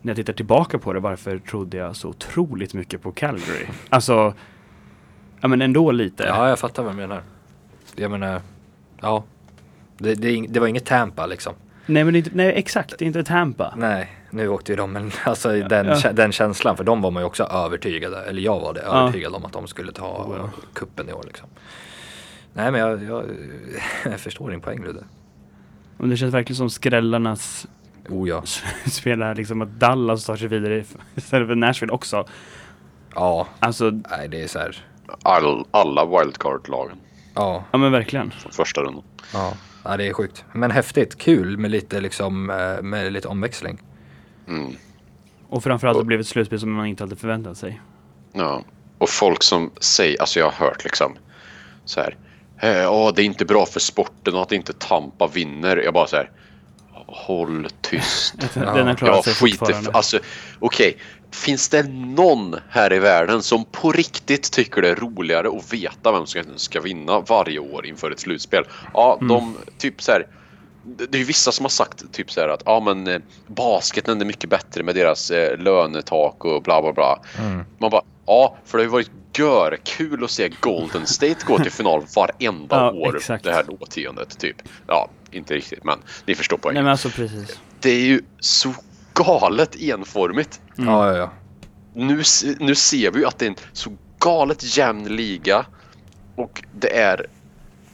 när 0.03 0.11
jag 0.11 0.17
tittar 0.17 0.33
tillbaka 0.33 0.79
på 0.79 0.93
det, 0.93 1.01
varför 1.01 1.39
trodde 1.39 1.77
jag 1.77 1.97
så 1.97 2.09
otroligt 2.09 2.75
mycket 2.75 3.03
på 3.03 3.13
Calgary? 3.13 3.67
Alltså, 3.89 4.35
ja 5.41 5.49
men 5.49 5.63
ändå 5.63 5.91
lite. 5.91 6.25
Ja, 6.25 6.49
jag 6.49 6.59
fattar 6.59 6.83
vad 6.83 6.93
du 6.93 6.97
menar. 6.97 7.23
Jag 7.97 8.11
menar, 8.11 8.41
ja. 9.01 9.25
Det, 9.99 10.15
det, 10.15 10.47
det 10.49 10.61
var 10.61 10.67
inget 10.67 10.85
Tampa 10.87 11.27
liksom. 11.27 11.55
Nej 11.87 12.05
men 12.05 12.17
inte, 12.17 12.31
nej 12.35 12.53
exakt, 12.57 12.99
det 12.99 13.05
är 13.05 13.07
inte 13.07 13.25
Tampa. 13.25 13.75
Nej, 13.77 14.13
nu 14.31 14.49
åkte 14.49 14.73
ju 14.73 14.77
de, 14.77 14.93
men 14.93 15.11
alltså 15.25 15.49
den, 15.49 15.87
Ja. 15.87 16.13
den 16.13 16.33
känslan, 16.33 16.77
för 16.77 16.85
de 16.85 17.03
var 17.03 17.11
man 17.11 17.23
ju 17.23 17.27
också 17.27 17.45
övertygade, 17.45 18.25
eller 18.25 18.43
jag 18.43 18.61
var 18.61 18.75
det, 18.75 18.83
Ja. 18.85 19.03
övertygad 19.03 19.35
om 19.35 19.45
att 19.45 19.53
de 19.53 19.67
skulle 19.67 19.93
ta 19.93 20.25
Oh, 20.25 20.37
ja. 20.39 20.51
kuppen 20.73 21.09
i 21.09 21.13
år 21.13 21.23
liksom. 21.27 21.49
Nej 22.53 22.71
men 22.73 22.81
jag, 22.81 23.03
jag, 23.05 23.25
jag 24.05 24.21
förstår 24.21 24.51
din 24.51 24.61
poäng 24.61 24.85
Ludde. 24.85 25.05
Och 25.97 26.09
det 26.09 26.17
känns 26.17 26.35
verkligen 26.35 26.57
som 26.57 26.71
skrällarnas 26.71 27.67
Oh 28.09 28.29
ja. 28.29 28.43
spelare, 28.87 29.35
liksom 29.35 29.63
att 29.63 29.81
Dallas 29.81 30.25
tar 30.25 30.37
sig 30.37 30.49
vidare 30.49 30.85
istället 31.15 31.49
för 31.49 31.55
Nashville 31.55 31.93
också. 31.93 32.27
Ja, 33.15 33.49
Alltså, 33.61 33.91
nej 34.11 34.29
det 34.29 34.43
är 34.43 34.49
så 34.49 34.59
här. 34.59 34.85
All, 35.23 35.65
alla 35.71 36.05
wildcard-lagen 36.05 36.97
Ja, 37.35 37.65
ja 37.71 37.79
men 37.79 37.93
verkligen. 37.93 38.31
från 38.31 38.53
första 38.53 38.81
rundan. 38.81 39.03
ja. 39.33 39.53
ja, 39.85 39.97
det 39.97 40.07
är 40.07 40.13
sjukt. 40.13 40.45
Men 40.53 40.71
häftigt, 40.71 41.19
kul 41.19 41.59
med 41.59 41.71
lite 41.71 42.01
liksom, 42.01 42.51
eh, 42.51 42.83
med 42.83 43.13
lite 43.13 43.29
omväxling. 43.29 43.83
Mm. 44.49 44.73
Och 45.49 45.63
framförallt 45.63 45.99
det 45.99 46.05
blev 46.05 46.21
ett 46.21 46.27
slutspel 46.27 46.61
som 46.61 46.73
man 46.73 46.87
inte 46.87 47.03
hade 47.03 47.17
förväntat 47.17 47.59
sig. 47.59 47.81
Ja. 48.33 48.63
Och 48.99 49.09
folk 49.09 49.43
som 49.43 49.71
säger, 49.81 50.21
alltså 50.21 50.39
jag 50.39 50.51
har 50.51 50.67
hört 50.67 50.85
liksom 50.85 51.17
så 51.85 52.01
här. 52.01 52.17
"Eh, 52.61 52.71
Ja, 52.83 53.13
det 53.17 53.23
är 53.23 53.27
inte 53.27 53.45
bra 53.45 53.67
för 53.67 53.81
sporten 53.81 54.35
och 54.35 54.43
att 54.43 54.53
inte 54.53 54.73
Tampa 54.73 55.27
vinner. 55.27 55.77
Jag 55.77 55.95
bara 55.95 56.07
så 56.07 56.17
här. 56.17 56.31
Håll 57.07 57.69
tyst. 57.81 58.35
Den 58.55 58.87
har 58.87 58.95
klarat 58.95 59.25
sig 59.25 59.35
skiter 59.35 59.59
fortfarande. 59.59 59.91
alltså 59.93 60.19
okej. 60.59 60.99
Finns 61.31 61.69
det 61.69 61.83
någon 61.89 62.57
här 62.71 62.93
i 62.93 62.99
världen 62.99 63.43
som 63.43 63.65
på 63.65 63.93
riktigt 63.93 64.53
tycker 64.53 64.83
det 64.83 64.89
är 64.89 64.95
roligare 64.95 65.49
att 65.49 65.73
veta 65.73 66.13
vem 66.13 66.27
som 66.27 66.43
ska 66.57 66.81
vinna 66.81 67.21
varje 67.21 67.59
år 67.59 67.87
inför 67.87 68.11
ett 68.11 68.21
slutspel? 68.21 68.65
Ja, 68.95 69.19
Mm. 69.21 69.29
de 69.29 69.57
typ 69.79 70.03
så 70.03 70.13
här. 70.13 70.27
Det 70.87 71.15
är 71.15 71.19
ju 71.19 71.25
vissa 71.25 71.53
som 71.53 71.65
har 71.65 71.71
sagt 71.71 72.13
typ 72.13 72.31
så 72.31 72.41
här 72.41 72.49
att 72.49 72.63
ja 72.67 72.81
men 72.81 73.07
eh, 73.07 73.21
basketen 73.47 74.21
är 74.21 74.25
mycket 74.25 74.51
bättre 74.51 74.83
med 74.83 74.95
deras 74.95 75.31
eh, 75.31 75.59
lönetak 75.59 76.45
och 76.45 76.63
bla 76.63 76.83
bla 76.83 76.93
bla. 76.93 77.19
Man 77.79 77.91
bara 77.91 78.03
ja, 78.27 78.57
för 78.65 78.79
det 78.79 78.85
har 78.85 78.89
ju 78.89 78.93
varit 78.93 79.11
görkul 79.39 80.25
att 80.25 80.31
se 80.31 80.49
Golden 80.61 81.07
State 81.07 81.37
gå 81.47 81.59
till 81.59 81.73
final 81.73 82.03
varenda 82.17 82.77
Ja, 82.77 82.91
år 82.93 83.17
exakt. 83.17 83.45
det 83.45 83.53
här 83.53 83.65
årtiondet 83.83 84.39
typ. 84.39 84.57
Ja, 84.87 85.09
inte 85.31 85.55
riktigt 85.55 85.85
men 85.85 85.99
ni 86.27 86.35
förstår 86.35 86.57
poängen. 86.57 86.75
Nej 86.75 86.83
men 86.83 86.91
alltså 86.91 87.09
precis. 87.11 87.59
Det 87.81 87.91
är 87.91 88.01
ju 88.07 88.23
så 88.41 88.75
galet 89.15 89.77
enformigt. 89.83 90.61
Mm. 90.79 90.91
Ja, 90.91 91.13
ja, 91.13 91.19
ja. 91.19 91.31
Nu, 91.95 92.23
nu 92.61 92.75
ser 92.75 93.11
vi 93.11 93.19
ju 93.21 93.27
att 93.27 93.39
det 93.39 93.47
är 93.47 93.51
en 93.51 93.57
så 93.73 93.93
galet 94.19 94.77
jämn 94.77 95.05
liga 95.17 95.67
och 96.37 96.63
det 96.73 96.97
är 97.01 97.27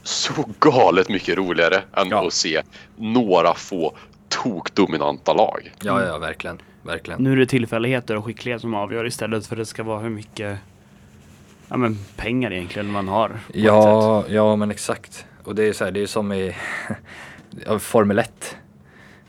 så 0.03 0.33
galet 0.59 1.09
mycket 1.09 1.37
roligare 1.37 1.81
än 1.93 2.09
Ja. 2.09 2.27
att 2.27 2.33
se 2.33 2.61
några 2.97 3.53
få 3.53 3.95
tokdominanta 4.29 5.33
lag. 5.33 5.71
Ja, 5.83 6.05
ja, 6.05 6.17
verkligen. 6.17 6.61
Verkligen. 6.83 7.23
Nu 7.23 7.31
är 7.31 7.35
det 7.35 7.45
tillfälligheter 7.45 8.15
och 8.17 8.25
skicklighet 8.25 8.61
som 8.61 8.73
avgör 8.73 9.05
istället 9.07 9.47
för 9.47 9.55
att 9.55 9.61
det 9.61 9.65
ska 9.65 9.83
vara 9.83 9.99
hur 9.99 10.09
mycket 10.09 10.57
ja, 11.71 11.77
men 11.77 11.97
pengar 12.17 12.53
egentligen 12.53 12.91
man 12.91 13.07
har. 13.07 13.39
Ja, 13.53 14.23
ja 14.29 14.55
men 14.55 14.71
exakt. 14.71 15.25
Och 15.43 15.55
det 15.55 15.63
är 15.67 15.73
så 15.73 15.83
här, 15.85 15.91
det 15.91 16.01
är 16.01 16.07
som 16.07 16.31
i 16.33 16.55
Formel 17.79 18.19
1. 18.19 18.57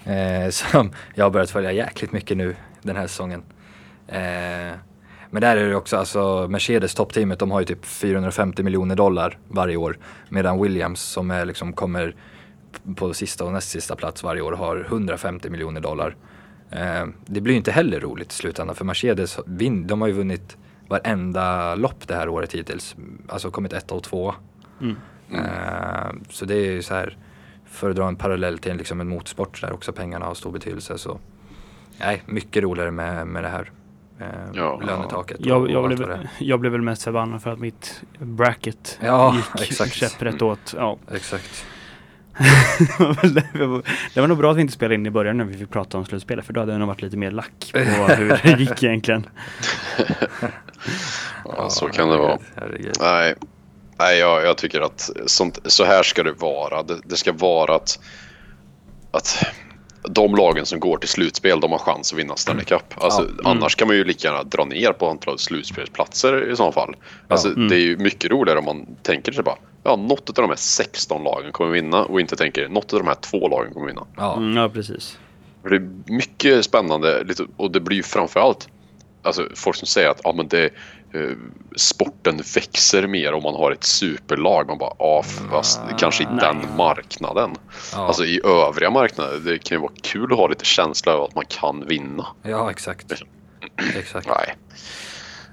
Eh, 0.05 0.51
som 0.51 0.91
jag 1.15 1.25
har 1.25 1.31
börjat 1.31 1.51
följa 1.51 1.73
jäkligt 1.73 2.13
mycket 2.13 2.37
nu 2.37 2.57
den 2.83 2.97
här 2.97 3.07
säsongen. 3.07 3.43
Eh, 4.09 4.73
Men 5.31 5.41
där 5.41 5.57
är 5.57 5.69
det 5.69 5.77
också, 5.77 5.97
alltså 5.97 6.47
Mercedes 6.51 6.95
toppteamet, 6.95 7.39
de 7.39 7.51
har 7.51 7.61
ju 7.61 7.67
typ 7.67 7.85
450 7.85 8.63
miljoner 8.63 8.97
dollar 8.97 9.39
varje 9.49 9.77
år. 9.77 9.99
Medan 10.29 10.63
Williams 10.63 11.01
som 11.01 11.31
är 11.31 11.45
liksom 11.45 11.73
kommer 11.73 12.15
på 12.97 13.15
sista 13.15 13.45
och 13.45 13.53
näst 13.53 13.69
sista 13.71 13.97
plats 13.97 14.23
varje 14.23 14.43
år 14.43 14.53
har 14.53 14.87
150 14.89 15.51
miljoner 15.51 15.81
dollar. 15.81 16.17
Eh, 16.71 17.07
det 17.27 17.41
blir 17.41 17.53
ju 17.55 17.59
inte 17.59 17.73
heller 17.73 18.01
roligt 18.01 18.33
i 18.33 18.35
slutändan 18.35 18.77
för 18.77 18.85
Mercedes, 18.85 19.39
de 19.87 20.01
har 20.01 20.09
ju 20.09 20.15
vunnit 20.15 20.57
varenda 20.89 21.75
lopp 21.75 22.09
det 22.09 22.15
här 22.15 22.29
året 22.29 22.53
hittills. 22.55 22.97
Alltså 23.29 23.51
kommit 23.51 23.73
ett 23.73 23.93
och 23.93 24.03
två. 24.03 24.35
Mm. 24.81 24.97
Eh, 25.35 26.13
så 26.31 26.45
det 26.45 26.55
är 26.55 26.71
ju 26.73 26.83
så 26.83 26.95
här, 26.95 27.17
för 27.67 27.91
att 27.91 27.97
dra 27.97 28.09
en 28.09 28.17
parallell 28.17 28.59
till 28.59 28.71
en, 28.73 28.77
liksom 28.77 29.01
en 29.01 29.09
motorsport 29.09 29.61
där 29.61 29.73
också 29.73 29.93
pengarna 29.93 30.27
har 30.27 30.35
stor 30.35 30.53
betydelse. 30.53 30.99
Så 30.99 31.19
nej, 32.01 32.23
mycket 32.27 32.63
roligare 32.63 32.91
med, 32.91 33.27
med 33.27 33.45
det 33.45 33.49
här. 33.49 33.71
Eh, 34.21 34.27
Ja. 34.55 34.81
lönetaket. 34.87 35.39
och- 35.41 35.47
Jag, 35.47 35.71
jag, 35.71 35.87
blev, 35.89 36.27
jag 36.39 36.61
blev 36.61 36.73
väl 36.73 36.83
mest 36.83 37.03
förbannad 37.03 37.43
för 37.43 37.51
att 37.51 37.59
mitt 37.59 38.03
bracket 38.19 38.99
Ja, 39.03 39.35
gick 39.37 39.63
exakt. 39.71 39.93
käpprätt 39.95 40.43
åt. 40.43 40.75
Ja. 40.77 40.99
Exakt. 41.13 41.67
det, 43.53 43.67
var 43.67 43.83
det 44.15 44.27
nog 44.27 44.39
bra 44.39 44.51
att 44.51 44.57
vi 44.57 44.61
inte 44.61 44.73
spelade 44.73 44.95
in 44.95 45.07
i 45.07 45.11
början 45.11 45.37
när 45.37 45.45
vi 45.45 45.59
fick 45.59 45.71
prata 45.71 45.99
om 45.99 46.05
slutspelet 46.05 46.47
för 46.47 46.53
då 46.53 46.61
hade 46.61 46.73
jag 46.73 46.79
nog 46.79 46.89
varit 46.89 47.03
lite 47.03 47.17
mer 47.17 47.31
lack 47.31 47.71
på 47.73 47.79
hur 48.15 48.41
det 48.43 48.63
gick 48.63 48.83
egentligen. 48.83 49.27
Ja, 51.45 51.71
så 51.71 51.89
kan 51.89 52.09
det 52.09 52.17
vara. 52.17 52.39
Herregud. 52.57 52.97
Nej, 53.01 53.35
Nej 53.99 54.19
jag, 54.19 54.45
jag 54.45 54.59
tycker 54.59 54.81
att 54.81 55.11
sånt, 55.27 55.59
så 55.65 55.85
här 55.85 56.03
ska 56.03 56.23
det 56.23 56.33
vara. 56.33 56.83
Det, 56.83 57.01
det 57.05 57.17
ska 57.17 57.33
vara 57.33 57.75
att, 57.75 57.99
att 59.11 59.47
de 60.09 60.35
lagen 60.35 60.67
som 60.67 60.81
går 60.81 60.99
till 60.99 61.09
slutspel 61.09 61.61
de 61.61 61.71
har 61.73 61.79
chans 61.79 62.13
att 62.13 62.19
vinna 62.19 62.37
Stanley 62.37 62.65
Cup. 62.65 62.95
Alltså, 62.95 63.29
Ja, 63.43 63.51
Annars 63.51 63.77
kan 63.77 63.89
man 63.89 63.97
ju 63.97 64.05
lika 64.05 64.29
gärna 64.29 64.43
dra 64.43 64.65
ner 64.65 64.93
på 64.93 65.09
antalet 65.11 65.41
slutspelsplatser 65.41 66.51
i 66.53 66.57
så 66.57 66.73
fall. 66.73 66.95
Alltså, 67.29 67.49
Ja, 67.49 67.55
mm. 67.55 67.69
Det 67.69 67.75
är 67.75 67.81
ju 67.81 67.97
mycket 67.97 68.31
roligare 68.31 68.59
om 68.59 68.65
man 68.65 68.87
tänker 69.03 69.33
sig 69.33 69.45
bara 69.45 69.57
ja, 69.83 69.97
något 69.97 70.29
av 70.29 70.35
de 70.35 70.49
här 70.49 70.57
16 70.57 71.25
lagen 71.25 71.53
kommer 71.53 71.71
vinna 71.71 72.05
och 72.05 72.21
inte 72.21 72.37
tänker 72.37 72.69
något 72.69 72.93
av 72.93 72.99
de 72.99 73.09
här 73.09 73.15
två 73.15 73.49
lagen 73.49 73.73
kommer 73.75 73.87
vinna. 73.87 74.07
Ja, 74.17 74.37
Mm, 74.37 74.57
ja, 74.57 74.69
precis. 74.69 75.19
Det 75.63 75.77
är 75.77 75.91
mycket 76.13 76.65
spännande 76.65 77.25
och 77.57 77.71
det 77.71 77.81
blir 77.81 77.97
ju 77.97 78.03
framförallt 78.03 78.69
alltså, 79.23 79.49
folk 79.55 79.77
som 79.77 79.87
säger 79.87 80.09
att 80.09 80.21
ja, 80.25 80.33
men 80.33 80.49
det, 80.49 80.71
sporten 81.77 82.37
växer 82.55 83.07
mer 83.07 83.33
om 83.33 83.43
man 83.43 83.55
har 83.55 83.71
ett 83.73 83.85
superlag. 83.85 84.67
Man 84.69 84.79
bara, 84.79 84.95
ja, 84.99 85.23
fast 85.51 85.81
kanske 85.99 86.23
i 86.23 86.27
Nej. 86.27 86.37
den 86.41 86.77
marknaden. 86.77 87.55
ja, 87.93 88.07
Alltså 88.07 88.25
i 88.25 88.41
övriga 88.45 88.91
marknader, 88.91 89.39
det 89.39 89.59
kan 89.59 89.77
ju 89.77 89.81
vara 89.83 89.93
kul 90.03 90.33
att 90.33 90.39
ha 90.39 90.47
lite 90.47 90.65
känsla 90.65 91.15
av 91.15 91.23
att 91.23 91.35
man 91.35 91.45
kan 91.49 91.87
vinna. 91.87 92.27
ja 92.43 92.71
exakt. 92.71 93.13
exakt. 93.97 94.27
Nej, 94.29 94.55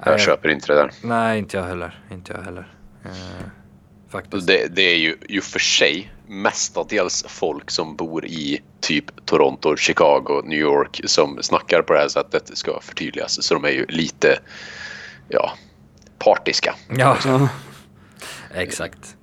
jag 0.05 0.11
Nej, 0.15 0.25
köper 0.25 0.49
inte 0.49 0.67
det 0.67 0.75
där. 0.75 0.91
nej, 1.03 1.39
inte 1.39 1.57
jag 1.57 1.63
heller. 1.63 2.03
Inte 2.11 2.33
jag 2.33 2.41
heller. 2.41 2.73
Eh, 3.05 3.11
faktiskt. 4.09 4.47
Det, 4.47 4.75
det 4.75 4.81
är 4.81 4.97
ju, 4.97 5.17
ju 5.29 5.41
för 5.41 5.59
sig 5.59 6.11
mestadels 6.27 7.25
folk 7.27 7.71
som 7.71 7.95
bor 7.95 8.25
i 8.25 8.61
typ 8.81 9.25
Toronto, 9.25 9.75
Chicago, 9.75 10.41
New 10.45 10.59
York 10.59 11.01
som 11.05 11.43
snackar 11.43 11.81
på 11.81 11.93
det 11.93 11.99
här 11.99 12.07
sättet 12.07 12.57
ska 12.57 12.79
förtydligas. 12.81 13.43
Så 13.43 13.53
de 13.53 13.65
är 13.65 13.69
ju 13.69 13.85
lite, 13.85 14.39
ja, 15.29 15.51
partiska. 16.17 16.75
Ja, 16.97 17.17
Ja. 17.25 17.49
exakt. 18.53 19.15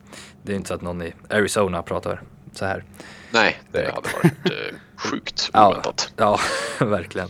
Det 0.43 0.53
är 0.53 0.57
inte 0.57 0.69
så 0.69 0.75
att 0.75 0.83
någon 0.83 1.03
i 1.03 1.15
Arizona 1.31 1.83
pratar 1.83 2.23
så 2.53 2.65
här. 2.65 2.85
Nej, 3.31 3.61
det 3.73 3.79
Direkt. 3.79 3.95
hade 3.95 4.09
varit 4.17 4.47
eh, 4.53 4.77
sjukt 4.97 5.51
Ja, 5.53 5.69
oväntat. 5.71 6.13
ja 6.17 6.39
verkligen. 6.87 7.29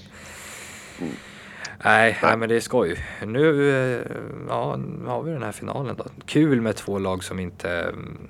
Nej, 1.84 2.18
nej, 2.22 2.36
men 2.36 2.48
det 2.48 2.56
är 2.56 2.60
skoj. 2.60 3.04
Nu 3.26 3.70
eh, 3.70 4.06
ja, 4.48 4.76
nu 4.76 5.06
har 5.06 5.22
vi 5.22 5.30
den 5.32 5.42
här 5.42 5.52
finalen 5.52 5.96
då. 5.96 6.04
Kul 6.26 6.60
med 6.60 6.76
två 6.76 6.98
lag 6.98 7.24
som 7.24 7.38
inte 7.40 7.70
mm, 7.70 8.28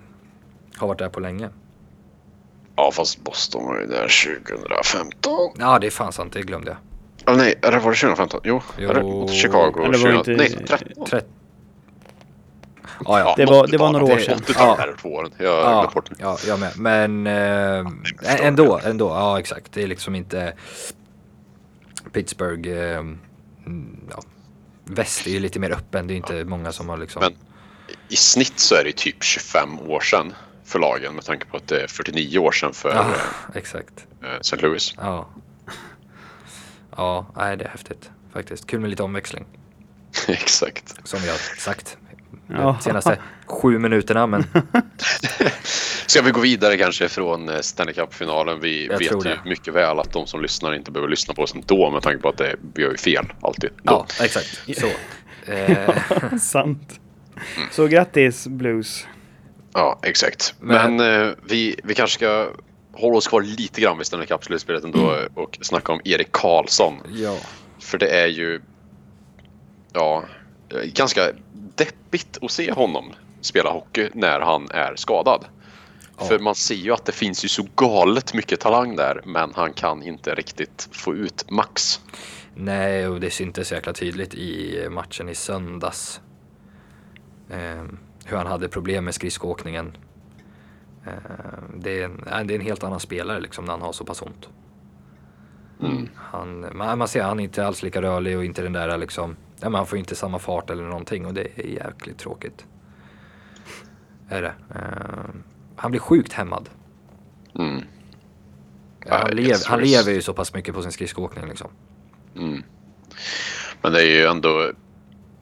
har 0.77 0.89
varit 0.89 0.99
där 0.99 1.09
på 1.09 1.21
länge. 1.21 1.49
Ja, 2.77 2.91
fast 2.93 3.25
Boston 3.25 3.65
var 3.65 3.81
ju 3.81 3.87
där 3.87 4.35
2015. 4.45 5.51
Ja, 5.59 5.79
det 5.79 5.87
är 5.87 5.91
fan 5.91 6.13
sant, 6.13 6.33
det 6.33 6.41
glömde 6.43 6.71
jag. 6.71 6.79
Ah, 7.27 7.35
nej, 7.37 7.55
eller 7.63 7.79
var 7.79 7.91
det 7.91 7.97
2015? 7.97 8.41
Jo, 8.45 8.63
Jo. 8.79 8.91
eller 8.91 9.03
mot 9.03 9.31
Chicago. 9.31 9.73
Eller 9.85 9.85
var 9.85 9.93
det 9.93 9.99
20, 9.99 10.17
inte- 10.19 10.31
Nej, 10.37 10.67
13. 10.67 11.07
Tret... 11.07 11.27
Ja, 13.05 13.19
ja. 13.21 13.35
Det 13.37 13.45
var- 13.47 13.67
det 13.67 13.77
var 13.79 13.93
några 13.93 14.05
år 14.05 14.09
Det 14.09 14.15
är 14.15 14.21
sedan. 14.25 14.39
80-talet 14.39 14.87
Ja. 14.89 14.95
två 15.03 15.09
åren. 15.15 15.31
Jag 15.39 15.47
Ja, 15.47 15.91
bort. 15.95 16.11
ja, 16.19 16.39
jag 16.47 16.61
med. 16.61 16.79
Men 16.79 17.27
eh, 17.27 18.47
ändå, 18.47 18.81
ändå, 18.85 19.09
ja 19.09 19.39
exakt. 19.39 19.73
Det 19.73 19.83
är 19.83 19.87
liksom 19.87 20.15
inte 20.15 20.53
Pittsburgh, 22.13 22.69
eh, 22.71 22.99
mm, 22.99 24.01
ja. 24.11 24.23
Väst 24.85 25.27
är 25.27 25.31
ju 25.31 25.41
lite 25.41 25.59
mer 25.61 25.71
öppen, 25.71 26.07
det 26.07 26.15
är 26.15 26.17
inte 26.17 26.45
många 26.45 26.73
som 26.73 26.89
har 26.89 26.97
liksom 26.97 27.21
Men- 27.23 27.35
I 28.09 28.17
snitt 28.17 28.59
så 28.59 28.75
är 28.75 28.85
det 28.85 28.97
typ 28.97 29.23
25 29.25 29.79
år 29.81 30.01
sedan 30.01 30.33
för 30.65 30.79
lagen 30.79 31.15
med 31.15 31.25
tanke 31.25 31.47
på 31.47 31.57
att 31.57 31.69
det 31.69 31.81
är 31.83 31.87
49 31.87 32.39
år 32.39 32.53
sedan 32.53 32.73
för 32.73 32.95
Ja, 32.95 33.07
exakt. 33.55 34.07
eh, 34.23 34.41
St. 34.41 34.57
Louis. 34.57 34.95
Ja. 34.97 35.29
Ja, 36.97 37.27
nej 37.37 37.57
det 37.57 37.65
är 37.65 37.69
häftigt 37.69 38.11
faktiskt. 38.33 38.67
Kul 38.67 38.81
med 38.81 38.91
lite 38.91 39.03
omväxling. 39.03 39.45
Exakt. 40.29 40.95
Som 41.05 41.21
har 41.21 41.59
sagt 41.61 41.97
Ja. 42.49 42.57
de 42.63 42.81
senaste 42.81 43.19
sju 43.47 43.79
minuterna. 43.79 44.27
Men 44.27 44.45
Ska 46.07 46.23
vi 46.23 46.31
gå 46.31 46.41
vidare 46.41 46.79
kanske 46.79 47.09
från 47.09 47.49
eh, 47.49 47.61
Stanley 47.61 47.95
Cup-finalen? 47.95 48.61
Vi 48.61 48.87
Jag 48.87 48.99
vet 48.99 49.13
ju 49.13 49.19
det. 49.19 49.39
mycket 49.45 49.75
väl 49.75 49.99
att 49.99 50.13
de 50.13 50.27
som 50.27 50.43
lyssnar 50.43 50.75
inte 50.75 50.91
behöver 50.91 51.09
lyssna 51.11 51.35
på 51.35 51.43
oss 51.43 51.55
ändå 51.55 51.91
med 51.91 52.03
tanke 52.03 52.19
på 52.23 52.29
att 52.29 52.37
det, 52.39 52.57
vi 52.75 52.83
gör 52.83 52.91
ju 52.91 52.97
fel 52.97 53.33
alltid. 53.43 53.71
ja, 53.83 54.07
exakt. 54.21 54.61
Så. 54.81 54.87
Eh, 55.53 55.95
Sant. 56.41 57.01
Så 57.71 57.87
grattis 57.87 58.47
Blues. 58.47 59.07
Ja, 59.73 59.99
exakt. 60.03 60.55
Men, 60.61 60.97
Men- 60.97 61.23
eh, 61.29 61.35
vi, 61.49 61.81
vi 61.85 61.95
kanske 61.95 62.15
ska 62.19 62.49
hålla 62.97 63.17
oss 63.17 63.27
kvar 63.29 63.43
lite 63.43 63.81
grann 63.81 63.99
vid 63.99 64.07
Stanley 64.07 64.27
Cup-slutspelet 64.27 64.85
ändå 64.85 65.11
Mm. 65.11 65.33
och 65.35 65.59
snacka 65.63 65.93
om 65.93 66.01
Erik 66.05 66.33
Karlsson. 66.33 66.95
ja. 67.15 67.37
För 67.79 67.99
det 67.99 68.09
är 68.09 68.27
ju 68.27 68.61
ja, 69.93 70.25
ganska 70.85 71.33
deppigt 71.77 72.39
att 72.43 72.51
se 72.51 72.73
honom 72.73 73.13
spela 73.41 73.71
hockey 73.71 74.09
när 74.15 74.41
han 74.41 74.69
är 74.71 74.97
skadad. 74.97 75.45
Ja. 76.19 76.25
För 76.25 76.39
man 76.39 76.55
ser 76.55 76.75
ju 76.75 76.93
att 76.93 77.05
det 77.05 77.13
finns 77.13 77.45
ju 77.45 77.49
så 77.49 77.67
galet 77.77 78.35
mycket 78.35 78.61
talang 78.61 78.97
där 78.97 79.21
men 79.25 79.53
han 79.55 79.73
kan 79.73 80.03
inte 80.03 80.35
riktigt 80.35 80.89
få 80.93 81.15
ut 81.15 81.51
max. 81.51 82.01
Nej, 82.55 83.09
och 83.09 83.21
det 83.21 83.31
syntes 83.31 83.73
jäkla 83.73 83.93
tydligt 83.93 84.35
i 84.35 84.87
matchen 84.91 85.29
i 85.29 85.35
söndags. 85.35 86.21
Eh, 87.51 87.85
hur 88.25 88.37
han 88.37 88.47
hade 88.47 88.69
problem 88.69 89.05
med 89.05 89.15
skridskoåkningen. 89.15 89.97
Eh, 91.07 91.13
det, 91.75 92.03
är 92.03 92.05
en, 92.05 92.47
det 92.47 92.55
är 92.55 92.59
en 92.59 92.61
helt 92.61 92.85
annan 92.85 93.01
spelare 93.01 93.41
liksom 93.41 93.65
när 93.65 93.73
han 93.73 93.83
har 93.83 93.93
så 93.93 94.05
pass 94.05 94.23
ont. 94.23 94.49
Mm. 95.83 96.09
Han, 96.15 96.67
man, 96.77 96.99
man 96.99 97.09
ser 97.09 97.23
han 97.23 97.41
är 97.41 97.45
inte 97.45 97.67
alls 97.67 97.83
lika 97.83 98.03
rörlig 98.03 98.37
och 98.37 98.45
inte 98.45 98.63
den 98.63 98.73
där 98.73 98.99
liksom, 98.99 99.37
ja, 99.61 99.69
men 99.69 99.75
han 99.75 99.87
får 99.87 99.99
inte 99.99 100.15
samma 100.15 100.39
fart 100.39 100.71
eller 100.71 100.85
någonting 100.85 101.27
och 101.27 101.35
det 101.35 101.49
är 101.57 101.67
jäkligt 101.67 102.19
tråkigt. 102.19 102.67
Är 104.29 104.43
det. 104.43 104.55
Eh, 104.75 105.35
han 105.77 105.91
blir 105.91 106.01
sjukt 106.01 106.33
hämmad. 106.33 106.69
Mm. 107.55 107.83
Ja, 109.07 109.17
han, 109.17 109.31
lev, 109.31 109.57
han 109.67 109.81
lever 109.81 110.13
ju 110.13 110.23
så 110.23 110.35
pass 110.35 110.55
mycket 110.55 110.75
på 110.75 110.83
sin 110.83 110.93
skridskoåkning 110.93 111.49
liksom. 111.49 111.71
Mm. 112.37 112.63
Men 113.83 113.93
det 113.93 114.03
är 114.03 114.11
ju 114.11 114.27
ändå 114.27 114.73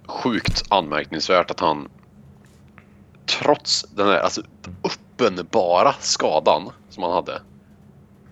sjukt 0.06 0.64
anmärkningsvärt 0.68 1.50
att 1.50 1.60
han 1.60 1.88
trots 3.26 3.82
den 3.82 4.06
här 4.06 4.18
alltså, 4.18 4.42
uppenbara 5.16 5.94
skadan 6.00 6.70
som 6.88 7.02
han 7.02 7.12
hade 7.12 7.42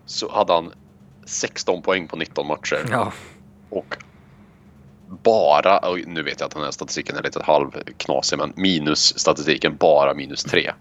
så 0.06 0.32
hade 0.32 0.52
han 0.52 0.72
16 1.24 1.82
poäng 1.82 2.08
på 2.08 2.16
19 2.16 2.46
matcher 2.46 2.86
Ja, 2.90 3.12
och 3.70 3.96
bara, 5.22 5.78
och 5.78 5.98
nu 6.06 6.22
vet 6.22 6.40
jag 6.40 6.46
att 6.46 6.54
den 6.54 6.62
här 6.62 6.70
statistiken 6.70 7.16
är 7.16 7.22
lite 7.22 7.42
halvknasig 7.42 8.38
men 8.38 8.52
minus 8.56 9.18
statistiken 9.18 9.76
bara 9.76 10.14
minus 10.14 10.44
3. 10.44 10.72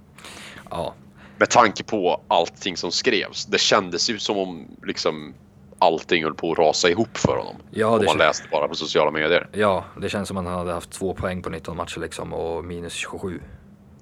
ja, 0.69 0.93
Med 1.37 1.49
tanke 1.49 1.83
på 1.83 2.21
allting 2.27 2.77
som 2.77 2.91
skrevs. 2.91 3.45
Det 3.45 3.59
kändes 3.59 4.09
ju 4.09 4.19
som 4.19 4.37
om 4.37 4.67
liksom 4.83 5.33
allting 5.79 6.23
höll 6.23 6.33
på 6.33 6.51
att 6.51 6.57
rasa 6.57 6.89
ihop 6.89 7.17
för 7.17 7.37
honom. 7.37 7.55
Ja, 7.71 7.87
om 7.87 8.05
man 8.05 8.17
läste 8.17 8.47
bara 8.51 8.67
på 8.67 8.75
sociala 8.75 9.11
medier. 9.11 9.49
ja, 9.53 9.85
det 10.01 10.09
känns 10.09 10.27
som 10.27 10.37
att 10.37 10.45
han 10.45 10.57
hade 10.57 10.73
haft 10.73 10.91
två 10.91 11.13
poäng 11.13 11.41
på 11.41 11.49
19 11.49 11.77
matcher 11.77 11.99
liksom 11.99 12.33
och 12.33 12.65
minus 12.65 12.93
27. 12.93 13.41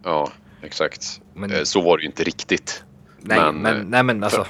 Ja, 0.04 0.30
exakt. 0.62 1.22
Men- 1.34 1.52
Eh, 1.52 1.63
Så 1.63 1.82
var 1.82 1.98
det 1.98 2.02
ju 2.02 2.08
inte 2.08 2.24
riktigt. 2.24 2.84
Nej, 3.22 3.39
Men, 3.39 3.56
men, 3.56 3.76
eh, 3.78 3.84
nej, 3.88 4.04
men 4.04 4.24
alltså. 4.24 4.45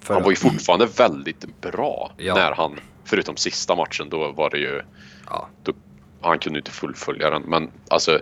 för- 0.00 0.14
Han 0.14 0.22
var 0.22 0.30
ju 0.30 0.36
fortfarande 0.36 0.86
väldigt 0.86 1.60
bra 1.60 2.12
Ja. 2.16 2.34
när 2.34 2.52
han, 2.52 2.80
förutom 3.04 3.36
sista 3.36 3.74
matchen, 3.74 4.08
då 4.10 4.32
var 4.32 4.50
det 4.50 4.58
ju, 4.58 4.82
Ja, 5.26 5.48
då, 5.62 5.72
han 6.20 6.38
kunde 6.38 6.58
inte 6.58 6.70
fullfölja 6.70 7.30
den. 7.30 7.42
Men 7.42 7.70
alltså, 7.88 8.20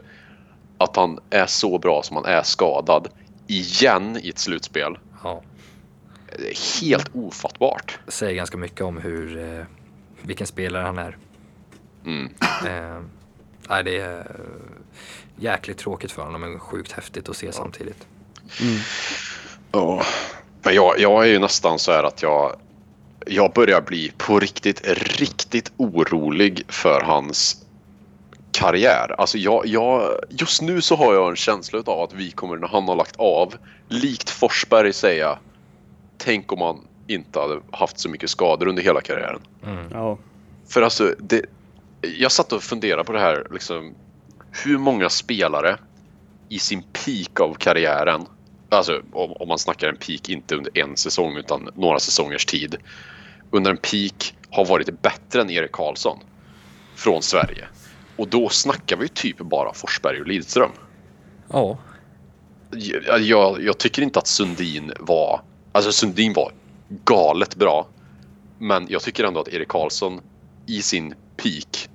att 0.78 0.96
han 0.96 1.18
är 1.30 1.46
så 1.46 1.78
bra 1.78 2.02
som 2.02 2.16
han 2.16 2.24
är 2.24 2.42
skadad 2.42 3.08
igen 3.46 4.18
i 4.22 4.28
ett 4.28 4.38
slutspel, 4.38 4.98
ja. 5.22 5.42
det 6.38 6.58
helt 6.82 7.10
ofattbart. 7.14 7.98
säger 8.08 8.34
ganska 8.34 8.56
mycket 8.56 8.80
om 8.80 8.98
hur, 8.98 9.38
eh, 9.58 9.64
vilken 10.22 10.46
spelare 10.46 10.82
han 10.82 10.98
är. 10.98 11.16
Mm. 12.06 12.28
Eh, 13.64 13.74
nej, 13.74 13.84
det 13.84 13.96
är 13.96 14.26
jäkligt 15.36 15.78
tråkigt 15.78 16.12
för 16.12 16.22
honom 16.22 16.40
men 16.40 16.60
sjukt 16.60 16.92
häftigt 16.92 17.28
att 17.28 17.36
se 17.36 17.52
samtidigt. 17.52 18.06
Mm. 18.60 18.80
Ja. 19.72 20.02
Men 20.62 20.74
jag, 20.74 20.98
jag 20.98 21.22
är 21.22 21.28
ju 21.28 21.38
nästan 21.38 21.78
så 21.78 21.92
här 21.92 22.04
att 22.04 22.22
jag, 22.22 22.56
jag 23.26 23.52
börjar 23.52 23.80
bli 23.80 24.12
på 24.16 24.40
riktigt, 24.40 24.80
riktigt 25.18 25.72
orolig 25.76 26.62
för 26.68 27.00
hans 27.00 27.64
karriär. 28.52 29.14
Alltså 29.18 29.38
jag, 29.38 29.66
jag, 29.66 30.18
just 30.28 30.62
nu 30.62 30.80
så 30.80 30.96
har 30.96 31.14
jag 31.14 31.30
en 31.30 31.36
känsla 31.36 31.82
av 31.86 32.00
att 32.00 32.12
vi 32.12 32.30
kommer 32.30 32.56
när 32.56 32.68
han 32.68 32.88
har 32.88 32.96
lagt 32.96 33.16
av, 33.16 33.54
likt 33.88 34.30
Forsberg 34.30 34.92
säga, 34.92 35.38
tänk 36.18 36.52
om 36.52 36.60
han 36.60 36.80
inte 37.06 37.40
hade 37.40 37.60
haft 37.70 37.98
så 37.98 38.08
mycket 38.08 38.30
skador 38.30 38.68
under 38.68 38.82
hela 38.82 39.00
karriären. 39.00 39.40
Ja. 39.92 40.18
För 40.68 40.82
alltså, 40.82 41.14
det, 41.18 41.44
jag 42.18 42.32
satt 42.32 42.52
och 42.52 42.62
funderade 42.62 43.04
på 43.04 43.12
det 43.12 43.20
här, 43.20 43.46
liksom, 43.50 43.94
hur 44.64 44.78
många 44.78 45.08
spelare 45.08 45.78
i 46.48 46.58
sin 46.58 46.82
peak 46.82 47.40
av 47.40 47.54
karriären, 47.54 48.26
alltså 48.68 49.02
om, 49.12 49.32
om 49.32 49.48
man 49.48 49.58
snackar 49.58 49.88
en 49.88 49.96
peak 49.96 50.28
inte 50.28 50.56
under 50.56 50.78
en 50.78 50.96
säsong 50.96 51.36
utan 51.36 51.68
några 51.74 51.98
säsongers 51.98 52.46
tid, 52.46 52.76
under 53.50 53.70
en 53.70 53.76
peak 53.76 54.34
har 54.50 54.64
varit 54.64 55.02
bättre 55.02 55.40
än 55.40 55.50
Erik 55.50 55.72
Karlsson 55.72 56.18
från 56.94 57.22
Sverige. 57.22 57.68
Och 58.16 58.28
då 58.28 58.48
snackar 58.48 58.96
vi 58.96 59.08
typ 59.08 59.38
bara 59.38 59.72
Forsberg 59.74 60.20
och 60.20 60.26
Lidström. 60.26 60.70
Ja, 61.48 61.78
Jag, 63.06 63.20
jag, 63.20 63.62
jag 63.62 63.78
tycker 63.78 64.02
inte 64.02 64.18
att 64.18 64.26
Sundin 64.26 64.92
var, 65.00 65.40
alltså 65.72 65.92
Sundin 65.92 66.32
var 66.32 66.52
galet 67.04 67.56
bra. 67.56 67.86
Men 68.58 68.86
jag 68.88 69.02
tycker 69.02 69.24
ändå 69.24 69.40
att 69.40 69.48
Erik 69.48 69.68
Karlsson 69.68 70.20
i 70.66 70.82
sin 70.82 71.14
peak 71.36 71.88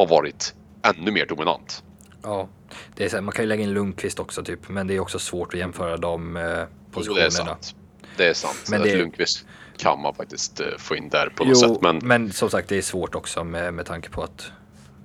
har 0.00 0.06
varit 0.16 0.54
ännu 0.82 1.10
mer 1.10 1.26
dominant. 1.26 1.82
ja. 2.22 2.48
Det 2.96 3.04
är 3.04 3.08
så 3.08 3.16
här, 3.16 3.22
man 3.22 3.32
kan 3.32 3.42
ju 3.44 3.48
lägga 3.48 3.62
in 3.62 3.72
Lundqvist 3.74 4.18
också 4.20 4.44
typ, 4.44 4.68
men 4.68 4.86
det 4.86 4.94
är 4.96 5.00
också 5.00 5.18
svårt 5.18 5.54
att 5.54 5.60
jämföra 5.60 5.96
de 5.96 6.36
eh, 6.36 6.42
Jo, 6.42 6.46
det 6.48 6.60
är 6.60 6.66
positionerna. 6.92 7.30
sant. 7.30 7.74
Det 8.16 8.26
är 8.28 8.34
sant. 8.34 8.64
Men 8.70 8.80
Men 8.80 8.88
det- 8.88 8.96
Lundqvist 8.96 9.44
kan 9.76 10.00
man 10.02 10.14
faktiskt 10.14 10.60
eh, 10.60 10.66
få 10.78 10.96
in 10.96 11.08
där 11.08 11.32
på 11.36 11.44
något 11.44 11.62
Jo, 11.62 11.74
sätt. 11.74 11.82
Men, 11.82 11.98
men 12.02 12.32
som 12.32 12.50
sagt 12.50 12.68
det 12.68 12.76
är 12.76 12.82
svårt 12.82 13.14
också 13.14 13.44
med, 13.44 13.74
med 13.74 13.86
tanke 13.86 14.10
på 14.10 14.22
att 14.22 14.52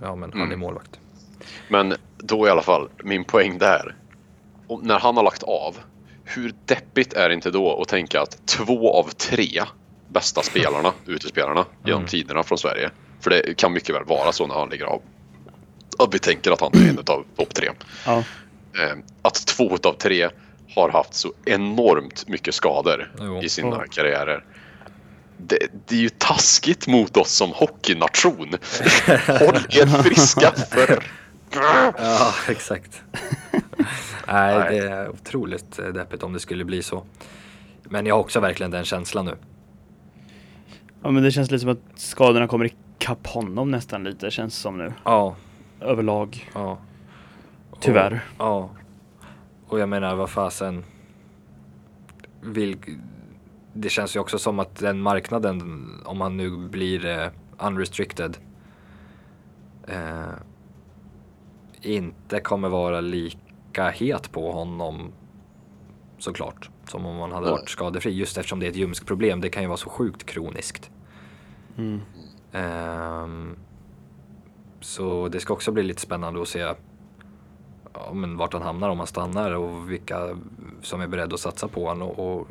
ja, 0.01 0.15
men 0.15 0.31
han 0.31 0.41
Mm. 0.41 0.51
är 0.51 0.55
målvakt. 0.55 0.99
men 1.69 1.93
då 2.17 2.47
i 2.47 2.49
alla 2.49 2.61
fall, 2.61 2.89
min 3.03 3.23
poäng 3.23 3.57
där. 3.57 3.95
Och 4.67 4.83
när 4.83 4.99
han 4.99 5.17
har 5.17 5.23
lagt 5.23 5.43
av, 5.43 5.75
hur 6.23 6.53
deppigt 6.65 7.13
är 7.13 7.29
det 7.29 7.35
inte 7.35 7.51
då 7.51 7.81
att 7.81 7.87
tänka 7.87 8.21
att 8.21 8.47
två 8.47 8.93
av 8.99 9.03
tre 9.09 9.61
bästa 10.07 10.41
spelarna, 10.41 10.93
utespelarna 11.05 11.65
genom 11.85 11.99
Mm. 11.99 12.09
tiderna 12.09 12.43
från 12.43 12.57
Sverige. 12.57 12.91
För 13.19 13.29
det 13.29 13.57
kan 13.57 13.73
mycket 13.73 13.95
väl 13.95 14.03
vara 14.05 14.31
så 14.31 14.47
när 14.47 14.55
han 14.55 14.69
ligger 14.69 14.85
av. 14.85 15.01
Att 15.99 16.13
vi 16.13 16.19
tänker 16.19 16.51
att 16.51 16.61
han 16.61 16.71
är 16.73 16.89
en 16.89 16.97
av 16.99 17.03
topp 17.35 17.53
tre. 17.53 17.69
Ja. 18.05 18.17
Eh, 18.77 18.97
att 19.21 19.47
två 19.47 19.77
av 19.83 19.93
tre 19.93 20.29
har 20.75 20.89
haft 20.89 21.13
så 21.13 21.33
enormt 21.45 22.27
mycket 22.27 22.55
skador 22.55 23.11
Jo. 23.19 23.43
i 23.43 23.49
sina 23.49 23.69
Ja. 23.69 23.83
karriärer. 23.91 24.43
Det, 25.37 25.57
det 25.87 25.95
är 25.95 25.99
ju 25.99 26.09
taskigt 26.09 26.87
mot 26.87 27.17
oss 27.17 27.31
som 27.31 27.51
hockeynation. 27.51 28.47
Håll 29.27 29.55
er 29.69 30.03
friska 30.03 30.51
för... 30.71 31.03
Ja, 31.53 32.33
exakt. 32.49 33.01
Nej, 34.27 34.57
Nej. 34.59 34.69
det 34.69 34.77
är 34.87 35.09
otroligt 35.09 35.75
deppigt 35.93 36.23
om 36.23 36.33
det 36.33 36.39
skulle 36.39 36.65
bli 36.65 36.83
så. 36.83 37.03
Men 37.83 38.05
jag 38.05 38.15
har 38.15 38.19
också 38.19 38.39
verkligen 38.39 38.71
den 38.71 38.85
känslan 38.85 39.25
nu. 39.25 39.35
ja, 41.03 41.11
men 41.11 41.23
det 41.23 41.31
känns 41.31 41.51
lite 41.51 41.61
som 41.61 41.69
att 41.69 41.79
skadorna 41.95 42.47
kommer 42.47 42.69
ikapp 43.05 43.27
honom 43.27 43.71
nästan 43.71 44.03
lite, 44.03 44.31
känns 44.31 44.55
som 44.57 44.77
nu. 44.77 44.93
Ja, 45.03 45.35
Överlag. 45.79 46.49
ja. 46.53 46.77
Och- 47.71 47.81
Tyvärr. 47.81 48.23
Ja. 48.39 48.69
Och 49.67 49.79
jag 49.79 49.89
menar, 49.89 50.15
vad 50.15 50.29
fasen. 50.29 50.83
Vil... 52.41 52.77
Det 53.73 53.89
känns 53.89 54.15
ju 54.15 54.19
också 54.19 54.39
som 54.39 54.59
att 54.59 54.75
den 54.75 55.01
marknaden, 55.01 55.89
om 56.05 56.21
han 56.21 56.37
nu 56.37 56.57
blir 56.69 57.05
eh, 57.05 57.27
unrestricted, 57.57 58.37
eh, 59.87 60.33
inte 61.81 62.39
kommer 62.39 62.69
vara 62.69 63.01
lika 63.01 63.89
het 63.89 64.31
på 64.31 64.51
honom 64.51 65.11
såklart. 66.17 66.69
Som 66.87 67.05
om 67.05 67.19
han 67.19 67.31
hade 67.31 67.51
varit 67.51 67.69
skadefri. 67.69 68.11
Just 68.11 68.37
eftersom 68.37 68.59
det 68.59 68.65
är 68.65 68.69
ett 68.69 68.75
ljumskproblem. 68.75 69.41
Det 69.41 69.49
kan 69.49 69.63
ju 69.63 69.67
vara 69.67 69.77
så 69.77 69.89
sjukt 69.89 70.25
kroniskt. 70.25 70.91
Mm. 71.77 72.01
Ehm, 72.55 73.55
så 74.79 75.27
det 75.27 75.39
ska 75.39 75.53
också 75.53 75.71
bli 75.71 75.83
lite 75.83 76.01
spännande 76.01 76.41
att 76.41 76.47
se 76.47 76.59
ja, 77.93 78.13
men 78.13 78.37
vart 78.37 78.53
han 78.53 78.61
hamnar 78.61 78.89
om 78.89 78.97
han 78.97 79.07
stannar 79.07 79.51
och 79.51 79.91
vilka 79.91 80.37
som 80.81 81.01
är 81.01 81.07
beredda 81.07 81.33
att 81.33 81.39
satsa 81.39 81.67
på 81.67 81.87
honom. 81.87 82.09
Och, 82.09 82.39
och, 82.39 82.47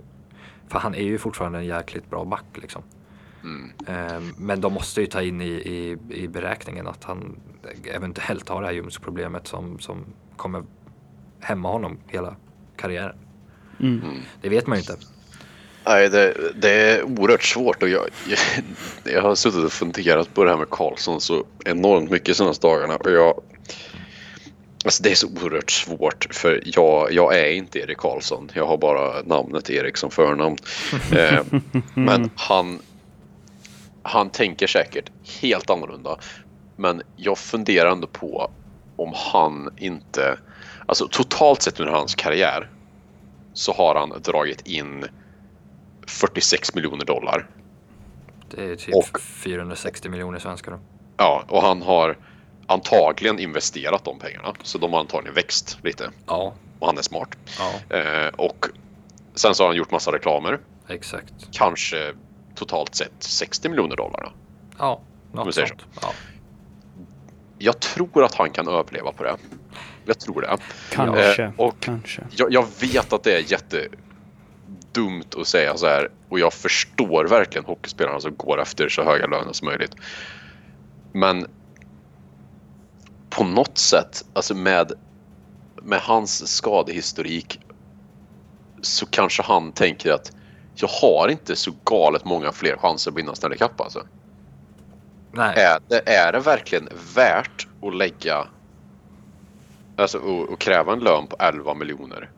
för 0.69 0.79
han 0.79 0.95
är 0.95 1.03
ju 1.03 1.19
fortfarande 1.19 1.59
en 1.59 1.67
jäkligt 1.67 2.11
bra 2.11 2.25
back 2.25 2.45
liksom. 2.55 2.83
Mm. 3.43 3.71
Ehm, 3.87 4.35
men 4.39 4.61
de 4.61 4.73
måste 4.73 5.01
ju 5.01 5.07
ta 5.07 5.23
in 5.23 5.41
i, 5.41 5.51
i, 5.51 5.99
i 6.11 6.29
beräkningen 6.29 6.87
att 6.87 7.05
han 7.05 7.37
eventuellt 7.85 8.49
har 8.49 8.61
det 8.61 8.67
här 8.67 8.75
ljumskproblemet 8.75 9.47
som, 9.47 9.79
som 9.79 10.05
kommer 10.37 10.65
hämma 11.41 11.69
honom 11.69 11.99
hela 12.07 12.37
karriären. 12.77 13.17
Mm. 13.81 14.01
Det 14.41 14.49
vet 14.49 14.67
man 14.67 14.79
ju 14.79 14.81
inte. 14.81 15.07
Nej, 15.87 16.09
det, 16.09 16.35
det 16.55 16.71
är 16.71 17.03
oerhört 17.03 17.45
svårt 17.45 17.83
och 17.83 17.89
jag, 17.89 18.09
jag, 18.29 18.39
jag 19.15 19.23
har 19.23 19.35
suttit 19.35 19.65
och 19.65 19.73
funderat 19.73 20.35
på 20.35 20.45
det 20.45 20.51
här 20.51 20.59
med 20.59 20.71
Karlsson 20.71 21.21
så 21.21 21.45
enormt 21.65 22.11
mycket 22.11 22.37
senaste 22.37 22.67
dagarna 22.67 22.97
och 22.97 23.11
jag 23.11 23.41
Alltså 24.85 25.03
det 25.03 25.11
är 25.11 25.15
så 25.15 25.29
oerhört 25.29 25.71
svårt 25.71 26.27
för 26.31 26.63
jag, 26.65 27.13
jag 27.13 27.39
är 27.39 27.53
inte 27.53 27.79
Erik 27.79 27.99
Karlsson. 27.99 28.51
Jag 28.55 28.67
har 28.67 28.77
bara 28.77 29.23
namnet 29.23 29.71
Erik 29.71 29.97
som 29.97 30.11
förnamn. 30.11 30.57
eh, 31.13 31.45
men 31.95 32.31
han, 32.35 32.79
han 34.03 34.31
tänker 34.31 34.67
säkert 34.67 35.11
helt 35.41 35.71
annorlunda. 35.71 36.19
Men 36.77 37.03
jag 37.17 37.39
funderar 37.39 37.91
ändå 37.91 38.07
på 38.07 38.51
om 38.97 39.13
han 39.17 39.71
inte, 39.77 40.39
alltså 40.87 41.09
totalt 41.09 41.63
sett 41.63 41.81
under 41.81 41.93
hans 41.93 42.15
karriär 42.15 42.71
så 43.53 43.73
har 43.73 43.95
han 43.95 44.23
dragit 44.23 44.67
in 44.67 45.05
46 46.07 46.75
miljoner 46.75 47.05
dollar. 47.05 47.47
Det 48.51 48.65
är 48.65 48.77
typ 48.77 48.95
Och- 48.95 49.21
460 49.21 50.09
miljoner 50.09 50.39
svenskar 50.39 50.73
då. 50.73 50.79
Ja, 51.17 51.45
och 51.49 51.63
han 51.63 51.83
har 51.83 52.19
antagligen 52.67 53.39
investerat 53.39 54.05
de 54.05 54.19
pengarna. 54.19 54.53
Så 54.63 54.79
de 54.79 54.93
har 54.93 55.01
antagligen 55.01 55.35
växt 55.35 55.79
lite. 55.83 56.11
Ja, 56.27 56.55
Och 56.79 56.87
han 56.87 56.99
är 56.99 57.03
smart. 57.03 57.37
ja, 57.59 57.97
Eh, 57.99 58.29
och 58.29 58.67
sen 59.35 59.55
så 59.55 59.63
har 59.63 59.69
han 59.69 59.77
gjort 59.77 59.91
massa 59.91 60.13
reklamer. 60.13 60.59
exakt. 60.89 61.33
Kanske 61.53 62.13
totalt 62.55 62.95
sett 62.95 63.13
60 63.19 63.69
miljoner 63.69 63.97
dollar. 63.97 64.21
då. 64.23 64.33
Ja, 64.79 65.01
något 65.33 65.55
sånt. 65.55 65.87
Ja. 66.03 66.13
Jag 67.59 67.81
tror 67.81 68.25
att 68.25 68.35
han 68.35 68.51
kan 68.51 68.69
överleva 68.69 69.13
på 69.13 69.25
det. 69.25 69.37
Jag 70.05 70.19
tror 70.21 70.41
det. 70.41 70.57
Kanske. 70.91 71.43
Eh, 71.45 71.51
och- 71.57 71.77
Kanske. 71.81 72.23
Jag, 72.31 72.53
jag 72.53 72.67
vet 72.81 73.13
att 73.13 73.23
det 73.23 73.37
är 73.39 73.43
jättedumt 74.95 75.35
att 75.35 75.47
säga 75.47 75.77
så 75.77 75.87
här. 75.87 76.11
Och 76.29 76.39
jag 76.39 76.53
förstår 76.53 77.25
verkligen 77.25 77.65
hockeyspelarna 77.65 78.21
som 78.21 78.35
går 78.37 78.61
efter 78.61 78.89
så 78.89 79.03
höga 79.03 79.27
löner 79.27 79.53
som 79.53 79.67
möjligt. 79.67 79.95
Men 81.13 81.47
på 83.31 83.45
något 83.45 83.79
sätt, 83.79 84.25
alltså 84.33 84.55
med, 84.55 84.93
med 85.83 86.01
hans 86.01 86.57
skadehistorik 86.57 87.61
så 88.83 89.07
kanske 89.07 89.43
han 89.43 89.73
tänker 89.73 90.13
att 90.13 90.33
jag 90.75 90.89
har 90.89 91.29
inte 91.29 91.57
så 91.57 91.73
galet 91.85 92.25
många 92.25 92.53
fler 92.53 92.77
chanser 92.77 93.11
att 93.11 93.17
vinna 93.17 93.35
Stanley 93.35 93.59
Cup 93.59 93.81
alltså. 93.81 94.03
Nej, 95.33 95.55
Är 95.57 95.79
det, 95.89 96.09
är 96.09 96.33
det 96.33 96.41
verkligen 96.41 96.89
värt 97.15 97.67
att 97.83 97.97
lägga 97.97 98.47
Alltså 99.97 100.19
och, 100.19 100.49
och 100.49 100.61
kräva 100.61 100.93
en 100.93 100.99
lön 100.99 101.27
på 101.27 101.37
11 101.39 101.75
miljoner? 101.75 102.31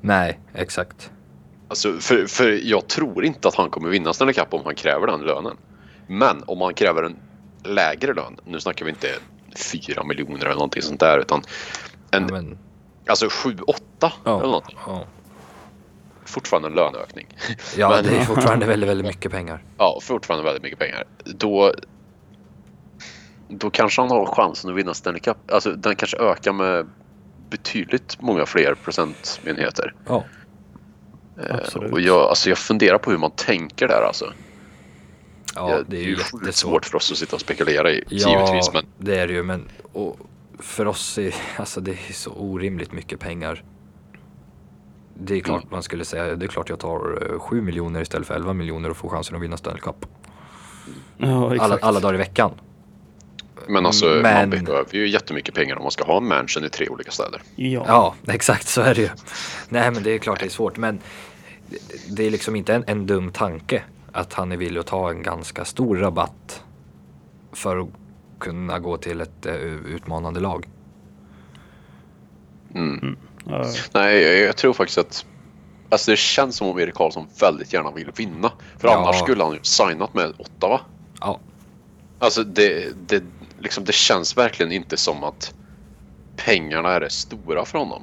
nej, 0.00 0.38
exakt. 0.54 1.10
Alltså 1.68 1.92
för, 2.00 2.26
för 2.26 2.60
jag 2.62 2.88
tror 2.88 3.24
inte 3.24 3.48
att 3.48 3.54
han 3.54 3.70
kommer 3.70 3.88
vinna 3.88 4.12
Stanley 4.12 4.34
Cup 4.34 4.54
om 4.54 4.60
han 4.64 4.74
kräver 4.74 5.06
den 5.06 5.20
lönen. 5.20 5.56
Men 6.06 6.42
om 6.46 6.60
han 6.60 6.74
kräver 6.74 7.02
en 7.02 7.16
lägre 7.64 8.14
lön, 8.14 8.36
nu 8.44 8.60
snackar 8.60 8.84
vi 8.84 8.90
inte 8.90 9.08
4 9.56 10.04
miljoner 10.04 10.44
eller 10.44 10.54
någonting 10.54 10.82
sånt 10.82 11.00
där 11.00 11.18
utan 11.18 11.42
en, 12.10 12.22
Ja, 12.22 12.32
men, 12.32 12.58
alltså 13.06 13.26
7-8 13.26 13.52
eller 14.00 14.12
ja, 14.24 14.38
någonting. 14.38 14.78
ja. 14.86 15.04
Fortfarande 16.24 16.68
en 16.68 16.74
löneökning. 16.74 17.26
ja 17.76 17.88
Men- 17.90 18.04
det 18.04 18.16
är 18.16 18.24
fortfarande 18.24 18.66
väldigt, 18.66 18.90
väldigt 18.90 19.06
mycket 19.06 19.32
pengar. 19.32 19.64
Ja, 19.78 19.98
fortfarande 20.02 20.44
väldigt 20.44 20.62
mycket 20.62 20.78
pengar. 20.78 21.04
Då, 21.24 21.74
då 23.48 23.70
kanske 23.70 24.00
han 24.02 24.10
har 24.10 24.26
chansen 24.26 24.70
att 24.70 24.76
vinna 24.76 24.94
Stanley 24.94 25.20
Cup. 25.20 25.36
Alltså 25.52 25.70
den 25.72 25.96
kanske 25.96 26.16
ökar 26.16 26.52
med 26.52 26.86
betydligt 27.50 28.16
många 28.20 28.46
fler 28.46 28.74
procentenheter. 28.74 29.94
Ja, 30.06 30.24
Absolut. 31.50 31.92
Och 31.92 32.00
jag, 32.00 32.20
alltså 32.20 32.48
jag 32.48 32.58
funderar 32.58 32.98
på 32.98 33.10
hur 33.10 33.18
man 33.18 33.30
tänker 33.30 33.88
där 33.88 34.02
alltså. 34.06 34.32
Ja, 35.54 35.78
det 35.88 35.96
är 35.96 36.02
ju 36.02 36.16
sjukt 36.16 36.32
jättesvårt. 36.32 36.54
svårt 36.54 36.84
för 36.84 36.96
oss 36.96 37.12
att 37.12 37.18
sitta 37.18 37.36
och 37.36 37.40
spekulera 37.40 37.90
i, 37.90 38.04
Ja, 38.08 38.30
givetvis. 38.30 38.72
Men 38.72 38.84
det 38.98 39.18
är 39.18 39.26
det 39.26 39.32
ju. 39.32 39.42
Men 39.42 39.68
och 39.92 40.16
för 40.58 40.86
oss 40.86 41.18
är 41.18 41.34
alltså, 41.56 41.80
det 41.80 41.90
är 41.90 42.12
så 42.12 42.30
orimligt 42.30 42.92
mycket 42.92 43.20
pengar. 43.20 43.64
Det 45.14 45.34
är 45.34 45.40
klart 45.40 45.62
Mm. 45.62 45.68
man 45.72 45.82
skulle 45.82 46.04
säga, 46.04 46.34
det 46.36 46.46
är 46.46 46.48
klart 46.48 46.68
jag 46.68 46.78
tar 46.78 47.32
eh, 47.34 47.38
7 47.40 47.60
miljoner 47.60 48.00
istället 48.02 48.26
för 48.26 48.34
11 48.34 48.52
miljoner 48.52 48.90
och 48.90 48.96
får 48.96 49.08
chansen 49.08 49.36
att 49.36 49.42
vinna 49.42 49.56
Stanley 49.56 49.80
Cup. 49.80 50.06
Ja, 51.16 51.54
exakt. 51.54 51.62
Alla, 51.72 51.78
alla 51.82 52.00
dagar 52.00 52.14
i 52.14 52.18
veckan. 52.18 52.50
Men 53.68 53.86
alltså 53.86 54.06
man 54.06 54.22
Men- 54.22 54.50
behöver 54.50 54.94
ju 54.96 55.08
jättemycket 55.08 55.54
pengar 55.54 55.76
om 55.76 55.82
man 55.82 55.90
ska 55.90 56.04
ha 56.04 56.16
en 56.16 56.28
mansion 56.28 56.64
i 56.64 56.68
tre 56.68 56.88
olika 56.88 57.10
städer. 57.10 57.42
Ja. 57.56 57.84
Ja, 57.86 58.14
exakt 58.32 58.68
så 58.68 58.80
är 58.80 58.94
det 58.94 59.00
ju. 59.00 59.08
Nej 59.68 59.90
men 59.90 60.02
det 60.02 60.10
är 60.10 60.18
klart 60.18 60.40
det 60.40 60.46
är 60.46 60.50
svårt 60.50 60.76
men 60.76 60.98
det- 62.08 62.26
är 62.26 62.30
liksom 62.30 62.56
inte 62.56 62.74
en, 62.74 62.84
en 62.86 63.06
dum 63.06 63.32
tanke 63.32 63.82
att 64.12 64.32
han 64.32 64.52
är 64.52 64.56
villig 64.56 64.80
att 64.80 64.86
ta 64.86 65.10
en 65.10 65.22
ganska 65.22 65.64
stor 65.64 65.96
rabatt 65.96 66.64
för 67.52 67.76
att 67.76 67.88
kunna 68.38 68.78
gå 68.78 68.96
till 68.96 69.20
ett 69.20 69.46
eh, 69.46 69.54
utmanande 69.54 70.40
lag. 70.40 70.68
Mm. 72.74 73.16
Ja. 73.44 73.64
Nej, 73.94 74.22
jag, 74.22 74.38
jag 74.48 74.56
tror 74.56 74.72
faktiskt 74.72 74.98
att 74.98 75.26
Alltså 75.90 76.10
det 76.10 76.16
känns 76.16 76.56
som 76.56 76.68
om 76.68 76.78
Erik 76.78 76.94
Karlsson 76.94 77.26
väldigt 77.40 77.72
gärna 77.72 77.90
vill 77.90 78.10
vinna. 78.16 78.52
För 78.78 78.88
Ja. 78.88 78.96
annars 78.96 79.18
skulle 79.18 79.44
han 79.44 79.52
ju 79.52 79.58
signat 79.62 80.14
med 80.14 80.32
Ottawa. 80.38 80.80
Ja, 81.20 81.40
Alltså 82.18 82.44
det, 82.44 82.86
det, 83.08 83.22
liksom, 83.58 83.84
det 83.84 83.92
känns 83.94 84.36
verkligen 84.36 84.72
inte 84.72 84.96
som 84.96 85.24
att 85.24 85.54
pengarna 86.36 86.88
är 86.92 87.00
det 87.00 87.10
stora 87.10 87.64
för 87.64 87.78
honom. 87.78 88.02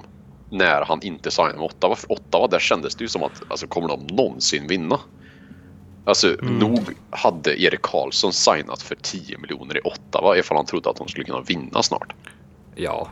När 0.50 0.86
han 0.86 1.02
inte 1.02 1.32
signade 1.32 1.56
med 1.56 1.64
Ottawa. 1.66 1.96
För 1.96 2.12
Ottawa, 2.12 2.48
där 2.48 2.60
kändes 2.60 2.96
det 2.96 3.04
ju 3.04 3.08
som 3.08 3.24
att 3.24 3.42
alltså, 3.48 3.68
kommer 3.68 3.88
de 3.88 4.08
någonsin 4.08 4.68
vinna? 4.68 5.00
Alltså 6.06 6.28
nog 6.42 6.80
hade 7.10 7.62
Erik 7.62 7.82
Karlsson 7.82 8.34
signat 8.34 8.82
för 8.82 8.96
10 8.96 9.38
miljoner 9.38 9.78
i 9.78 9.82
Ottawa 9.84 10.38
ifall 10.38 10.58
han 10.58 10.66
trodde 10.66 10.90
att 10.90 10.96
de 10.96 11.08
skulle 11.08 11.26
kunna 11.26 11.42
vinna 11.42 11.84
snart. 11.84 12.14
ja 12.76 13.10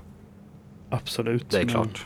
Absolut. 0.89 1.53
Mm. 1.53 1.65
det 1.67 1.71
är 1.71 1.75
klart. 1.75 2.05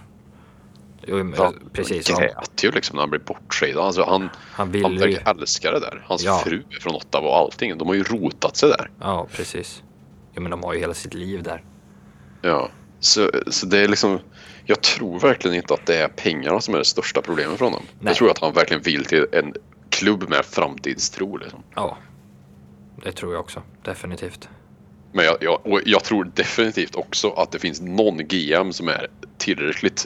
Jo, 1.08 1.16
men, 1.16 1.34
Ja, 1.38 1.54
precis. 1.74 2.10
Han 2.10 2.16
Han, 2.16 2.24
grät 2.28 2.63
ju 2.63 2.72
liksom 2.72 2.96
när 2.96 3.02
han 3.02 3.10
blev 3.10 3.24
borttradad. 3.26 3.78
Alltså, 3.78 4.04
han, 4.04 4.30
han 4.52 4.72
vill 4.72 4.84
han 4.84 4.94
ju. 4.94 5.00
verkar 5.00 5.32
älska 5.32 5.72
det 5.72 5.80
där. 5.80 6.04
Hans 6.08 6.24
Ja. 6.24 6.42
fru 6.46 6.63
är 6.70 6.80
från 6.80 6.96
Ottawa 6.96 7.28
och 7.30 7.36
allting. 7.38 7.78
De 7.78 7.88
har 7.88 7.96
ju 7.96 8.04
rotat 8.04 8.58
sig 8.58 8.70
där. 8.70 8.90
Ja, 9.00 9.28
precis. 9.32 9.84
Ja, 10.34 10.42
men 10.42 10.52
de 10.52 10.63
har 10.63 10.74
ju 10.74 10.80
hela 10.80 10.94
sitt 10.94 11.13
liv 11.13 11.44
där. 11.44 11.63
Ja, 12.42 12.70
så, 13.00 13.32
så 13.48 13.66
det 13.66 13.80
är 13.80 13.88
liksom. 13.88 14.20
Jag 14.66 14.82
tror 14.82 15.20
verkligen 15.20 15.56
inte 15.58 15.74
att 15.74 15.86
det 15.86 15.98
är 15.98 16.08
pengarna 16.08 16.62
som 16.62 16.74
är 16.74 16.78
det 16.78 16.86
största 16.86 17.22
problemet 17.22 17.58
för 17.58 17.66
honom. 17.66 17.84
Nej. 18.00 18.10
Jag 18.10 18.16
tror 18.16 18.32
att 18.32 18.38
han 18.40 18.54
verkligen 18.54 18.84
vill 18.84 19.06
till 19.06 19.26
en 19.32 19.54
klubb 19.90 20.30
med 20.30 20.46
framtidstro. 20.46 21.38
Liksom. 21.38 21.64
Ja, 21.76 21.98
det 23.04 23.12
tror 23.12 23.34
jag 23.34 23.40
också. 23.42 23.62
Definitivt. 23.84 24.50
Men 25.12 25.26
jag, 25.26 25.38
jag, 25.42 25.68
och 25.68 25.82
jag 25.86 26.04
tror 26.04 26.32
definitivt 26.36 26.96
också 26.96 27.30
att 27.32 27.52
det 27.52 27.60
finns 27.60 27.82
någon 27.82 28.18
GM 28.18 28.74
som 28.74 28.88
är 28.88 29.08
tillräckligt 29.38 30.06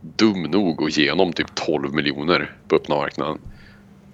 dum 0.00 0.42
nog 0.42 0.82
att 0.82 0.96
ge 0.96 1.10
honom 1.10 1.32
typ 1.32 1.54
12 1.54 1.94
miljoner 1.94 2.56
på 2.68 2.76
öppna 2.76 2.96
marknaden. 2.96 3.38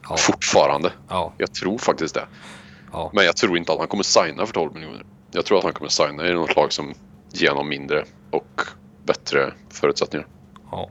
Ja, 0.09 0.17
Fortfarande. 0.17 0.93
ja, 1.09 1.33
Jag 1.39 1.55
tror 1.55 1.79
faktiskt 1.79 2.15
det. 2.15 2.27
ja. 2.93 3.11
Men 3.15 3.25
jag 3.25 3.37
tror 3.37 3.59
inte 3.59 3.73
att 3.73 3.79
han 3.79 3.89
kommer 3.89 4.05
signa 4.05 4.47
för 4.47 4.53
12 4.53 4.75
miljoner. 4.75 5.05
Jag 5.31 5.45
tror 5.45 5.59
att 5.59 5.65
han 5.65 5.73
kommer 5.73 5.89
signa 5.91 6.29
i 6.29 6.33
något 6.35 6.57
lag 6.57 6.73
som 6.73 6.95
ger 7.41 7.49
honom 7.51 7.69
mindre 7.69 8.05
och 8.31 8.61
bättre 9.05 9.53
förutsättningar. 9.71 10.27
ja. 10.71 10.91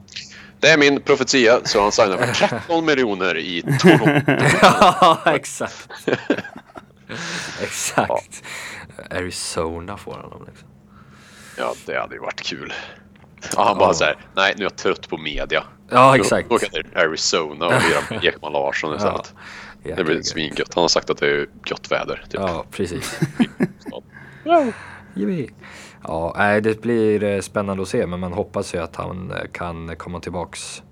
Det 0.60 0.70
är 0.72 0.78
min 0.78 1.02
profetia, 1.02 1.60
så 1.64 1.82
han 1.82 1.92
signar 1.92 2.18
för 2.18 2.48
13 2.48 2.86
miljoner 2.86 3.38
i 3.38 3.62
Toronto. 3.80 4.32
Ja, 4.62 5.22
exakt. 5.26 5.90
exakt. 7.62 8.44
Arizona 9.12 9.98
får 9.98 10.14
han 10.14 10.30
dem 10.30 10.46
liksom. 10.48 10.68
Ja, 11.58 11.74
det 11.86 12.00
hade 12.00 12.16
ju 12.16 12.22
varit 12.22 12.42
kul. 12.42 12.74
Ja, 13.56 13.64
han 13.64 13.78
bara 13.78 13.90
Ja. 13.90 13.94
såhär, 13.94 14.18
nej 14.36 14.54
nu 14.58 14.62
är 14.62 14.66
jag 14.66 14.76
trött 14.76 15.10
på 15.10 15.18
media. 15.18 15.64
Ja, 15.90 16.16
exakt. 16.18 16.50
Då 16.50 16.56
åker 16.56 16.70
jag 16.72 16.86
till 16.86 16.98
Arizona 16.98 17.66
och 17.66 17.74
lirar 17.74 18.26
Ekman 18.26 18.52
Larsson 18.54 18.96
istället. 18.96 19.34
Det 19.84 20.04
blir 20.04 20.22
svingött. 20.22 20.74
Han 20.76 20.82
har 20.82 20.88
sagt 20.88 21.10
att 21.10 21.18
det 21.18 21.28
är 21.28 21.48
gött 21.66 21.92
väder. 21.92 22.24
Typ. 22.30 22.34
Ja, 22.42 22.66
precis. 22.72 23.20
Yippee. 25.16 25.50
Ja, 26.08 26.34
nej, 26.38 26.62
det 26.62 26.82
blir 26.82 27.24
eh, 27.24 27.42
spännande 27.42 27.84
att 27.84 27.90
se, 27.90 28.08
men 28.08 28.20
man 28.20 28.34
hoppas 28.34 28.76
ju 28.76 28.80
att 28.80 28.96
han 28.96 29.32
eh, 29.32 29.38
kan 29.52 29.96
komma 29.96 30.20
tillbaks 30.20 30.84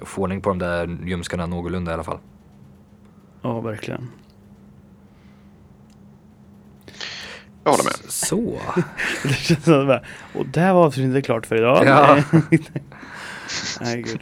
och 0.00 0.08
få 0.08 0.22
ordning 0.22 0.40
på 0.40 0.48
de 0.48 0.58
där 0.58 0.98
ljumskarna 1.04 1.46
någorlunda 1.46 1.90
i 1.90 1.94
alla 1.94 2.04
fall. 2.04 2.18
Ja, 3.42 3.60
verkligen. 3.60 4.10
Jag 7.64 7.70
håller 7.70 7.84
med. 7.84 7.94
Så. 8.12 8.58
Det 9.22 9.28
känns 9.34 9.64
som 9.64 9.80
att 9.80 9.86
bara, 9.86 10.02
och 10.34 10.46
där 10.46 10.72
var 10.74 10.84
avsnittet 10.86 11.24
klart 11.24 11.46
för 11.46 11.56
idag. 11.56 11.84
Ja. 11.86 12.18
Nej, 13.80 14.02
gud. 14.02 14.20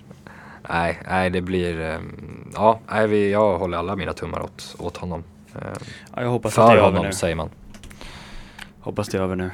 Nej, 0.69 0.99
nej, 1.09 1.31
det 1.31 1.41
blir... 1.41 1.81
ehm, 1.81 2.51
Ja, 2.55 2.81
nej, 2.91 3.07
vi, 3.09 3.33
jag 3.33 3.59
håller 3.59 3.79
alla 3.79 3.97
mina 3.97 4.13
tummar 4.13 4.41
åt, 4.43 4.77
åt 4.79 4.97
honom. 4.97 5.25
Ehm, 5.55 5.63
Ja, 6.17 6.23
jag 6.23 6.29
hoppas 6.31 6.59
att 6.59 6.67
det 6.67 6.73
För 6.73 6.73
är 6.73 6.77
över 6.79 6.89
honom, 6.89 7.07
nu. 7.07 7.13
säger 7.13 7.35
man. 7.35 7.49
Hoppas 8.81 9.09
det 9.09 9.19
är 9.19 9.23
över 9.23 9.37
nu. 9.37 9.51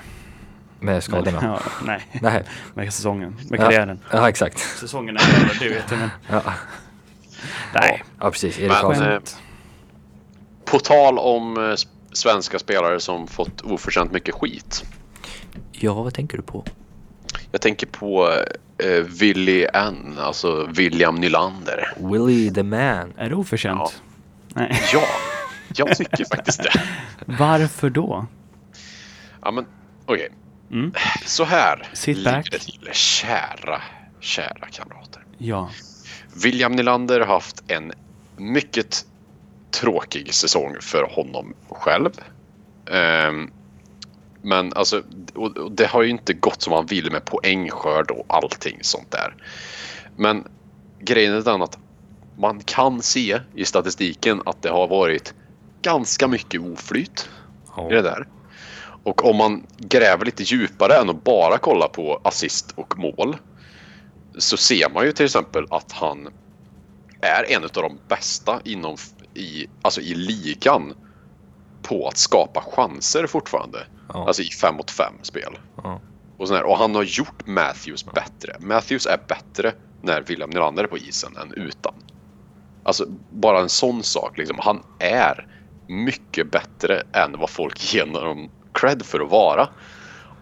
Med 0.81 1.03
skadorna. 1.05 1.39
Ja, 1.43 1.61
nej, 1.87 2.01
Nej. 2.23 2.43
med 2.75 2.95
säsongen. 2.95 3.37
Med 3.51 3.61
Ja. 3.61 3.65
karriären. 3.65 3.99
Ja, 4.13 4.29
exakt. 4.29 4.59
Säsongen 4.59 5.17
är 5.17 5.21
över, 5.21 5.57
det 5.61 5.69
vet 5.69 5.85
jag 5.91 5.99
men. 5.99 6.11
Ja, 6.31 6.43
Nej. 7.75 8.05
ja 8.21 8.31
precis. 8.31 8.59
Erik 8.59 8.73
Men, 8.99 9.13
eh, 9.13 9.19
På 10.65 10.79
tal 10.79 11.19
om 11.19 11.71
eh, 11.71 11.75
svenska 12.13 12.59
spelare 12.59 13.01
som 13.01 13.27
fått 13.29 13.61
oförtjänt 13.61 14.13
mycket 14.13 14.35
skit. 14.35 14.85
Ja, 15.73 15.95
vad 16.03 16.15
tänker 16.15 16.37
du 16.37 16.43
på? 16.43 16.65
Jag 17.53 17.61
tänker 17.61 17.87
på 17.87 18.33
eh, 18.85 18.91
Willy 19.21 19.67
N, 19.75 20.17
alltså 20.21 20.67
William 20.71 21.15
Nylander. 21.15 21.93
Willie 21.97 22.51
the 22.55 22.63
man. 22.63 23.13
Är 23.17 23.29
det 23.29 23.35
oförtjänt? 23.35 24.03
Nej. 24.55 24.81
Ja, 24.93 25.03
jag 25.77 25.97
tycker 25.97 26.25
faktiskt 26.25 26.63
det. 26.63 26.81
Varför 27.27 27.91
då? 27.91 28.27
Ja, 29.43 29.51
men 29.51 29.67
okej. 30.07 30.29
Mm. 30.71 30.93
Så 31.27 31.45
här 31.45 31.89
Sit 31.93 32.17
ligger 32.17 32.51
det 32.51 32.59
till, 32.59 32.89
kära, 32.93 33.83
kära 34.21 34.67
kamrater. 34.71 35.25
Ja. 35.39 35.71
William 36.43 36.73
Nylander 36.73 37.21
har 37.21 37.27
haft 37.35 37.63
en 37.69 37.93
mycket 38.37 39.07
tråkig 39.71 40.35
säsong 40.35 40.77
för 40.81 41.09
honom 41.11 41.55
själv. 41.69 42.11
Ehm, 42.91 43.51
men 44.43 44.73
alltså, 44.73 45.03
och, 45.35 45.73
det 45.73 45.87
har 45.87 46.03
ju 46.03 46.09
inte 46.09 46.33
gått 46.33 46.63
som 46.63 46.73
han 46.73 46.87
vill 46.87 47.11
med 47.11 47.25
poängskörd 47.25 48.11
och 48.11 48.25
allting 48.29 48.79
sånt 48.81 49.11
där. 49.11 49.35
Men 50.17 50.45
grejen 51.01 51.35
är 51.35 51.41
den 51.41 51.63
att 51.63 51.79
man 52.37 52.61
kan 52.61 53.03
se 53.03 53.41
i 53.55 53.65
statistiken 53.65 54.43
att 54.47 54.63
det 54.63 54.71
har 54.71 54.89
varit 54.89 55.35
ganska 55.83 56.29
mycket 56.29 56.61
oflyt 56.61 57.29
i 57.91 57.95
det 57.95 58.03
där. 58.03 58.27
Och 59.03 59.25
om 59.25 59.37
man 59.37 59.67
gräver 59.79 60.25
lite 60.25 60.43
djupare 60.43 60.97
än 60.97 61.11
att 61.11 61.25
bara 61.25 61.59
kolla 61.59 61.89
på 61.89 62.21
assist 62.25 62.73
och 62.77 62.99
mål 62.99 63.37
så 64.39 64.57
ser 64.57 64.91
man 64.91 65.05
ju 65.05 65.13
till 65.13 65.25
exempel 65.25 65.67
att 65.71 65.93
han 65.93 66.29
är 67.21 67.53
en 67.53 67.65
av 67.65 67.71
de 67.73 67.99
bästa 68.09 68.61
inom 68.65 68.97
i, 69.35 69.67
alltså 69.83 70.01
i 70.01 70.15
ligan 70.15 70.95
på 71.83 72.09
att 72.09 72.17
skapa 72.17 72.61
chanser 72.61 73.27
fortfarande. 73.27 73.87
Ja. 74.09 74.27
Alltså 74.27 74.43
i 74.43 74.51
5 74.51 74.75
mot 74.75 74.91
5 74.91 75.13
spel. 75.23 75.59
Ja. 75.77 76.01
Och, 76.39 76.51
och 76.51 76.79
han 76.79 76.95
har 76.95 77.03
gjort 77.03 77.47
Matthews 77.47 78.05
bättre. 78.05 78.57
Matthews 78.61 79.07
är 79.07 79.21
bättre 79.29 79.73
när 80.03 80.23
William 80.23 80.51
Nylander 80.51 80.85
är 80.85 80.89
på 80.89 80.99
isen 80.99 81.37
än 81.37 81.53
utan. 81.53 81.95
Alltså 82.83 83.07
bara 83.31 83.61
en 83.61 83.69
sån 83.69 84.03
sak. 84.03 84.39
Liksom. 84.39 84.57
Han 84.61 84.83
är 84.99 85.47
mycket 85.89 86.51
bättre 86.51 87.03
än 87.13 87.39
vad 87.39 87.51
folk 87.51 87.95
ger 87.95 88.07
honom 88.07 88.51
cred 88.81 89.03
för 89.07 89.21
att 89.21 89.31
vara. 89.31 89.69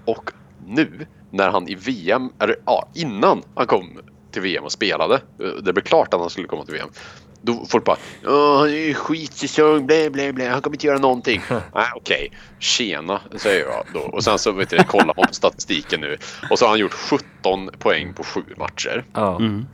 Och 0.04 0.30
nu 0.66 1.06
när 1.30 1.48
han 1.48 1.68
i 1.68 1.74
VM, 1.74 2.30
eller 2.40 2.56
ja, 2.66 2.88
innan 2.94 3.42
han 3.54 3.66
kom 3.66 3.98
till 4.30 4.42
VM 4.42 4.64
och 4.64 4.72
spelade. 4.72 5.14
eh, 5.14 5.48
Det 5.62 5.72
blev 5.72 5.82
klart 5.82 6.14
att 6.14 6.20
han 6.20 6.30
skulle 6.30 6.46
komma 6.48 6.64
till 6.64 6.74
VM. 6.74 6.88
Då 7.42 7.64
folk 7.68 7.84
bara 7.84 7.96
han 8.24 8.68
är 8.68 8.86
ju 8.86 8.94
skitsäsong, 8.94 9.86
blä, 9.86 10.10
blä, 10.10 10.32
blä, 10.32 10.48
han 10.48 10.62
kommer 10.62 10.76
inte 10.76 10.86
göra 10.86 10.98
någonting. 10.98 11.42
Nej, 11.74 11.86
okej. 11.96 12.30
Tjena, 12.58 13.20
säger 13.36 13.64
jag 13.64 13.84
då. 13.94 14.00
Och 14.00 14.24
sen 14.24 14.38
så 14.38 14.52
vet 14.52 14.70
du, 14.70 14.78
kollar 14.84 15.14
man 15.16 15.26
på 15.28 15.34
statistiken 15.34 16.00
nu. 16.00 16.18
Och 16.50 16.58
så 16.58 16.64
har 16.64 16.70
han 16.70 16.78
gjort 16.78 16.92
17 16.92 17.70
poäng 17.78 18.14
på 18.14 18.24
sju 18.24 18.42
matcher. 18.56 19.04
Ja. 19.12 19.36
Mm. 19.36 19.66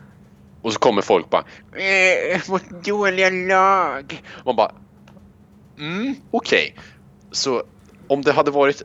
Och 0.63 0.73
så 0.73 0.79
kommer 0.79 1.03
folk 1.03 1.31
bara 1.31 1.45
eh, 1.73 2.41
mot 2.49 2.85
dåliga 2.85 3.31
lag. 3.31 4.23
Man 4.45 4.57
bara 4.57 4.73
mm, 5.79 6.15
okej. 6.31 6.77
Så 7.31 7.63
om 8.09 8.23
det 8.23 8.33
hade 8.33 8.51
varit 8.51 8.83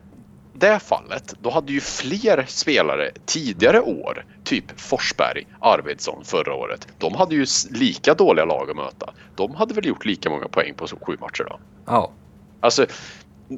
det 0.53 0.79
fallet, 0.79 1.33
då 1.41 1.49
hade 1.49 1.73
ju 1.73 1.81
fler 1.81 2.45
spelare 2.47 3.11
tidigare 3.25 3.81
år, 3.81 4.25
typ 4.43 4.79
Forsberg, 4.79 5.47
Arvidsson 5.59 6.23
förra 6.23 6.53
året, 6.53 6.87
de 6.97 7.15
hade 7.15 7.35
ju 7.35 7.45
lika 7.71 8.13
dåliga 8.13 8.45
lag 8.45 8.69
att 8.69 8.75
möta. 8.75 9.13
De 9.35 9.55
hade 9.55 9.73
väl 9.73 9.85
gjort 9.85 10.05
lika 10.05 10.29
många 10.29 10.47
poäng 10.47 10.73
på 10.73 10.87
sju 10.87 11.17
matcher 11.19 11.43
då? 11.43 11.59
Ja, 11.85 12.11
Alltså, 12.59 12.85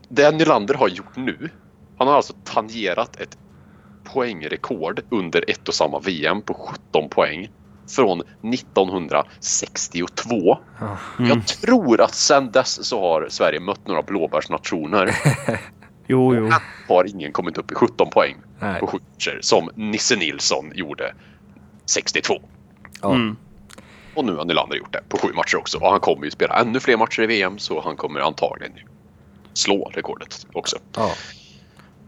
det 0.10 0.32
Nylander 0.32 0.74
har 0.74 0.88
gjort 0.88 1.16
nu, 1.16 1.49
han 1.97 2.07
har 2.07 2.16
alltså 2.16 2.34
tangerat 2.43 3.16
ett 3.16 3.38
poängrekord 4.03 5.01
under 5.10 5.49
ett 5.49 5.68
och 5.68 5.74
samma 5.74 5.99
VM 5.99 6.41
på 6.41 6.53
17 6.53 7.10
poäng 7.10 7.49
från 7.89 8.21
1962. 8.53 10.57
Ja. 10.79 10.97
Jag 11.19 11.47
tror 11.47 12.01
att 12.01 12.15
sedan 12.15 12.51
dess 12.51 12.85
så 12.85 13.01
har 13.01 13.27
Sverige 13.29 13.59
mött 13.59 13.87
några 13.87 14.01
blåbärsnationer. 14.01 15.15
Jo, 16.11 16.35
jo. 16.35 16.49
har 16.87 17.07
ingen 17.07 17.31
kommit 17.31 17.57
upp 17.57 17.71
i 17.71 17.75
17 17.75 18.09
poäng 18.09 18.35
nej. 18.59 18.79
på 18.79 18.87
sju 18.87 18.97
som 19.41 19.69
Nisse 19.75 20.15
Nilsson 20.15 20.71
gjorde 20.75 21.13
62. 21.85 22.33
Ja. 23.01 23.13
Mm. 23.13 23.37
Och 24.15 24.25
nu 24.25 24.35
har 24.35 24.45
Nylander 24.45 24.77
gjort 24.77 24.93
det 24.93 25.01
på 25.09 25.17
sju 25.17 25.33
matcher 25.33 25.57
också. 25.57 25.77
Och 25.77 25.91
han 25.91 25.99
kommer 25.99 26.25
ju 26.25 26.31
spela 26.31 26.59
ännu 26.59 26.79
fler 26.79 26.97
matcher 26.97 27.21
i 27.21 27.25
VM 27.25 27.57
så 27.57 27.81
han 27.81 27.95
kommer 27.95 28.19
antagligen 28.19 28.73
slå 29.53 29.91
rekordet 29.93 30.47
också. 30.53 30.77
Ja. 30.95 31.11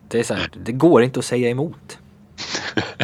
Det 0.08 0.30
är 0.30 0.36
här, 0.36 0.52
det 0.66 0.72
går 0.72 1.04
inte 1.04 1.20
att 1.20 1.26
säga 1.26 1.50
emot. 1.50 2.00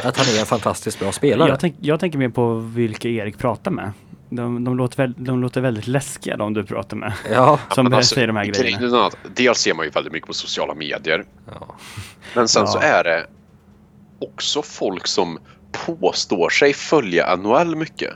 Att 0.04 0.18
han 0.18 0.36
är 0.36 0.40
en 0.40 0.46
fantastiskt 0.46 1.00
bra 1.00 1.12
spelare. 1.12 1.50
Jag, 1.50 1.60
tänk, 1.60 1.76
jag 1.82 2.00
tänker 2.00 2.18
mer 2.20 2.30
på 2.30 2.54
vilka 2.54 3.10
Erik 3.10 3.38
pratar 3.38 3.72
med. 3.72 3.92
De, 4.30 4.64
de, 4.64 4.78
låter, 4.78 4.98
väl, 4.98 5.14
de 5.18 5.42
låter 5.42 5.62
väldigt 5.62 5.88
läskiga 5.88 6.38
de 6.38 6.54
du 6.54 6.64
pratar 6.66 6.98
med. 6.98 7.14
Ja. 7.32 7.60
Som 7.76 7.84
men 7.84 7.94
alltså, 7.94 8.16
säger 8.16 8.28
de 8.28 8.36
här 8.36 8.46
grejerna. 8.46 9.06
att 9.06 9.18
Dels 9.36 9.58
ser 9.60 9.74
man 9.74 9.86
ju 9.86 9.92
väldigt 9.92 10.14
mycket 10.14 10.28
på 10.28 10.34
sociala 10.34 10.74
medier. 10.74 11.26
ja. 11.60 11.76
Men 12.34 12.48
sen 12.48 12.62
Ja. 12.62 12.68
så 12.68 12.80
är 12.80 13.04
det 13.04 13.26
också 14.20 14.62
folk 14.62 15.08
som 15.08 15.40
påstår 15.86 16.50
sig 16.50 16.74
följa 16.74 17.36
NHL 17.36 17.76
mycket. 17.76 18.14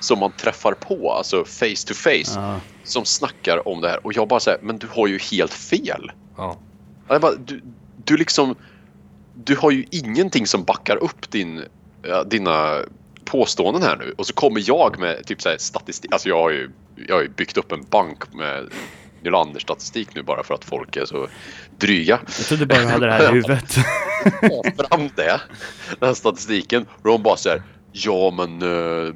Som 0.00 0.18
man 0.18 0.32
träffar 0.32 0.72
på, 0.72 1.12
alltså 1.12 1.44
face 1.44 1.86
to 1.86 1.94
face. 1.94 2.40
Ja. 2.40 2.60
Som 2.84 3.04
snackar 3.04 3.68
om 3.68 3.80
det 3.80 3.88
här. 3.88 4.06
Och 4.06 4.16
jag 4.16 4.28
bara 4.28 4.40
säger, 4.40 4.58
men 4.62 4.78
du 4.78 4.86
har 4.94 5.06
ju 5.06 5.18
helt 5.18 5.52
fel. 5.52 6.12
Ja. 6.36 6.56
Bara, 7.08 7.34
du, 7.34 7.62
du 8.04 8.16
liksom... 8.16 8.54
Du 9.34 9.56
har 9.56 9.70
ju 9.70 9.84
ingenting 9.90 10.46
som 10.46 10.64
backar 10.64 10.96
upp 10.96 11.30
din, 11.30 11.64
dina 12.26 12.78
påståenden 13.24 13.82
här 13.82 13.96
nu. 13.96 14.14
Och 14.18 14.26
så 14.26 14.34
kommer 14.34 14.62
jag 14.66 14.98
med 14.98 15.26
typ 15.26 15.42
så 15.42 15.48
här 15.48 15.58
statistik. 15.58 16.12
Alltså 16.12 16.28
jag 16.28 16.40
har 16.40 16.50
ju, 16.50 16.70
jag 17.08 17.14
har 17.14 17.22
ju 17.22 17.28
byggt 17.28 17.56
upp 17.56 17.72
en 17.72 17.84
bank 17.90 18.34
med 18.34 18.68
Nylanders 19.22 19.62
statistik 19.62 20.08
nu 20.14 20.22
bara 20.22 20.42
för 20.42 20.54
att 20.54 20.64
folk 20.64 20.96
är 20.96 21.04
så 21.04 21.28
dryga. 21.78 22.20
Jag 22.26 22.46
trodde 22.46 22.66
bara 22.66 22.78
du 22.78 22.86
hade 22.86 23.06
det 23.06 23.12
här 23.12 23.22
i 23.22 23.26
huvudet. 23.32 23.76
Ta 24.76 24.84
fram 24.84 25.10
det, 25.16 25.40
den 26.00 26.08
här 26.08 26.14
statistiken. 26.14 26.86
Och 27.02 27.08
de 27.08 27.22
bara 27.22 27.36
säger 27.36 27.62
ja 27.92 28.30
men 28.30 28.62
eh, 28.62 29.08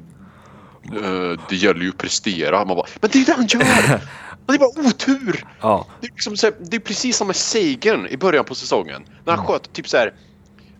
eh, 1.03 1.39
det 1.49 1.55
gäller 1.55 1.81
ju 1.81 1.89
att 1.89 1.97
prestera. 1.97 2.65
Man 2.65 2.75
bara, 2.75 2.87
men 3.01 3.09
det 3.13 3.17
är 3.17 3.19
ju 3.19 3.25
det 3.25 3.33
han 3.33 3.47
gör! 3.47 4.01
Det 4.49 4.55
är 4.55 4.59
bara 4.59 4.87
otur! 4.87 5.45
Ja. 5.61 5.87
Det 6.01 6.07
är, 6.07 6.11
liksom 6.11 6.37
så 6.37 6.47
här, 6.47 6.55
det 6.59 6.75
är 6.75 6.79
precis 6.79 7.17
som 7.17 7.27
med 7.27 7.35
Sagan 7.35 8.07
i 8.07 8.17
början 8.17 8.45
på 8.45 8.55
säsongen. 8.55 9.03
När 9.25 9.35
han 9.35 9.45
sköt 9.45 9.73
typ 9.73 9.89
så 9.89 9.97
här. 9.97 10.13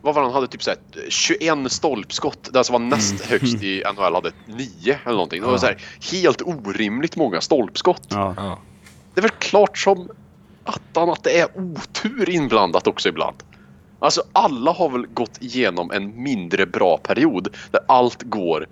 Vad 0.01 0.15
var 0.15 0.21
det, 0.21 0.27
han 0.27 0.35
hade 0.35 0.47
typ 0.47 0.63
så 0.63 0.69
här 0.69 0.79
21 1.09 1.71
stolpskott. 1.71 2.49
Den 2.53 2.63
som 2.63 2.73
var 2.73 2.79
näst 2.79 3.25
högst 3.25 3.63
i 3.63 3.83
NHL 3.95 4.15
hade 4.15 4.31
9 4.45 4.99
eller 5.03 5.13
någonting. 5.13 5.41
Det 5.41 5.47
var 5.47 5.57
så 5.57 5.65
här, 5.65 5.77
helt 6.11 6.41
orimligt 6.41 7.15
många 7.15 7.41
stolpskott. 7.41 8.07
Ja. 8.09 8.59
Det 9.13 9.19
är 9.19 9.21
väl 9.21 9.31
klart 9.31 9.77
som 9.77 10.09
attan 10.63 11.09
att 11.09 11.23
det 11.23 11.39
är 11.39 11.47
otur 11.55 12.29
inblandat 12.29 12.87
också 12.87 13.09
ibland. 13.09 13.35
Alltså 13.99 14.23
alla 14.31 14.71
har 14.71 14.89
väl 14.89 15.07
gått 15.07 15.41
igenom 15.41 15.91
en 15.91 16.23
mindre 16.23 16.65
bra 16.65 16.97
period 16.97 17.55
där 17.71 17.81
allt 17.87 18.23
går 18.23 18.67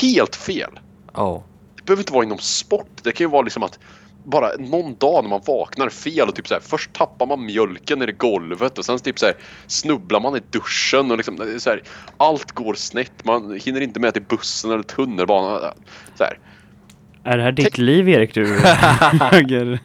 helt 0.00 0.36
fel. 0.36 0.80
Ja. 1.14 1.44
Det 1.76 1.82
behöver 1.82 2.02
inte 2.02 2.12
vara 2.12 2.24
inom 2.24 2.38
sport. 2.38 2.90
Det 3.02 3.12
kan 3.12 3.24
ju 3.24 3.30
vara 3.30 3.42
liksom 3.42 3.62
att 3.62 3.78
bara 4.24 4.48
någon 4.58 4.94
dag 4.94 5.24
när 5.24 5.30
man 5.30 5.40
vaknar 5.46 5.88
fel 5.88 6.28
och 6.28 6.34
typ 6.34 6.48
så 6.48 6.54
här, 6.54 6.60
först 6.60 6.92
tappar 6.92 7.26
man 7.26 7.46
mjölken 7.46 7.98
ner 7.98 8.08
i 8.08 8.12
golvet 8.12 8.78
och 8.78 8.84
sen 8.84 8.98
typ 8.98 9.18
så 9.18 9.26
här, 9.26 9.34
snubblar 9.66 10.20
man 10.20 10.36
i 10.36 10.40
duschen 10.50 11.10
och 11.10 11.16
liksom, 11.16 11.58
så 11.58 11.70
här, 11.70 11.82
allt 12.16 12.52
går 12.52 12.74
snett. 12.74 13.24
Man 13.24 13.60
hinner 13.64 13.80
inte 13.80 14.00
med 14.00 14.12
till 14.14 14.22
bussen 14.22 14.70
eller 14.70 14.82
tunnelbanan. 14.82 15.74
Så 16.14 16.24
här. 16.24 16.38
Är 17.24 17.36
det 17.36 17.42
här 17.42 17.52
ditt 17.52 17.78
liv 17.78 18.08
Erik 18.08 18.34
du? 18.34 18.42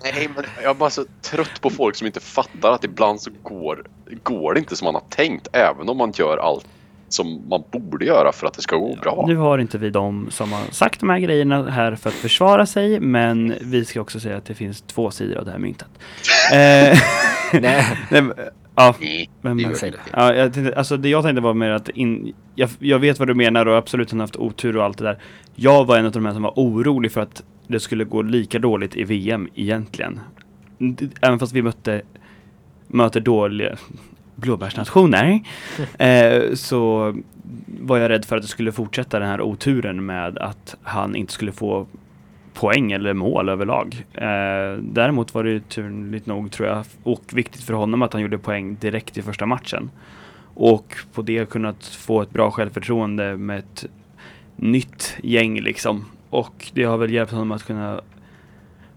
Nej, 0.03 0.29
men 0.35 0.45
jag 0.61 0.69
är 0.69 0.73
bara 0.73 0.89
så 0.89 1.05
trött 1.21 1.61
på 1.61 1.69
folk 1.69 1.95
som 1.95 2.07
inte 2.07 2.19
fattar 2.19 2.71
att 2.71 2.83
ibland 2.83 3.21
så 3.21 3.31
går, 3.43 3.87
går 4.23 4.53
det 4.53 4.59
inte 4.59 4.75
som 4.75 4.85
man 4.85 4.95
har 4.95 5.03
tänkt 5.09 5.47
även 5.53 5.89
om 5.89 5.97
man 5.97 6.11
gör 6.15 6.37
allt 6.37 6.67
som 7.09 7.41
man 7.49 7.63
borde 7.71 8.05
göra 8.05 8.31
för 8.31 8.47
att 8.47 8.53
det 8.53 8.61
ska 8.61 8.75
gå 8.75 8.95
bra. 9.01 9.25
Nu 9.27 9.35
har 9.35 9.57
inte 9.57 9.77
vi 9.77 9.89
de 9.89 10.27
som 10.31 10.51
har 10.51 10.61
sagt 10.71 10.99
de 10.99 11.09
här 11.09 11.19
grejerna 11.19 11.69
här 11.69 11.95
för 11.95 12.09
att 12.09 12.15
försvara 12.15 12.65
sig, 12.65 12.99
men 12.99 13.53
vi 13.61 13.85
ska 13.85 14.01
också 14.01 14.19
säga 14.19 14.37
att 14.37 14.45
det 14.45 14.53
finns 14.53 14.81
två 14.81 15.11
sidor 15.11 15.37
av 15.37 15.45
det 15.45 15.51
här 15.51 15.59
myntet. 15.59 15.87
Nej. 16.51 16.99
nej, 17.61 17.85
men, 18.09 18.33
ja, 18.75 18.95
Nej, 18.99 19.29
men, 19.41 19.57
det 19.57 19.63
Men 19.63 19.71
gör 19.71 19.77
säg 19.77 19.91
det 19.91 19.97
det. 19.97 20.01
inte. 20.07 20.19
ja, 20.19 20.33
jag 20.33 20.53
tänkte, 20.53 20.75
alltså 20.77 20.97
det 20.97 21.09
jag 21.09 21.23
tänkte 21.23 21.41
var 21.41 21.53
mer 21.53 21.69
att 21.69 21.89
in, 21.89 22.33
jag, 22.55 22.69
jag 22.79 22.99
vet 22.99 23.19
vad 23.19 23.27
du 23.27 23.33
menar 23.35 23.65
och 23.65 23.77
absolut 23.77 24.11
har 24.11 24.19
haft 24.19 24.35
otur 24.35 24.77
och 24.77 24.83
allt 24.83 24.97
det 24.97 25.03
där. 25.03 25.17
Jag 25.55 25.85
var 25.85 25.97
en 25.97 26.05
av 26.05 26.11
de 26.11 26.25
här 26.25 26.33
som 26.33 26.43
var 26.43 26.53
orolig 26.55 27.11
för 27.11 27.21
att 27.21 27.43
det 27.67 27.79
skulle 27.79 28.03
gå 28.03 28.21
lika 28.21 28.59
dåligt 28.59 28.95
i 28.95 29.03
VM 29.03 29.49
egentligen. 29.55 30.19
Även 31.21 31.39
fast 31.39 31.53
vi 31.53 31.61
mötte, 31.61 32.01
möter 32.87 33.19
dåliga 33.19 33.77
blåbärsnationer 34.37 35.39
eh, 35.99 36.53
så 36.53 37.13
var 37.67 37.97
jag 37.97 38.09
rädd 38.09 38.25
för 38.25 38.35
att 38.35 38.41
det 38.41 38.47
skulle 38.47 38.71
fortsätta 38.71 39.19
den 39.19 39.29
här 39.29 39.41
oturen 39.41 40.05
med 40.05 40.37
att 40.37 40.75
han 40.81 41.15
inte 41.15 41.33
skulle 41.33 41.51
få 41.51 41.87
poäng 42.53 42.91
eller 42.91 43.13
mål 43.13 43.49
överlag. 43.49 44.05
Eh, 44.13 44.79
däremot 44.81 45.33
var 45.33 45.43
det 45.43 45.49
ju 45.49 45.59
turligt 45.59 46.25
nog 46.25 46.51
tror 46.51 46.67
jag 46.67 46.85
och 47.03 47.23
viktigt 47.33 47.63
för 47.63 47.73
honom 47.73 48.01
att 48.01 48.13
han 48.13 48.21
gjorde 48.21 48.37
poäng 48.37 48.77
direkt 48.79 49.17
i 49.17 49.21
första 49.21 49.45
matchen. 49.45 49.89
Och 50.53 50.95
på 51.13 51.21
det 51.21 51.49
kunnat 51.49 51.85
få 51.85 52.21
ett 52.21 52.29
bra 52.29 52.51
självförtroende 52.51 53.37
med 53.37 53.59
ett 53.59 53.85
nytt 54.55 55.17
gäng 55.23 55.59
liksom. 55.59 56.05
Och 56.29 56.71
det 56.73 56.83
har 56.83 56.97
väl 56.97 57.13
hjälpt 57.13 57.31
honom 57.31 57.51
att 57.51 57.63
kunna 57.63 58.01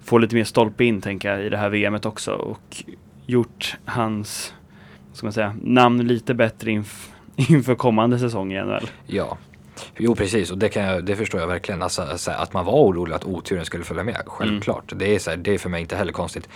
få 0.05 0.18
lite 0.18 0.34
mer 0.34 0.45
stolpe 0.45 0.84
in 0.84 1.01
tänker 1.01 1.30
jag 1.30 1.47
i 1.47 1.49
det 1.49 1.57
här 1.57 1.68
VMet 1.68 2.07
också 2.07 2.32
och 2.32 2.84
gjort 3.26 3.76
hans 3.84 4.55
ska 5.12 5.26
man 5.26 5.32
säga, 5.32 5.56
namn 5.62 6.06
lite 6.06 6.34
bättre 6.34 6.70
inf 6.70 7.11
inför 7.36 7.74
kommande 7.74 8.18
säsong 8.18 8.52
i 8.52 8.62
NHL. 8.62 8.90
Ja. 9.06 9.38
Jo 9.96 10.14
precis 10.14 10.50
och 10.50 10.58
det, 10.58 10.68
kan 10.68 10.82
jag, 10.82 11.04
det 11.04 11.16
förstår 11.16 11.40
jag 11.40 11.48
verkligen. 11.48 11.82
Alltså, 11.82 12.18
så 12.18 12.30
här, 12.30 12.42
att 12.42 12.52
man 12.52 12.64
var 12.64 12.72
orolig 12.72 13.14
att 13.14 13.24
oturen 13.24 13.64
skulle 13.64 13.84
följa 13.84 14.04
med. 14.04 14.22
Självklart. 14.26 14.92
Det, 14.96 15.14
är 15.14 15.18
så 15.18 15.30
här, 15.30 15.36
det 15.36 15.54
är 15.54 15.58
för 15.58 15.68
mig 15.68 15.80
inte 15.80 15.96
heller 15.96 16.12
konstigt. 16.12 16.48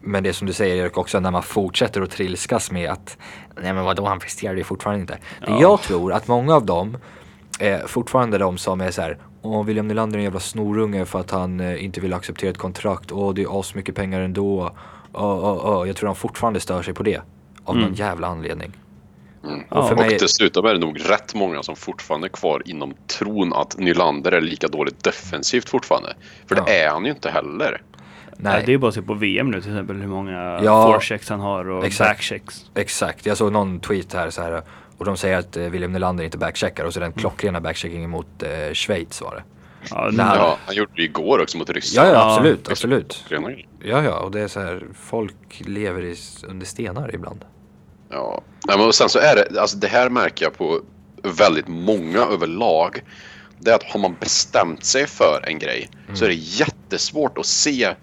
Men 0.00 0.22
det 0.22 0.32
som 0.32 0.46
du 0.46 0.52
säger 0.52 0.76
Erik 0.76 0.98
också 0.98 1.20
när 1.20 1.30
man 1.30 1.42
fortsätter 1.42 2.02
att 2.02 2.10
trilskas 2.10 2.70
med 2.70 2.90
att 2.90 3.18
nej 3.62 3.72
men 3.72 3.84
vadå 3.84 4.06
han 4.06 4.18
presterade 4.18 4.58
ju 4.58 4.64
fortfarande 4.64 5.00
inte. 5.00 5.18
Ja. 5.46 5.60
Jag 5.60 5.82
tror 5.82 6.12
att 6.12 6.28
många 6.28 6.54
av 6.54 6.66
dem 6.66 6.98
är 7.58 7.86
fortfarande 7.86 8.38
de 8.38 8.58
som 8.58 8.80
är 8.80 8.90
så 8.90 9.02
här 9.02 9.18
Åh, 9.42 9.64
William 9.64 9.88
Nylander 9.88 10.16
är 10.16 10.20
en 10.20 10.24
jävla 10.24 10.40
snorunge 10.40 11.04
för 11.04 11.20
att 11.20 11.30
han 11.30 11.60
eh, 11.60 11.84
inte 11.84 12.00
vill 12.00 12.14
acceptera 12.14 12.50
ett 12.50 12.58
kontrakt. 12.58 13.12
Åh, 13.12 13.34
det 13.34 13.42
är 13.42 13.60
asmycket 13.60 13.94
pengar 13.94 14.20
ändå. 14.20 14.70
Åh, 15.12 15.44
åh, 15.44 15.60
åh. 15.64 15.86
Jag 15.86 15.96
tror 15.96 16.06
de 16.06 16.16
fortfarande 16.16 16.60
stör 16.60 16.82
sig 16.82 16.94
på 16.94 17.02
det. 17.02 17.20
Av 17.66 17.74
någon 17.74 17.84
Mm. 17.84 17.94
jävla 17.94 18.26
anledning. 18.26 18.72
Mm. 19.44 19.62
Ja. 19.70 19.86
för 19.88 19.94
Och 19.94 20.00
mig- 20.00 20.16
dessutom 20.20 20.66
är 20.66 20.72
det 20.74 20.80
nog 20.80 21.00
rätt 21.10 21.34
många 21.34 21.62
som 21.62 21.76
fortfarande 21.76 22.26
är 22.26 22.28
kvar 22.28 22.62
inom 22.64 22.94
tron 23.06 23.52
att 23.52 23.78
Nylander 23.78 24.32
är 24.32 24.40
lika 24.40 24.68
dåligt 24.68 25.04
defensivt 25.04 25.68
fortfarande. 25.68 26.14
För 26.46 26.56
Ja. 26.56 26.62
det 26.66 26.78
är 26.82 26.90
han 26.90 27.04
ju 27.04 27.10
inte 27.10 27.30
heller. 27.30 27.82
Nej. 28.36 28.62
Det 28.66 28.70
är 28.70 28.72
ju 28.72 28.78
bara 28.78 28.88
att 28.88 28.94
se 28.94 29.02
på 29.02 29.14
VM 29.14 29.50
nu 29.50 29.60
till 29.60 29.70
exempel 29.70 29.96
hur 29.96 30.08
många 30.08 30.60
Ja, 30.62 30.86
forechecks 30.92 31.28
han 31.28 31.40
har 31.40 31.68
och 31.70 31.84
exakt. 31.84 32.10
backchecks. 32.10 32.70
Exakt, 32.74 33.26
jag 33.26 33.36
såg 33.36 33.52
någon 33.52 33.80
tweet 33.80 34.12
här 34.12 34.30
så 34.30 34.42
här 34.42 34.62
och 34.98 35.04
de 35.04 35.16
säger 35.16 35.38
att 35.38 35.56
eh, 35.56 35.62
William 35.64 35.92
Nylander 35.92 36.24
inte 36.24 36.38
backcheckar 36.38 36.84
och 36.84 36.92
så 36.94 37.00
Mm. 37.00 37.10
den 37.12 37.20
klockrena 37.20 37.60
backcheckingen 37.60 38.10
mot 38.10 38.42
eh, 38.42 38.72
Schweiz 38.74 39.22
var 39.22 39.34
det. 39.34 39.42
Ja, 39.90 40.08
Nej. 40.12 40.26
Ja, 40.38 40.58
han 40.66 40.74
gjorde 40.74 40.92
det 40.96 41.02
igår 41.02 41.42
också 41.42 41.58
mot 41.58 41.70
Ryssland. 41.70 42.08
ja 42.08 42.12
Ja, 42.12 42.32
absolut, 42.36 42.68
absolut. 42.70 43.24
Ja. 43.28 43.50
Ja, 43.84 44.02
ja, 44.02 44.18
och 44.18 44.30
det 44.30 44.40
är 44.40 44.48
så 44.48 44.60
här, 44.60 44.82
folk 44.94 45.36
lever 45.66 46.02
i, 46.02 46.16
under 46.48 46.66
stenar 46.66 47.14
ibland. 47.14 47.44
Ja, 48.10 48.42
men 48.66 48.92
sen 48.92 49.08
så 49.08 49.18
är 49.18 49.36
det, 49.36 49.60
alltså 49.60 49.76
det 49.76 49.86
här 49.88 50.10
märker 50.10 50.44
jag 50.44 50.58
på 50.58 50.80
väldigt 51.22 51.68
många 51.68 52.18
överlag. 52.18 53.02
Det 53.58 53.70
är 53.70 53.74
att 53.74 53.82
har 53.82 54.00
man 54.00 54.16
bestämt 54.20 54.84
sig 54.84 55.06
för 55.06 55.44
en 55.46 55.58
grej 55.58 55.88
så 56.14 56.24
är 56.24 56.28
det 56.28 56.34
jättesvårt 56.34 57.38
att 57.38 57.46
se 57.46 57.94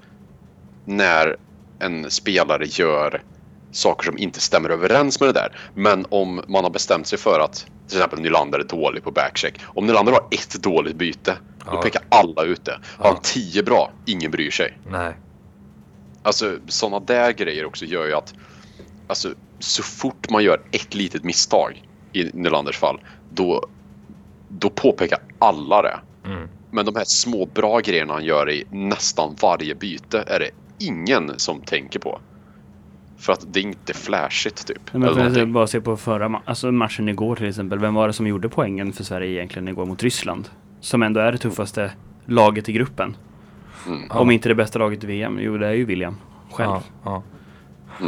när 0.86 1.38
en 1.80 2.12
spelare 2.12 2.66
gör 2.66 3.22
saker 3.72 4.06
som 4.06 4.18
inte 4.18 4.40
stämmer 4.40 4.70
överens 4.70 5.20
med 5.20 5.30
det 5.30 5.34
där. 5.34 5.58
Men 5.76 6.06
om 6.10 6.42
man 6.48 6.64
har 6.64 6.72
bestämt 6.72 7.08
sig 7.08 7.20
för 7.20 7.40
att 7.40 7.66
till 7.88 7.98
exempel 7.98 8.20
Nylander 8.20 8.60
är 8.60 8.64
dålig 8.64 9.04
på 9.04 9.12
backcheck. 9.12 9.54
Om 9.66 9.86
Nylander 9.88 10.12
har 10.12 10.22
ett 10.32 10.64
dåligt 10.64 10.96
byte, 10.96 11.38
då 11.66 11.72
Ja. 11.76 11.82
pekar 11.82 12.02
alla 12.10 12.44
ut 12.44 12.66
det. 12.66 12.80
Har 12.98 13.10
han 13.10 13.22
tio 13.22 13.64
bra, 13.64 13.92
ingen 14.06 14.32
bryr 14.32 14.52
sig. 14.52 14.78
Nej. 14.92 15.14
Alltså 16.24 16.58
sådana 16.68 17.00
där 17.00 17.32
grejer 17.32 17.66
också 17.66 17.86
gör 17.86 18.06
ju 18.06 18.14
att 18.14 18.34
alltså 19.08 19.34
så 19.60 19.84
fort 19.84 20.30
man 20.30 20.44
gör 20.44 20.62
ett 20.72 20.96
litet 20.96 21.24
misstag 21.24 21.84
i 22.14 22.24
Nylanders 22.34 22.78
fall, 22.78 23.02
då, 23.30 23.66
då 24.50 24.70
påpekar 24.70 25.20
alla 25.40 25.82
det. 25.82 26.00
Mm. 26.26 26.48
Men 26.72 26.86
de 26.86 26.96
här 26.96 27.06
små 27.06 27.46
bra 27.46 27.80
grejerna 27.80 28.14
han 28.14 28.26
gör 28.26 28.50
i 28.50 28.64
nästan 28.72 29.36
varje 29.42 29.76
byte 29.76 30.24
är 30.28 30.40
det 30.40 30.50
ingen 30.86 31.32
som 31.38 31.62
tänker 31.62 32.00
på. 32.00 32.20
För 33.18 33.34
att 33.34 33.54
det 33.54 33.60
är 33.60 33.64
inte 33.64 33.94
flashigt 33.94 34.68
typ. 34.68 34.94
Men 34.94 35.04
eller 35.04 35.14
för 35.14 35.20
att 35.22 35.28
någonting. 35.28 35.54
bara 35.54 35.68
se 35.68 35.82
på 35.82 35.98
förra 35.98 36.28
ma- 36.28 36.42
alltså 36.46 36.72
matchen 36.72 37.10
igår 37.10 37.36
till 37.36 37.50
exempel. 37.50 37.80
Vem 37.80 37.94
var 37.94 38.08
det 38.08 38.14
som 38.14 38.28
gjorde 38.28 38.50
poängen 38.50 38.94
för 38.94 39.04
Sverige 39.04 39.32
egentligen 39.32 39.68
igår 39.68 39.86
mot 39.86 40.04
Ryssland? 40.04 40.50
Som 40.80 41.04
ändå 41.04 41.20
är 41.20 41.32
det 41.32 41.38
tuffaste 41.38 41.92
laget 42.26 42.70
i 42.70 42.74
gruppen. 42.74 43.18
Mm. 43.88 44.12
Om 44.12 44.32
inte 44.32 44.50
det 44.50 44.56
bästa 44.56 44.80
laget 44.80 45.04
i 45.04 45.08
VM. 45.08 45.40
Jo, 45.42 45.58
det 45.58 45.68
är 45.68 45.74
ju 45.74 45.86
William 45.86 46.18
själv. 46.52 46.70
Ja, 46.70 46.82
ja. 47.04 47.24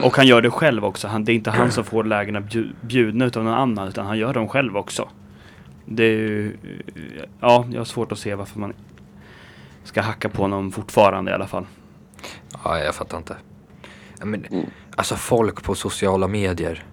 Och 0.03 0.15
han 0.17 0.27
gör 0.27 0.41
det 0.41 0.49
själv 0.51 0.85
också. 0.85 1.07
Han, 1.07 1.23
det 1.25 1.31
är 1.31 1.33
inte 1.35 1.51
han 1.51 1.71
som 1.71 1.83
får 1.83 2.03
lägena 2.03 2.39
bju- 2.39 2.73
bjudna 2.81 3.25
utav 3.25 3.43
någon 3.43 3.53
annan. 3.53 3.87
Utan 3.87 4.05
han 4.05 4.17
gör 4.17 4.33
dem 4.33 4.47
själv 4.47 4.77
också. 4.77 5.09
Det 5.85 6.03
är 6.03 6.07
ju... 6.17 6.57
Ja, 7.39 7.65
jag 7.71 7.79
har 7.79 7.85
svårt 7.85 8.11
att 8.11 8.19
se 8.19 8.35
varför 8.35 8.59
man 8.59 8.73
ska 9.83 10.01
hacka 10.01 10.29
på 10.29 10.41
honom 10.41 10.71
fortfarande 10.71 11.31
i 11.31 11.33
alla 11.33 11.47
fall. 11.47 11.65
ja, 12.63 12.79
jag 12.79 12.95
fattar 12.95 13.17
inte. 13.17 13.35
Men, 14.23 14.45
Mm. 14.45 14.65
alltså 14.95 15.15
folk 15.15 15.63
på 15.63 15.75
sociala 15.75 16.27
medier. 16.27 16.83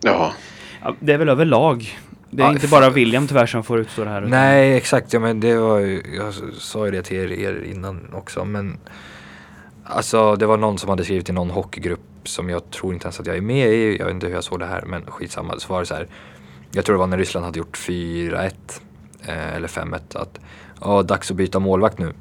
Ja. 0.00 0.32
Ja, 0.82 0.94
det 1.00 1.12
är 1.12 1.18
väl 1.18 1.28
överlag. 1.28 1.98
Det 2.30 2.42
är 2.42 2.46
Ja, 2.46 2.52
inte 2.52 2.68
bara 2.68 2.90
William 2.90 3.26
tyvärr 3.26 3.46
som 3.46 3.64
får 3.64 3.78
utstå 3.78 4.04
det 4.04 4.10
här. 4.10 4.18
utan- 4.20 4.30
Nej, 4.30 4.76
exakt. 4.76 5.12
Ja, 5.12 5.20
men 5.20 5.40
det 5.40 5.56
var 5.58 5.78
ju, 5.78 6.02
jag 6.16 6.34
sa 6.58 6.84
ju 6.84 6.90
det 6.90 7.02
till 7.02 7.16
er, 7.16 7.32
er 7.32 7.62
innan 7.64 8.12
också. 8.14 8.44
Men 8.44 8.78
alltså, 9.88 10.36
det 10.36 10.46
var 10.46 10.56
någon 10.56 10.78
som 10.78 10.90
hade 10.90 11.04
skrivit 11.04 11.28
i 11.28 11.32
någon 11.32 11.50
hockeygrupp 11.50 12.00
som 12.24 12.48
jag 12.48 12.70
tror 12.70 12.94
inte 12.94 13.04
ens 13.04 13.20
att 13.20 13.26
jag 13.26 13.36
är 13.36 13.40
med 13.40 13.68
i. 13.68 13.96
Jag 13.98 14.04
vet 14.04 14.14
inte 14.14 14.26
hur 14.26 14.34
jag 14.34 14.44
såg 14.44 14.58
det 14.58 14.66
här, 14.66 14.84
men 14.86 15.02
skitsamma. 15.06 15.54
Så 15.58 15.72
var 15.72 15.80
det 15.80 15.86
så 15.86 15.94
här. 15.94 16.08
Jag 16.72 16.84
tror 16.84 16.94
det 16.94 16.98
var 16.98 17.06
när 17.06 17.18
Ryssland 17.18 17.46
hade 17.46 17.58
gjort 17.58 17.76
4-1 17.76 18.52
eh, 19.26 19.54
eller 19.54 19.68
5-1 19.68 19.98
att 20.14 20.40
ja, 20.80 21.02
dags 21.02 21.30
att 21.30 21.36
byta 21.36 21.58
målvakt 21.58 21.98
nu. 21.98 22.12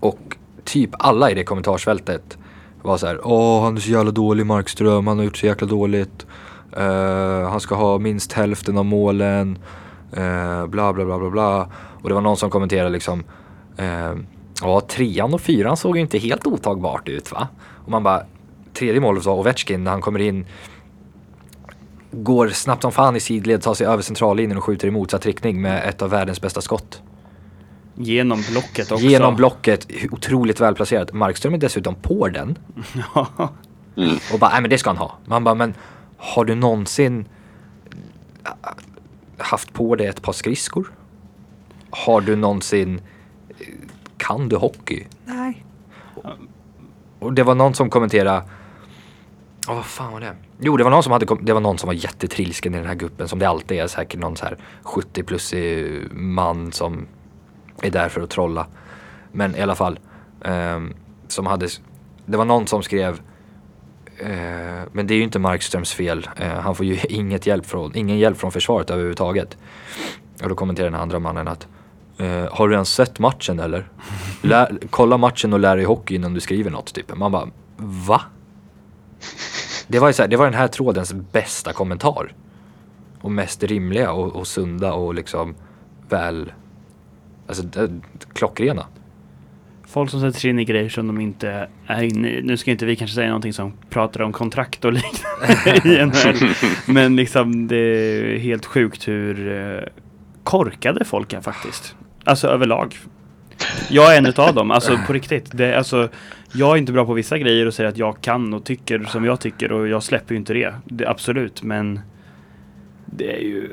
Och 0.00 0.36
typ 0.64 0.90
alla 0.92 1.30
i 1.30 1.34
det 1.34 1.44
kommentarsfältet 1.44 2.38
var 2.82 2.96
så 2.96 3.06
här. 3.06 3.20
Åh, 3.24 3.64
han 3.64 3.76
är 3.76 3.80
så 3.80 3.90
jävla 3.90 4.10
dålig 4.10 4.46
Markström, 4.46 5.06
han 5.06 5.18
har 5.18 5.24
gjort 5.24 5.36
så 5.36 5.46
jäkla 5.46 5.66
dåligt. 5.66 6.26
Eh, 6.76 7.50
han 7.50 7.60
ska 7.60 7.74
ha 7.74 7.98
minst 7.98 8.32
hälften 8.32 8.78
av 8.78 8.84
målen. 8.84 9.58
Eh, 10.12 10.66
bla 10.66 10.92
bla 10.92 11.04
bla 11.04 11.18
bla 11.18 11.30
bla. 11.30 11.68
Och 12.02 12.08
det 12.08 12.14
var 12.14 12.20
någon 12.20 12.36
som 12.36 12.50
kommenterade 12.50 12.90
liksom. 12.90 13.24
Eh, 13.76 14.14
ja, 14.60 14.80
trean 14.80 15.34
och 15.34 15.40
fyran 15.40 15.76
såg 15.76 15.96
ju 15.96 16.02
inte 16.02 16.18
helt 16.18 16.46
otagbart 16.46 17.08
ut 17.08 17.32
va? 17.32 17.48
Och 17.84 17.90
man 17.90 18.02
bara. 18.02 18.22
Tredje 18.74 19.00
målet 19.00 19.24
var 19.24 19.34
Ovechkin 19.34 19.84
när 19.84 19.90
han 19.90 20.00
kommer 20.00 20.20
in. 20.20 20.46
Går 22.10 22.48
snabbt 22.48 22.82
som 22.82 22.92
fan 22.92 23.16
i 23.16 23.20
sidled, 23.20 23.62
tar 23.62 23.74
sig 23.74 23.86
över 23.86 24.02
centrallinjen 24.02 24.58
och 24.58 24.64
skjuter 24.64 24.88
i 24.88 24.90
motsatt 24.90 25.26
riktning 25.26 25.62
med 25.62 25.88
ett 25.88 26.02
av 26.02 26.10
världens 26.10 26.40
bästa 26.40 26.60
skott. 26.60 27.02
Genom 27.94 28.42
blocket 28.50 28.92
också. 28.92 29.04
Genom 29.04 29.36
blocket, 29.36 29.88
otroligt 30.10 30.60
välplacerat. 30.60 31.12
Markström 31.12 31.54
är 31.54 31.58
dessutom 31.58 31.94
på 31.94 32.28
den. 32.28 32.58
Ja. 33.14 33.28
Mm. 33.96 34.16
Och 34.32 34.38
bara, 34.38 34.50
nej 34.50 34.60
men 34.60 34.70
det 34.70 34.78
ska 34.78 34.90
han 34.90 34.96
ha. 34.96 35.18
Man 35.24 35.44
bara, 35.44 35.54
men 35.54 35.74
har 36.16 36.44
du 36.44 36.54
någonsin 36.54 37.24
haft 39.38 39.72
på 39.72 39.96
dig 39.96 40.06
ett 40.06 40.22
par 40.22 40.32
skridskor? 40.32 40.92
Har 41.90 42.20
du 42.20 42.36
någonsin, 42.36 43.00
eh, 43.58 43.66
kan 44.30 44.48
du 44.48 44.56
hockey? 44.56 45.06
Nej. 45.24 45.64
Och 47.18 47.32
det 47.32 47.42
var 47.42 47.54
någon 47.54 47.74
som 47.74 47.90
kommenterade, 47.90 48.42
ja 49.66 49.74
vad 49.74 49.84
fan 49.84 50.12
var 50.12 50.20
det? 50.20 50.34
Jo 50.58 50.76
det 50.76 50.84
var 50.84 50.90
någon 50.90 51.02
som 51.02 51.12
hade, 51.12 51.26
det 51.40 51.52
var 51.52 51.60
någon 51.60 51.78
som 51.78 51.86
var 51.86 51.94
jättetrilsken 51.94 52.74
i 52.74 52.78
den 52.78 52.86
här 52.86 52.94
gruppen 52.94 53.28
som 53.28 53.38
det 53.38 53.48
alltid 53.48 53.78
är, 53.78 53.86
säkert 53.86 54.20
någon 54.20 54.36
så 54.36 54.44
här 54.44 54.58
70 54.82 55.22
plus 55.22 55.54
man 56.10 56.72
som 56.72 57.06
är 57.82 57.90
där 57.90 58.08
för 58.08 58.20
att 58.20 58.30
trolla. 58.30 58.66
Men 59.32 59.56
i 59.56 59.60
alla 59.60 59.74
fall, 59.74 59.98
ehm, 60.44 60.94
som 61.28 61.46
hade, 61.46 61.68
det 62.26 62.36
var 62.36 62.44
någon 62.44 62.66
som 62.66 62.82
skrev 62.82 63.20
Eh, 64.20 64.82
men 64.92 65.06
det 65.06 65.14
är 65.14 65.16
ju 65.16 65.22
inte 65.22 65.38
Markströms 65.38 65.92
fel. 65.92 66.28
Eh, 66.36 66.48
han 66.48 66.74
får 66.74 66.86
ju 66.86 66.98
inget 67.08 67.46
hjälp 67.46 67.66
från, 67.66 67.96
ingen 67.96 68.18
hjälp 68.18 68.38
från 68.38 68.52
försvaret 68.52 68.90
överhuvudtaget. 68.90 69.58
Och 70.42 70.48
då 70.48 70.54
kommenterar 70.54 70.90
den 70.90 71.00
andra 71.00 71.18
mannen 71.18 71.48
att 71.48 71.68
eh, 72.20 72.54
Har 72.56 72.68
du 72.68 72.74
ens 72.74 72.94
sett 72.94 73.18
matchen 73.18 73.60
eller? 73.60 73.88
Lär, 74.42 74.78
kolla 74.90 75.16
matchen 75.18 75.52
och 75.52 75.60
lär 75.60 75.76
dig 75.76 75.84
hockey 75.84 76.14
innan 76.14 76.34
du 76.34 76.40
skriver 76.40 76.70
något 76.70 76.94
typ. 76.94 77.16
Man 77.16 77.32
bara 77.32 77.48
Va? 77.76 78.20
Det 79.88 79.98
var, 79.98 80.06
ju 80.08 80.12
så 80.12 80.22
här, 80.22 80.28
det 80.28 80.36
var 80.36 80.44
den 80.44 80.54
här 80.54 80.68
trådens 80.68 81.12
bästa 81.12 81.72
kommentar. 81.72 82.32
Och 83.20 83.30
mest 83.32 83.62
rimliga 83.62 84.12
och, 84.12 84.36
och 84.36 84.46
sunda 84.46 84.92
och 84.92 85.14
liksom 85.14 85.54
väl 86.08 86.52
Alltså 87.46 87.62
det- 87.62 88.00
klockrena. 88.32 88.86
Folk 89.86 90.10
som 90.10 90.20
sätter 90.20 90.40
sig 90.40 90.50
in 90.50 90.58
i 90.58 90.64
grejer 90.64 90.88
som 90.88 91.06
de 91.06 91.20
inte 91.20 91.68
är 91.86 92.02
inne 92.02 92.28
i. 92.28 92.42
Nu 92.42 92.56
ska 92.56 92.70
inte 92.70 92.86
vi 92.86 92.96
kanske 92.96 93.14
säga 93.14 93.26
någonting 93.28 93.52
som 93.52 93.72
pratar 93.88 94.22
om 94.22 94.32
kontrakt 94.32 94.84
och 94.84 94.92
liknande 94.92 95.88
i 95.88 96.04
NHL. 96.06 96.54
Men 96.86 97.16
liksom 97.16 97.68
det 97.68 97.76
är 97.76 98.38
helt 98.38 98.66
sjukt 98.66 99.08
hur 99.08 99.52
eh, 99.76 99.82
korkade 100.44 101.04
folk 101.04 101.32
är 101.32 101.40
faktiskt. 101.40 101.94
Alltså 102.24 102.48
överlag. 102.48 102.98
Jag 103.90 104.14
är 104.14 104.18
en 104.18 104.26
utav 104.26 104.54
dem, 104.54 104.70
alltså 104.70 104.98
på 105.06 105.12
riktigt. 105.12 105.50
Det, 105.52 105.78
alltså, 105.78 106.08
jag 106.52 106.72
är 106.72 106.76
inte 106.76 106.92
bra 106.92 107.06
på 107.06 107.12
vissa 107.12 107.38
grejer 107.38 107.66
och 107.66 107.74
säger 107.74 107.90
att 107.90 107.96
jag 107.96 108.20
kan 108.20 108.54
och 108.54 108.64
tycker 108.64 109.04
som 109.04 109.24
jag 109.24 109.40
tycker 109.40 109.72
och 109.72 109.88
jag 109.88 110.02
släpper 110.02 110.34
ju 110.34 110.38
inte 110.38 110.54
det. 110.54 110.74
det 110.84 111.06
absolut, 111.06 111.62
men 111.62 112.00
det 113.06 113.36
är 113.36 113.40
ju 113.40 113.72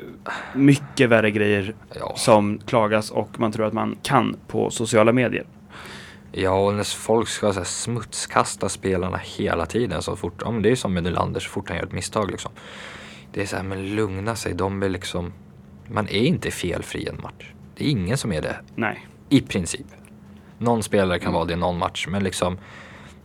mycket 0.55 1.09
värre 1.09 1.31
grejer 1.31 1.73
Ja. 1.99 2.13
som 2.15 2.59
klagas 2.65 3.11
och 3.11 3.39
man 3.39 3.51
tror 3.51 3.65
att 3.65 3.73
man 3.73 3.97
kan 4.03 4.35
på 4.47 4.69
sociala 4.69 5.13
medier. 5.13 5.45
Ja, 6.31 6.51
och 6.65 6.73
när 6.73 6.83
folk 6.83 7.27
ska 7.27 7.53
så 7.53 7.59
här, 7.59 7.65
smutskasta 7.65 8.69
spelarna 8.69 9.19
hela 9.23 9.65
tiden 9.65 10.01
så 10.01 10.15
fort, 10.15 10.41
ja 10.45 10.51
men 10.51 10.61
det 10.61 10.67
är 10.67 10.71
ju 10.71 10.75
som 10.75 10.93
med 10.93 11.03
Nylander 11.03 11.39
så 11.39 11.49
fort 11.49 11.69
han 11.69 11.77
gör 11.77 11.85
ett 11.85 11.91
misstag 11.91 12.31
liksom. 12.31 12.51
Det 13.33 13.41
är 13.41 13.45
så 13.45 13.55
här, 13.55 13.63
men 13.63 13.95
lugna 13.95 14.35
sig, 14.35 14.53
de 14.53 14.83
är 14.83 14.89
liksom, 14.89 15.33
man 15.87 16.07
är 16.07 16.21
inte 16.21 16.51
felfri 16.51 17.07
en 17.07 17.21
match. 17.23 17.51
Det 17.77 17.85
är 17.85 17.89
ingen 17.89 18.17
som 18.17 18.31
är 18.31 18.41
det, 18.41 18.55
Nej. 18.75 19.07
i 19.29 19.41
princip. 19.41 19.85
Någon 20.57 20.83
spelare 20.83 21.19
kan 21.19 21.33
vara 21.33 21.45
det 21.45 21.55
någon 21.55 21.77
match, 21.77 22.07
men 22.09 22.23
liksom, 22.23 22.57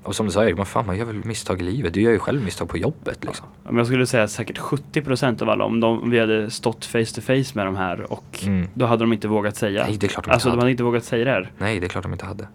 och 0.02 0.14
som 0.16 0.26
du 0.26 0.32
sa 0.32 0.44
Erik, 0.44 0.56
man, 0.56 0.66
fan, 0.66 0.86
man 0.86 0.96
gör 0.96 1.04
väl 1.04 1.24
misstag 1.24 1.60
i 1.60 1.64
livet, 1.64 1.94
du 1.94 2.00
gör 2.00 2.10
ju 2.12 2.18
själv 2.18 2.44
misstag 2.44 2.68
på 2.68 2.78
jobbet 2.78 3.24
liksom. 3.24 3.46
Men 3.64 3.76
jag 3.76 3.86
skulle 3.86 4.06
säga 4.06 4.22
att 4.24 4.30
säkert 4.30 4.58
70% 4.58 5.42
av 5.42 5.50
alla, 5.50 5.64
om, 5.64 5.80
de, 5.80 6.02
om 6.02 6.10
vi 6.10 6.18
hade 6.20 6.50
stått 6.50 6.84
face 6.84 7.04
to 7.14 7.20
face 7.20 7.44
med 7.54 7.66
de 7.66 7.76
här 7.76 8.12
och 8.12 8.24
Mm. 8.46 8.68
då 8.74 8.86
hade 8.86 9.02
de 9.02 9.12
inte 9.12 9.28
vågat 9.28 9.56
säga. 9.56 9.84
Nej, 9.86 9.96
det 9.96 10.06
är 10.06 10.08
klart 10.08 10.24
de 10.24 10.28
inte 10.28 10.34
alltså 10.34 10.48
de 10.48 10.50
hade. 10.50 10.60
hade 10.62 10.70
inte 10.70 10.82
vågat 10.82 11.04
säga 11.04 11.24
det 11.24 11.30
här. 11.30 11.50
Nej, 11.58 11.80
det 11.80 11.86
är 11.86 11.88
klart 11.88 12.02
de 12.02 12.12
inte 12.12 12.26
hade. 12.26 12.48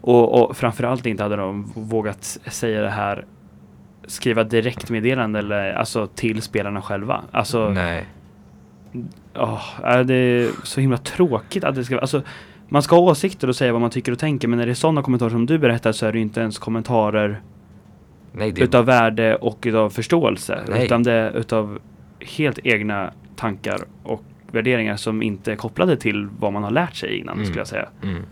Och, 0.00 0.42
och 0.50 0.56
framförallt 0.56 1.06
inte 1.06 1.22
hade 1.22 1.36
de 1.36 1.72
vågat 1.74 2.24
säga 2.46 2.80
det 2.82 2.90
här 2.90 3.24
skriva 4.06 4.44
direktmeddelande 4.44 5.38
eller 5.38 5.72
alltså 5.72 6.06
till 6.06 6.42
spelarna 6.42 6.82
själva. 6.82 7.22
Alltså, 7.30 7.68
Nej. 7.68 8.06
Är 9.82 10.04
det 10.04 10.14
är 10.14 10.50
så 10.64 10.80
himla 10.80 10.98
tråkigt 10.98 11.64
att 11.64 11.74
det 11.74 11.84
ska 11.84 11.98
alltså 11.98 12.22
man 12.68 12.82
ska 12.82 12.96
ha 12.96 13.02
åsikter 13.02 13.48
och 13.48 13.56
säga 13.56 13.72
vad 13.72 13.80
man 13.80 13.90
tycker 13.90 14.12
och 14.12 14.18
tänker 14.18 14.48
men 14.48 14.58
när 14.58 14.66
det 14.66 14.72
är 14.72 14.74
sådana 14.74 15.02
kommentarer 15.02 15.30
som 15.30 15.46
du 15.46 15.58
berättar 15.58 15.92
så 15.92 16.06
är 16.06 16.12
det 16.12 16.18
ju 16.18 16.22
inte 16.22 16.40
ens 16.40 16.58
kommentarer 16.58 17.40
Nej, 18.32 18.52
det 18.52 18.60
utav 18.62 18.84
värde 18.84 19.36
och 19.36 19.58
utav 19.66 19.90
förståelse. 19.90 20.62
Nej. 20.68 20.84
Utan 20.84 21.02
det 21.02 21.12
är 21.12 21.30
utav 21.36 21.78
helt 22.20 22.58
egna 22.64 23.12
tankar 23.36 23.78
och 24.02 24.22
värderingar 24.52 24.96
som 24.96 25.22
inte 25.22 25.52
är 25.52 25.56
kopplade 25.56 25.96
till 25.96 26.28
vad 26.38 26.52
man 26.52 26.62
har 26.64 26.70
lärt 26.70 26.94
sig 26.96 27.18
innan 27.18 27.34
Mm. 27.34 27.46
skulle 27.46 27.60
jag 27.60 27.66
säga. 27.68 27.88
Mm. 28.02 28.22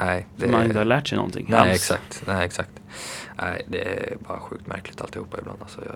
Nej, 0.00 0.26
För 0.38 0.48
man 0.48 0.64
inte 0.64 0.78
har 0.78 0.84
lärt 0.84 1.08
sig 1.08 1.16
någonting 1.16 1.46
Nej, 1.48 1.60
alls. 1.60 1.70
exakt. 1.74 2.22
Nej, 2.26 2.44
exakt. 2.46 2.70
Nej, 3.42 3.62
det 3.68 3.78
är 3.82 4.16
bara 4.28 4.38
sjukt 4.38 4.66
märkligt 4.66 5.00
alltihopa 5.00 5.36
ibland. 5.40 5.58
Alltså, 5.62 5.80
jag, 5.86 5.94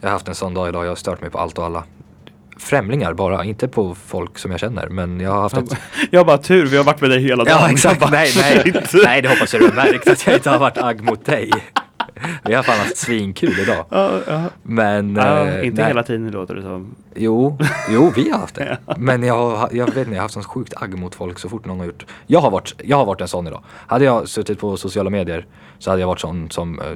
jag 0.00 0.08
har 0.08 0.12
haft 0.12 0.28
en 0.28 0.34
sån 0.34 0.54
dag 0.54 0.68
idag, 0.68 0.84
jag 0.84 0.90
har 0.90 0.96
stört 0.96 1.20
mig 1.20 1.30
på 1.30 1.38
allt 1.38 1.58
och 1.58 1.64
alla. 1.64 1.84
Främlingar 2.58 3.12
bara, 3.12 3.44
inte 3.44 3.68
på 3.68 3.94
folk 3.94 4.38
som 4.38 4.50
jag 4.50 4.60
känner. 4.60 4.88
Men 4.88 5.20
jag 5.20 5.30
har 5.30 5.40
haft 5.40 5.56
ett... 5.56 5.78
Jag 6.10 6.20
har 6.20 6.24
bara 6.24 6.38
tur, 6.38 6.66
vi 6.66 6.76
har 6.76 6.84
varit 6.84 7.00
med 7.00 7.10
dig 7.10 7.22
hela 7.22 7.44
dagen. 7.44 7.58
Ja, 7.60 7.70
exakt. 7.70 8.00
bara, 8.00 8.10
Nej, 8.10 8.32
nej. 8.36 8.82
nej, 9.04 9.22
det 9.22 9.28
hoppas 9.28 9.52
jag 9.52 9.62
du 9.62 9.66
har 9.66 9.74
märkt 9.74 10.08
att 10.08 10.26
jag 10.26 10.36
inte 10.36 10.50
har 10.50 10.58
varit 10.58 10.78
agg 10.78 11.02
mot 11.02 11.24
dig. 11.24 11.50
Vi 12.44 12.54
har 12.54 12.62
fan 12.62 12.78
haft 12.78 12.96
svinkul 12.96 13.58
idag. 13.58 13.84
Ja, 13.90 14.20
ja. 14.26 14.42
Men... 14.62 15.16
Ja, 15.16 15.46
eh, 15.46 15.66
inte 15.66 15.82
nej. 15.82 15.90
hela 15.90 16.02
tiden 16.02 16.30
låter 16.30 16.54
det 16.54 16.62
som. 16.62 16.94
Jo, 17.14 17.58
jo 17.90 18.12
vi 18.16 18.30
har 18.30 18.38
haft 18.38 18.54
det. 18.54 18.78
Men 18.96 19.22
jag, 19.22 19.68
jag 19.72 19.86
vet 19.86 19.96
inte, 19.96 20.10
jag 20.10 20.16
har 20.16 20.22
haft 20.22 20.34
sån 20.34 20.44
sjukt 20.44 20.74
agg 20.76 20.98
mot 20.98 21.14
folk 21.14 21.38
så 21.38 21.48
fort 21.48 21.66
någon 21.66 21.78
har 21.78 21.86
gjort. 21.86 22.06
Jag 22.26 22.40
har 22.40 22.50
varit, 22.50 22.74
jag 22.84 22.96
har 22.96 23.04
varit 23.04 23.20
en 23.20 23.28
sån 23.28 23.46
idag. 23.46 23.62
Hade 23.86 24.04
jag 24.04 24.28
suttit 24.28 24.60
på 24.60 24.76
sociala 24.76 25.10
medier 25.10 25.46
så 25.78 25.90
hade 25.90 26.00
jag 26.00 26.08
varit 26.08 26.20
sån 26.20 26.50
som 26.50 26.80
eh, 26.80 26.86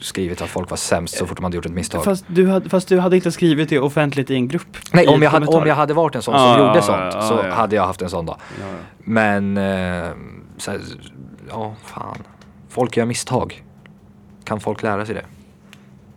skrivit 0.00 0.42
att 0.42 0.48
folk 0.50 0.70
var 0.70 0.76
sämst 0.76 1.16
så 1.18 1.26
fort 1.26 1.36
de 1.36 1.44
hade 1.44 1.56
gjort 1.56 1.66
ett 1.66 1.72
misstag. 1.72 2.04
Fast 2.04 2.24
du, 2.28 2.48
hade, 2.48 2.68
fast 2.68 2.88
du 2.88 2.98
hade 3.00 3.16
inte 3.16 3.32
skrivit 3.32 3.68
det 3.68 3.78
offentligt 3.80 4.30
i 4.30 4.34
en 4.34 4.48
grupp. 4.48 4.76
Nej, 4.92 5.06
om 5.08 5.22
jag, 5.22 5.30
hade, 5.30 5.46
om 5.46 5.66
jag 5.66 5.74
hade 5.74 5.94
varit 5.94 6.14
en 6.14 6.22
sån 6.22 6.34
som 6.34 6.42
Ja, 6.42 6.66
gjorde 6.68 6.82
sånt 6.82 7.14
ja, 7.14 7.22
så 7.22 7.34
ja. 7.48 7.54
hade 7.54 7.76
jag 7.76 7.86
haft 7.86 8.02
en 8.02 8.10
sån 8.10 8.26
dag. 8.26 8.36
Men, 8.98 9.56
eh, 9.56 10.10
så 10.56 10.70
här, 10.70 10.80
ja 11.48 11.74
fan. 11.84 12.16
Folk 12.68 12.96
gör 12.96 13.04
misstag. 13.04 13.64
kan 14.44 14.60
folk 14.60 14.82
lära 14.82 15.06
sig 15.06 15.14
det. 15.14 15.24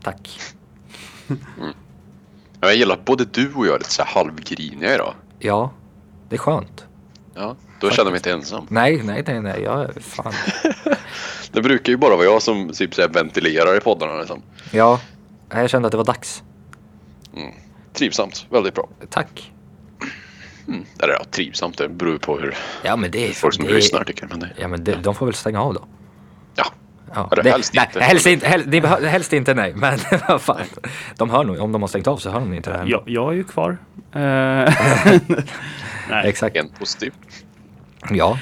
Tack. 0.03 0.39
Ja, 1.27 1.36
Jag 2.67 2.75
gillar 2.75 2.95
att 2.95 3.05
både 3.05 3.25
du 3.25 3.53
och 3.53 3.65
jag 3.67 3.73
är 3.73 3.77
lite 3.77 3.91
så 3.91 4.03
här 4.03 4.13
halvgriniga 4.15 4.95
idag. 4.95 5.13
Ja, 5.39 5.71
det 6.29 6.36
är 6.36 6.39
skönt. 6.39 6.86
Ja, 7.36 7.55
då 7.82 7.89
känner 7.89 8.05
jag 8.05 8.11
mig 8.11 8.17
inte 8.19 8.32
ensam. 8.32 8.67
Nej, 8.69 9.01
nej, 9.03 9.23
nej, 9.27 9.41
nej. 9.41 9.61
Jag 9.63 9.82
är 9.82 9.99
fan. 10.01 10.34
Det 11.51 11.61
brukar 11.61 11.91
ju 11.91 11.97
bara 11.97 12.15
vara 12.15 12.25
jag 12.25 12.41
som 12.41 12.69
typ 12.73 12.93
så 12.95 13.01
här 13.01 13.09
ventilerar 13.09 13.77
i 13.77 13.79
poddarna. 13.79 14.13
Liksom. 14.19 14.41
Ja, 14.71 14.99
jag 15.49 15.69
kände 15.69 15.86
att 15.86 15.91
det 15.91 15.97
var 15.97 16.05
dags. 16.05 16.43
Trivsamt, 17.93 18.45
väldigt 18.49 18.75
bra. 18.75 18.89
Tack. 19.09 19.51
Eller 20.99 21.13
ja, 21.13 21.23
trivsamt, 21.32 21.77
det 21.77 21.89
beror 21.89 22.17
på 22.17 22.38
hur 22.39 22.55
Ja, 22.84 22.95
men 22.95 23.11
det 23.11 23.29
är... 23.29 23.34
folk 23.34 23.53
som 23.53 23.65
det 23.65 23.71
är- 23.71 23.75
lyssnar 23.75 24.03
tycker. 24.03 24.27
Men 24.29 24.39
det, 24.39 24.49
Ja, 24.59 24.67
men 24.67 24.84
det, 24.84 24.95
de 25.03 25.15
får 25.15 25.25
väl 25.25 25.36
stänga 25.36 25.61
av 25.61 25.73
då. 25.73 25.86
ja, 26.55 26.65
Ja, 27.15 27.29
Eller 27.32 27.43
det, 27.43 27.49
helst 27.51 27.73
nej, 27.73 27.86
inte. 27.88 27.99
Helst 28.03 28.25
inte, 28.27 28.47
hel, 28.47 28.69
det 28.71 28.82
behö- 28.82 29.05
helst 29.07 29.34
inte 29.34 29.53
nej, 29.53 29.73
men 29.75 29.99
vad 30.27 30.41
fan. 30.41 30.61
De 31.17 31.29
hör 31.29 31.43
nog, 31.43 31.59
om 31.59 31.71
de 31.71 31.82
har 31.82 31.88
stängt 31.88 32.07
av 32.07 32.17
så 32.17 32.29
hör 32.29 32.39
de 32.39 32.53
inte 32.53 32.71
det 32.71 32.77
här. 32.77 32.86
Jag, 32.88 33.03
jag 33.05 33.29
är 33.32 33.36
ju 33.36 33.43
kvar. 33.43 33.77
Eh, 34.13 34.19
Nej, 36.09 36.29
Exakt. 36.29 36.55
en 36.55 36.69
positiv. 36.69 37.13
Ja, 38.09 38.39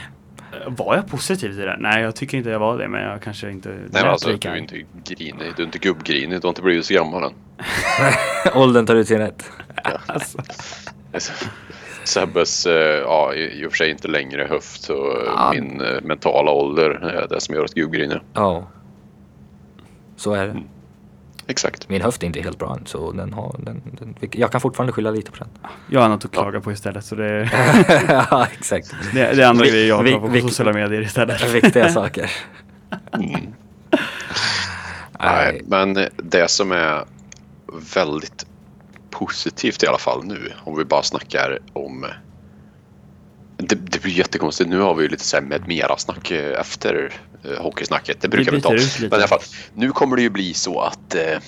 var 0.67 0.95
jag 0.95 1.07
positiv 1.07 1.49
till 1.49 1.57
det? 1.57 1.77
Nej, 1.79 2.01
jag 2.03 2.15
tycker 2.15 2.37
inte 2.37 2.49
jag 2.49 2.59
var 2.59 2.77
det, 2.77 2.87
men 2.87 3.01
jag 3.01 3.21
kanske 3.21 3.51
inte 3.51 3.69
Nej, 3.69 3.77
men 3.91 4.05
alltså, 4.07 4.27
du 4.37 4.49
är 4.49 4.55
inte 4.55 4.77
grinig, 5.03 5.53
du 5.55 5.61
är 5.61 5.65
inte 5.65 5.77
gubbgrinig, 5.79 6.41
du 6.41 6.47
har 6.47 6.49
inte 6.49 6.61
blivit 6.61 6.85
så 6.85 6.93
gammal 6.93 7.23
än. 7.23 7.33
åldern 8.55 8.85
tar 8.85 8.95
ut 8.95 9.07
sin 9.07 9.17
rätt. 9.17 9.51
Alltså, 10.05 10.37
Sebbes, 12.03 12.65
eh, 12.65 12.73
ja, 12.99 13.33
i, 13.33 13.65
och 13.65 13.71
för 13.71 13.77
sig 13.77 13.89
inte 13.89 14.07
längre 14.07 14.47
höft 14.49 14.89
och 14.89 14.95
eh, 15.17 15.23
Ja. 15.35 15.51
min 15.53 15.81
eh, 15.81 16.01
mentala 16.01 16.51
ålder 16.51 16.89
är 16.89 17.27
det 17.27 17.41
som 17.41 17.55
gör 17.55 17.63
att 17.63 17.73
gubbgrinig. 17.73 18.17
Ja. 18.33 18.67
Så 20.15 20.33
är 20.33 20.47
det. 20.47 20.63
Exakt. 21.49 21.89
Min 21.89 22.01
höft 22.01 22.23
är 22.23 22.27
inte 22.27 22.41
helt 22.41 22.59
bra 22.59 22.73
än, 22.75 22.85
så 22.85 23.11
den 23.11 23.33
har, 23.33 23.55
den, 23.59 23.81
den, 23.99 24.15
jag 24.31 24.51
kan 24.51 24.61
fortfarande 24.61 24.93
skylla 24.93 25.11
lite 25.11 25.31
på 25.31 25.37
den. 25.37 25.47
jag 25.89 26.01
har 26.01 26.09
något 26.09 26.25
att 26.25 26.31
klaga 26.31 26.61
på 26.61 26.71
istället, 26.71 27.05
så 27.05 27.15
det, 27.15 27.49
ja, 28.31 28.47
exakt. 28.59 28.91
det, 29.13 29.33
det 29.33 29.43
är 29.43 29.47
andra 29.49 29.63
Vi- 29.63 29.69
grejer 29.71 29.87
jag 29.87 30.03
vi- 30.03 30.09
klagar 30.09 30.27
på 30.27 30.33
vi- 30.33 30.41
på 30.41 30.47
sociala 30.47 30.73
medier 30.73 31.01
istället. 31.01 31.49
Viktiga 31.53 31.89
saker. 31.89 32.31
Nej, 35.19 35.61
men 35.65 35.93
det 36.17 36.49
som 36.51 36.71
är 36.71 37.05
väldigt 37.95 38.45
positivt 39.09 39.83
i 39.83 39.87
alla 39.87 39.97
fall 39.97 40.23
nu, 40.25 40.51
om 40.63 40.77
vi 40.77 40.85
bara 40.85 41.03
snackar 41.03 41.59
om 41.73 42.05
det, 43.99 44.03
det 44.03 44.03
blir 44.03 44.17
jättekonstigt. 44.17 44.69
Nu 44.69 44.79
har 44.79 44.95
vi 44.95 45.03
ju 45.03 45.09
lite 45.09 45.23
så 45.23 45.37
här 45.37 45.43
med 45.43 45.67
mera 45.67 45.97
snack 45.97 46.31
eh, 46.31 46.59
efter 46.59 47.13
eh, 47.43 47.61
hockeysnacket. 47.61 48.21
Det 48.21 48.27
brukar 48.27 48.51
vi 48.51 48.61
ta. 48.61 48.69
Men 48.71 49.11
i 49.11 49.15
alla 49.15 49.27
fall, 49.27 49.39
nu 49.73 49.91
kommer 49.91 50.15
det 50.15 50.21
ju 50.21 50.29
bli 50.29 50.53
så 50.53 50.81
att 50.81 51.15
eh, 51.15 51.39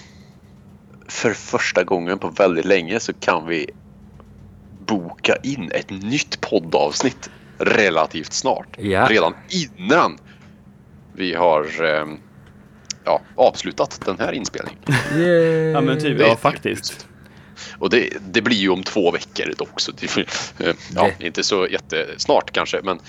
för 1.08 1.34
första 1.34 1.84
gången 1.84 2.20
på 2.20 2.30
väldigt 2.30 2.66
länge 2.66 3.00
så 3.00 3.14
kan 3.14 3.48
vi 3.48 3.70
boka 4.86 5.36
in 5.44 5.72
ett 5.72 5.90
nytt 5.90 6.42
poddavsnitt 6.42 7.30
relativt 7.58 8.34
snart. 8.34 8.78
Ja. 8.78 9.08
Redan 9.10 9.34
innan 9.50 10.18
vi 11.14 11.34
har 11.34 11.68
ja, 13.06 13.22
avslutat 13.36 14.02
den 14.06 14.20
här 14.20 14.32
inspelningen. 14.32 14.80
Ja 15.74 15.82
men 15.82 16.00
typ, 16.00 16.20
ja 16.20 16.36
faktiskt. 16.36 17.08
Och 17.80 17.90
det, 17.90 18.10
det 18.32 18.42
blir 18.42 18.58
ju 18.58 18.70
om 18.70 18.84
två 18.84 19.12
veckor 19.12 19.54
dock. 19.58 19.80
Så 19.82 19.92
det, 19.92 20.18
eh, 20.68 20.74
ja, 20.96 21.10
inte 21.20 21.44
så 21.44 21.68
jättesnart 21.68 22.52
kanske. 22.52 22.80
Men 22.84 23.00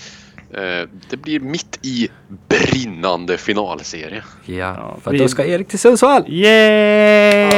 eh, 0.53 0.87
det 1.09 1.17
blir 1.17 1.39
mitt 1.39 1.79
i 1.81 2.09
brinnande 2.47 3.37
finalserie. 3.37 4.23
Ja, 4.45 4.53
Ja, 4.55 4.97
för 5.03 5.11
vi- 5.11 5.17
då 5.17 5.27
ska 5.27 5.45
Erik 5.45 5.67
till 5.67 5.79
Sundsvall. 5.79 6.23
Yay! 6.27 7.49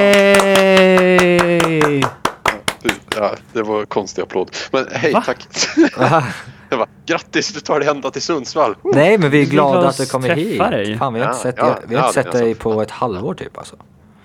Ja, 3.15 3.35
det 3.53 3.61
var 3.63 3.79
en 3.79 3.85
konstig 3.85 4.21
applåd. 4.21 4.51
Men 4.71 4.87
hej, 4.91 5.13
Va? 5.13 5.23
tack. 5.25 5.47
Jag 5.77 5.89
bara, 6.79 6.87
Grattis, 7.05 7.53
du 7.53 7.59
tar 7.59 7.79
dig 7.79 7.89
ända 7.89 8.11
till 8.11 8.21
Sundsvall. 8.21 8.75
Nej, 8.83 9.17
men 9.17 9.29
vi 9.31 9.41
är 9.41 9.45
glada 9.45 9.87
att 9.87 9.97
du 9.97 10.05
kommer 10.05 10.35
hit. 10.35 10.59
dig. 10.59 10.97
Fan, 10.97 11.13
vi 11.13 11.19
har 11.19 11.27
inte 11.27 11.37
Ja, 11.37 11.43
sett, 11.43 11.55
ja, 11.57 11.65
dig, 11.65 11.75
vi 11.87 11.95
har 11.95 12.01
ja, 12.03 12.07
inte 12.07 12.23
sett 12.23 12.31
dig 12.31 12.53
sant. 12.53 12.59
på 12.59 12.81
ett 12.81 12.91
halvår 12.91 13.33
typ 13.33 13.57
alltså. 13.57 13.75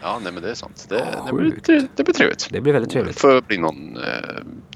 Ja, 0.03 0.19
nej 0.23 0.33
men 0.33 0.43
det 0.43 0.51
är 0.51 0.55
sant. 0.55 0.87
Det, 0.89 1.07
det, 1.27 1.33
blir, 1.33 1.59
det, 1.65 1.87
det 1.97 2.05
blir 2.05 2.15
trevligt. 2.15 2.49
Det 2.51 2.61
blir 2.61 2.73
väldigt 2.73 2.93
trevligt. 2.93 3.15
Det 3.17 3.21
får 3.21 3.41
bli 3.41 3.59
någon 3.59 3.97
eh, 3.97 4.03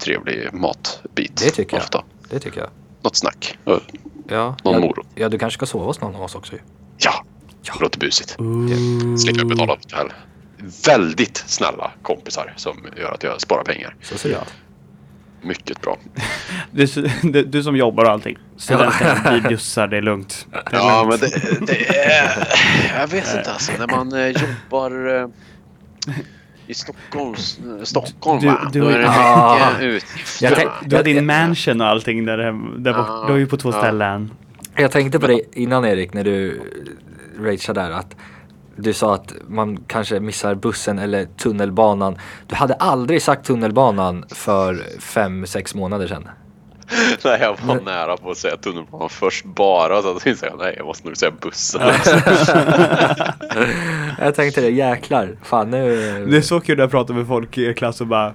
trevlig 0.03 0.49
matbit. 0.53 1.37
Det 1.37 1.51
tycker 1.51 1.75
jag. 1.77 1.83
Ofta. 1.83 2.03
Det 2.29 2.39
tycker 2.39 2.59
jag. 2.59 2.69
Något 3.01 3.15
snack. 3.15 3.57
Ja, 3.65 3.79
Ja, 4.27 4.55
Någon 4.63 4.73
ja, 4.73 4.79
morot. 4.79 5.07
ja, 5.15 5.29
du 5.29 5.37
kanske 5.39 5.57
ska 5.57 5.65
sova 5.65 5.85
hos 5.85 6.01
någon 6.01 6.15
av 6.15 6.21
oss 6.21 6.35
också 6.35 6.53
ju. 6.53 6.59
Ja, 6.97 7.25
det 7.61 7.79
låter 7.81 7.99
busigt. 7.99 8.29
Slipper 9.19 9.45
betala 9.45 9.73
hotell. 9.73 10.13
Väldigt 10.87 11.37
snälla 11.37 11.91
kompisar 12.01 12.53
som 12.57 12.77
gör 12.97 13.11
att 13.13 13.23
jag 13.23 13.41
sparar 13.41 13.63
pengar. 13.63 13.95
Så 14.01 14.17
ser 14.17 14.29
det 14.29 14.35
ut. 14.35 14.41
Mycket 15.45 15.81
bra. 15.81 15.97
Du, 16.71 16.85
du, 17.23 17.43
du 17.43 17.63
som 17.63 17.75
jobbar 17.75 18.03
och 18.05 18.11
allting. 18.11 18.37
Studenten, 18.57 19.17
vi 19.33 19.41
bjussar, 19.41 19.87
det 19.87 19.97
är 19.97 20.01
lugnt. 20.01 20.47
Det 20.51 20.57
är 20.57 20.63
Ja, 20.79 21.03
lugnt. 21.03 21.21
men 21.21 21.29
det, 21.65 21.73
det 21.73 21.95
är... 22.05 22.47
Jag 22.99 23.07
vet 23.07 23.35
inte 23.37 23.51
alltså. 23.51 23.71
När 23.79 23.87
man 23.87 24.13
eh, 24.13 24.27
jobbar 24.27 25.15
eh, 25.21 25.27
i 26.67 26.73
Stockholms, 26.73 27.59
eh, 27.79 27.83
Stockholm 27.83 28.39
Du- 28.41 28.47
va? 28.47 28.69
du- 28.73 28.79
Då 28.79 28.87
är 28.87 28.99
det 28.99 29.09
Ah. 29.09 29.69
mycket 29.69 29.83
utgifter. 29.83 30.45
Jag? 30.61 30.69
Du 30.89 30.95
har 30.95 31.03
din 31.03 31.25
mansion 31.25 31.81
och 31.81 31.87
allting 31.87 32.25
där, 32.25 32.37
hem- 32.37 32.83
där 32.83 32.93
bort. 32.93 33.05
Ja, 33.07 33.23
Du 33.27 33.31
har 33.31 33.39
ju 33.39 33.47
på 33.47 33.57
två 33.57 33.69
ja. 33.69 33.77
ställen. 33.79 34.31
Jag 34.75 34.91
tänkte 34.91 35.19
på 35.19 35.27
det 35.27 35.41
innan 35.59 35.85
Erik, 35.85 36.13
när 36.13 36.23
du 36.23 36.61
rageade 37.39 37.81
där, 37.81 37.91
att 37.91 38.15
du 38.75 38.93
sa 38.93 39.15
att 39.15 39.33
man 39.47 39.77
kanske 39.87 40.19
missar 40.19 40.55
bussen 40.55 40.99
eller 40.99 41.25
tunnelbanan. 41.25 42.17
Du 42.47 42.55
hade 42.55 42.73
aldrig 42.73 43.21
sagt 43.21 43.45
tunnelbanan 43.45 44.25
för 44.29 44.99
fem, 44.99 45.45
sex 45.45 45.75
månader 45.75 46.07
sedan. 46.07 46.29
Nej, 47.23 47.39
jag 47.41 47.57
var 47.65 47.81
nära 47.81 48.17
på 48.17 48.31
att 48.31 48.37
säga 48.37 48.57
tunnelbanan 48.57 49.09
först 49.09 49.45
bara. 49.45 50.01
Så 50.01 50.15
att 50.15 50.25
jag 50.25 50.37
säga 50.37 50.53
nej, 50.59 50.73
jag 50.77 50.85
måste 50.85 51.07
nog 51.07 51.17
säga 51.17 51.31
bussen. 51.41 51.81
Jag 54.19 54.35
tänkte 54.35 54.61
det, 54.61 54.69
jäklar. 54.69 55.37
Fan 55.43 55.71
nu... 55.71 56.25
Det 56.29 56.37
är 56.37 56.41
så 56.41 56.59
kul 56.59 56.77
när 56.77 56.83
jag 56.83 56.91
pratar 56.91 57.13
med 57.13 57.27
folk 57.27 57.57
i 57.57 57.73
klass 57.73 58.01
och 58.01 58.07
bara 58.07 58.33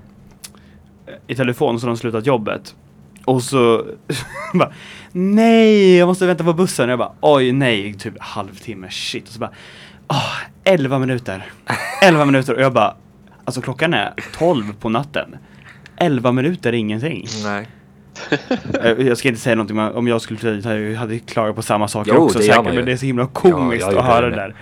i 1.26 1.34
telefon 1.34 1.80
så 1.80 1.86
har 1.86 1.91
de 1.91 1.97
slutat 1.97 2.26
jobbet. 2.26 2.74
Och 3.24 3.43
så 3.43 3.86
bara 4.55 4.72
Nej, 5.12 5.97
jag 5.97 6.07
måste 6.07 6.26
vänta 6.26 6.45
på 6.45 6.53
bussen. 6.53 6.84
Och 6.84 6.93
jag 6.93 6.99
bara 6.99 7.12
oj 7.20 7.53
nej, 7.53 7.95
typ 7.95 8.14
halvtimme, 8.18 8.91
shit. 8.91 9.24
Och 9.24 9.32
så 9.32 9.38
bara 9.38 9.53
åh, 10.11 10.36
11 10.64 10.98
minuter. 10.98 11.46
11 12.02 12.24
minuter 12.24 12.54
och 12.54 12.62
jag 12.62 12.72
bara 12.72 12.94
alltså 13.44 13.61
klockan 13.61 13.94
är 13.94 14.14
12 14.38 14.74
på 14.80 14.88
natten. 14.88 15.36
11 15.96 16.32
minuter 16.32 16.68
är 16.68 16.76
ingenting. 16.76 17.26
Nej. 17.44 17.68
Jag 18.98 19.18
ska 19.18 19.28
inte 19.28 19.40
säga 19.40 19.56
någonting 19.56 19.78
om 19.78 20.08
jag 20.08 20.20
skulle 20.20 20.62
hade 20.62 20.80
jag 20.80 20.98
hade 20.98 21.18
klagat 21.18 21.56
på 21.56 21.62
samma 21.62 21.88
sak 21.88 22.06
Jo, 22.11 22.16
också 22.16 22.38
det 22.38 22.44
säkert. 22.44 22.74
Men 22.74 22.84
det 22.84 22.92
är 22.92 22.96
så 22.96 23.06
himla 23.06 23.26
komiskt 23.26 23.86
Ja, 23.92 24.00
att 24.00 24.06
höra 24.06 24.30
det 24.30 24.36
där. 24.36 24.54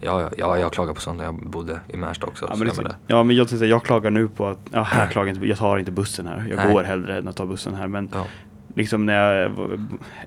Ja, 0.00 0.20
ja, 0.20 0.30
ja, 0.36 0.58
jag 0.58 0.72
klagade 0.72 0.94
på 0.94 1.00
sånt 1.00 1.18
när 1.18 1.24
jag 1.24 1.34
bodde 1.34 1.80
i 1.88 1.96
Märsta 1.96 2.26
också. 2.26 2.46
Ja 2.48 2.56
men, 2.56 2.66
liksom, 2.66 2.86
ja, 3.06 3.22
men 3.22 3.36
jag, 3.36 3.48
tänkte, 3.48 3.66
jag 3.66 3.84
klagar 3.84 4.10
nu 4.10 4.28
på 4.28 4.46
att, 4.46 4.58
ja 4.72 4.82
här 4.82 5.06
klagar 5.12 5.32
inte, 5.34 5.46
jag 5.46 5.58
tar 5.58 5.78
inte 5.78 5.90
bussen 5.90 6.26
här. 6.26 6.46
Jag 6.50 6.56
Nej. 6.56 6.72
går 6.72 6.82
hellre 6.82 7.18
än 7.18 7.28
att 7.28 7.36
ta 7.36 7.46
bussen 7.46 7.74
här. 7.74 7.88
Men 7.88 8.08
ja. 8.12 8.26
liksom 8.74 9.06
när 9.06 9.34
jag 9.34 9.50
var 9.50 9.80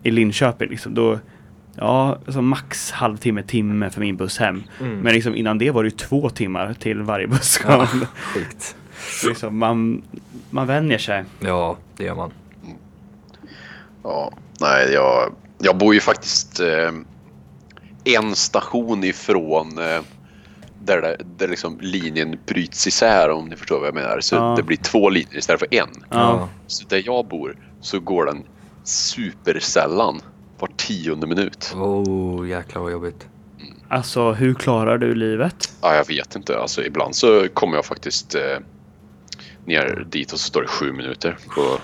i 0.04 0.12
Linköping 0.12 0.70
liksom, 0.70 0.94
då, 0.94 1.20
ja, 1.76 2.18
alltså 2.26 2.42
max 2.42 2.92
halvtimme, 2.92 3.44
timme 3.44 3.90
för 3.90 4.00
min 4.02 4.18
buss 4.18 4.38
hem. 4.38 4.64
Mm. 4.80 5.00
Men 5.00 5.14
liksom 5.14 5.36
innan 5.36 5.58
det 5.58 5.72
var 5.72 5.84
det 5.84 5.90
ju 5.90 5.96
två 5.96 6.30
timmar 6.30 6.74
till 6.74 7.02
varje 7.02 7.28
buss. 7.28 7.60
ja, 7.68 7.88
sjukt. 8.14 8.76
liksom, 9.28 9.58
man, 9.58 10.02
man 10.50 10.68
vänjer 10.68 10.98
sig. 10.98 11.24
Ja, 11.40 11.78
det 11.98 12.04
gör 12.04 12.16
man. 12.16 12.32
Ja, 14.04 14.32
nej, 14.62 14.92
jag, 14.94 15.36
jag 15.60 15.78
bor 15.78 15.94
ju 15.94 16.00
faktiskt 16.00 16.60
eh, 16.60 16.92
en 18.04 18.36
station 18.36 19.04
ifrån 19.04 19.78
eh, 19.80 20.02
där, 20.86 21.02
det, 21.02 21.18
där 21.38 21.48
liksom 21.48 21.78
linjen 21.82 22.40
bryts 22.46 22.88
isär 22.88 23.30
om 23.30 23.46
ni 23.50 23.56
förstår 23.56 23.80
vad 23.80 23.88
jag 23.88 23.96
menar. 23.96 24.20
Så 24.20 24.36
Ja. 24.36 24.54
det 24.58 24.64
blir 24.64 24.78
två 24.78 25.10
linjer 25.10 25.38
istället 25.38 25.60
för 25.60 25.74
en. 25.74 25.90
Ja. 26.10 26.50
Så 26.68 26.86
där 26.88 27.04
jag 27.06 27.28
bor 27.28 27.58
så 27.82 28.00
går 28.00 28.26
den 28.26 28.44
supersällan 28.84 30.22
var 30.64 30.72
tionde 30.78 31.28
minut. 31.28 31.74
Oh, 31.76 32.50
jäklar 32.50 32.82
vad 32.82 32.92
jobbigt. 32.92 33.28
Alltså 33.88 34.32
hur 34.32 34.54
klarar 34.54 34.98
du 34.98 35.16
livet? 35.16 35.74
Ja, 35.82 35.96
jag 35.96 36.08
vet 36.08 36.36
inte. 36.36 36.60
Alltså, 36.60 36.84
ibland 36.84 37.16
så 37.16 37.48
kommer 37.54 37.76
jag 37.76 37.86
faktiskt 37.86 38.36
eh, 38.36 38.42
ner 39.66 40.06
dit 40.10 40.34
och 40.34 40.40
så 40.40 40.48
står 40.48 40.62
det 40.62 40.68
sju 40.68 40.92
minuter 40.92 41.38
på 41.56 41.80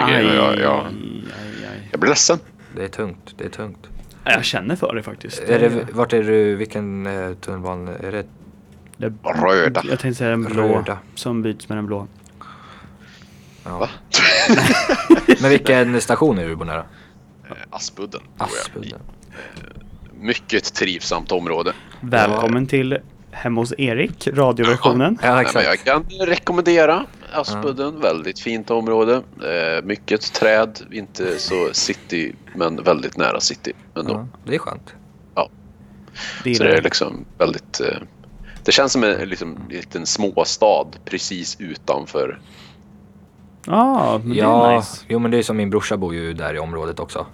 här 0.00 0.12
grejen. 0.12 0.34
Jag, 0.34 0.58
jag, 0.58 0.86
aj, 0.86 1.66
aj. 1.70 1.88
jag 1.90 2.00
blir 2.00 2.10
ledsen. 2.10 2.38
Det 2.76 2.84
är 2.84 2.88
tungt, 2.88 3.34
det 3.38 3.44
är 3.44 3.48
tungt. 3.48 3.88
Jag 4.24 4.44
känner 4.44 4.76
för 4.76 4.94
det 4.94 5.02
faktiskt. 5.02 5.38
Är 5.38 5.58
det, 5.58 5.86
vart 5.92 6.12
är 6.12 6.22
du, 6.22 6.54
vilken 6.54 7.06
eh, 7.06 7.34
tunnelbana? 7.34 7.96
Är 7.96 8.12
det 8.12 8.26
det, 8.96 9.12
Röda. 9.22 9.82
Jag 9.84 9.98
tänkte 9.98 10.14
säga 10.14 10.30
den 10.30 10.44
blå. 10.44 10.62
Röda. 10.62 10.98
Som 11.14 11.42
byts 11.42 11.68
med 11.68 11.78
den 11.78 11.86
blå. 11.86 12.06
Ja. 13.64 13.78
Va? 13.78 13.88
Men 15.40 15.50
vilken 15.50 16.00
station 16.00 16.38
är 16.38 16.48
du 16.48 16.56
på 16.56 16.64
nära? 16.64 16.84
Eh, 17.50 17.56
Aspudden. 17.70 18.20
Aspudden. 18.38 19.00
Mycket 20.20 20.74
trivsamt 20.74 21.32
område. 21.32 21.72
Välkommen 22.00 22.66
till 22.66 22.98
Hemma 23.30 23.60
hos 23.60 23.74
Erik, 23.78 24.28
radioversionen. 24.28 25.18
Ja, 25.22 25.34
Nej, 25.34 25.46
men 25.54 25.64
jag 25.64 25.78
kan 25.78 26.04
rekommendera 26.20 27.06
Aspudden. 27.32 28.00
Väldigt 28.00 28.40
fint 28.40 28.70
område. 28.70 29.14
Eh, 29.14 29.84
mycket 29.84 30.32
träd, 30.32 30.80
inte 30.90 31.38
så 31.38 31.68
city, 31.72 32.34
men 32.54 32.82
väldigt 32.82 33.16
nära 33.16 33.40
city 33.40 33.72
ändå. 33.96 34.12
Ja, 34.12 34.38
det 34.44 34.54
är 34.54 34.58
skönt. 34.58 34.94
Det 36.44 36.54
Så 36.54 36.62
det 36.62 36.70
är 36.70 36.74
är 36.74 36.82
liksom 36.82 37.24
väldigt... 37.38 37.80
Eh, 37.80 37.98
det 38.64 38.72
känns 38.72 38.92
som 38.92 39.04
en 39.04 39.28
liksom, 39.28 39.58
liten 39.70 40.06
småstad 40.06 40.86
precis 41.04 41.56
utanför. 41.60 42.38
Ja, 43.66 44.20
men 44.24 44.32
det 44.34 44.40
är 44.40 44.42
Ja, 44.44 44.76
nice. 44.76 45.04
jo 45.08 45.18
men 45.18 45.30
det 45.30 45.38
är 45.38 45.42
som 45.42 45.56
min 45.56 45.70
brorsa 45.70 45.96
bor 45.96 46.14
ju 46.14 46.32
där 46.32 46.54
i 46.54 46.58
området 46.58 47.00
också. 47.00 47.26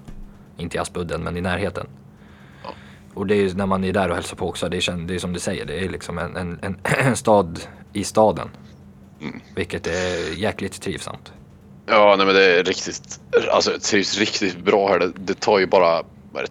Inte 0.57 0.77
i 0.77 0.81
Aspudden 0.81 1.23
men 1.23 1.37
i 1.37 1.41
närheten. 1.41 1.87
Ja. 2.65 2.71
Och 3.15 3.27
det 3.27 3.35
är 3.35 3.43
ju 3.43 3.55
när 3.55 3.67
man 3.67 3.85
är 3.85 3.93
där 3.93 4.09
och 4.09 4.15
hälsar 4.15 4.37
på 4.37 4.49
också, 4.49 4.69
det 4.69 4.77
är, 4.77 4.93
det 5.07 5.15
är 5.15 5.19
som 5.19 5.33
du 5.33 5.41
säger, 5.41 5.65
det 5.65 5.85
är 5.85 5.89
liksom 5.89 6.19
en, 6.19 6.37
en, 6.37 6.59
en, 6.63 6.79
en 6.85 7.17
stad 7.17 7.61
i 7.93 8.05
staden. 8.05 8.49
Mm. 9.21 9.41
Vilket 9.57 9.87
är 9.87 10.39
jäkligt 10.39 10.83
trivsamt. 10.83 11.33
Ja, 11.87 12.15
nej 12.17 12.27
men 12.27 12.35
det 12.35 12.59
är 12.59 12.65
riktigt... 12.65 13.21
Alltså 13.53 13.71
det 13.71 13.79
trivs 13.79 14.19
riktigt 14.19 14.59
bra 14.65 14.89
här. 14.89 14.99
Det, 14.99 15.13
det 15.17 15.41
tar 15.41 15.59
ju 15.59 15.67
bara 15.67 15.97
är 15.99 16.03
det, 16.43 16.49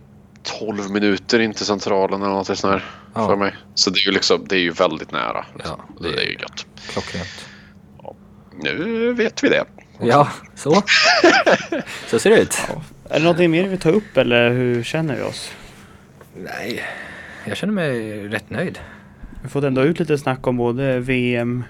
12 0.60 0.90
minuter 0.92 1.40
in 1.40 1.54
till 1.54 1.66
centralen 1.66 2.22
eller 2.22 2.32
något 2.34 2.58
sånt 2.58 2.74
här 2.74 2.86
Ja. 3.14 3.28
för 3.28 3.36
mig. 3.36 3.56
Så 3.76 3.90
det 3.90 4.00
är 4.00 4.06
ju 4.06 4.12
liksom, 4.12 4.46
det 4.50 4.56
är 4.56 4.60
ju 4.60 4.72
väldigt 4.72 5.12
nära. 5.12 5.46
Ja, 5.64 5.80
det, 6.00 6.12
det 6.12 6.22
är 6.22 6.26
ju 6.26 6.34
gött. 6.34 6.66
Klockrent. 6.90 7.46
Nu 8.64 9.14
vet 9.14 9.43
vi 9.43 9.49
det. 9.49 9.64
Ja, 10.01 10.28
så. 10.55 10.82
så 12.07 12.20
ser 12.20 12.30
det 12.30 12.41
ut. 12.41 12.57
Är 13.10 13.14
det 13.18 13.24
någonting 13.24 13.51
mer 13.51 13.68
vi 13.68 13.78
tar 13.78 13.91
upp 13.91 14.18
eller 14.18 14.49
hur 14.49 14.84
känner 14.84 15.16
vi 15.16 15.22
oss? 15.22 15.51
Nej, 16.36 16.84
jag 17.45 17.57
känner 17.57 17.74
mig 17.74 18.20
rätt 18.28 18.49
nöjd. 18.49 18.80
Vi 19.43 19.49
fått 19.49 19.64
ändå 19.64 19.82
ut 19.82 19.99
lite 19.99 20.18
snack 20.18 20.47
om 20.47 20.57
både 20.57 20.99
VM, 20.99 21.64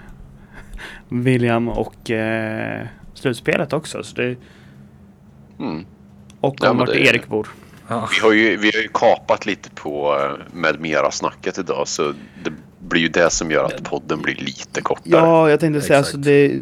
William 1.08 1.68
och 1.68 2.10
eh, 2.10 2.86
slutspelet 3.14 3.72
också. 3.72 4.02
Så 4.02 4.16
det, 4.16 4.36
Mm. 5.58 5.84
och 6.40 6.56
Ja, 6.60 6.70
om 6.70 6.76
men 6.76 6.86
vart 6.86 6.94
det- 6.96 7.06
Erik 7.06 7.26
bor. 7.26 7.48
Ja. 7.88 8.08
Vi 8.12 8.20
har 8.20 8.32
ju, 8.32 8.56
vi 8.56 8.70
har 8.74 8.82
ju 8.82 8.88
kapat 8.94 9.46
lite 9.46 9.70
på 9.70 10.18
eh, 10.20 10.56
med 10.56 10.80
mera 10.80 11.10
snacket 11.10 11.58
idag 11.58 11.88
så 11.88 12.14
det 12.44 12.52
blir 12.90 13.00
ju 13.00 13.08
det 13.08 13.30
som 13.30 13.50
gör 13.50 13.64
att 13.64 13.82
podden 13.82 14.22
blir 14.22 14.34
lite 14.34 14.80
kortare. 14.80 15.08
Ja, 15.10 15.50
jag 15.50 15.60
tänkte 15.60 15.80
säga 15.80 15.98
Exakt. 15.98 16.14
alltså 16.14 16.30
det, 16.30 16.60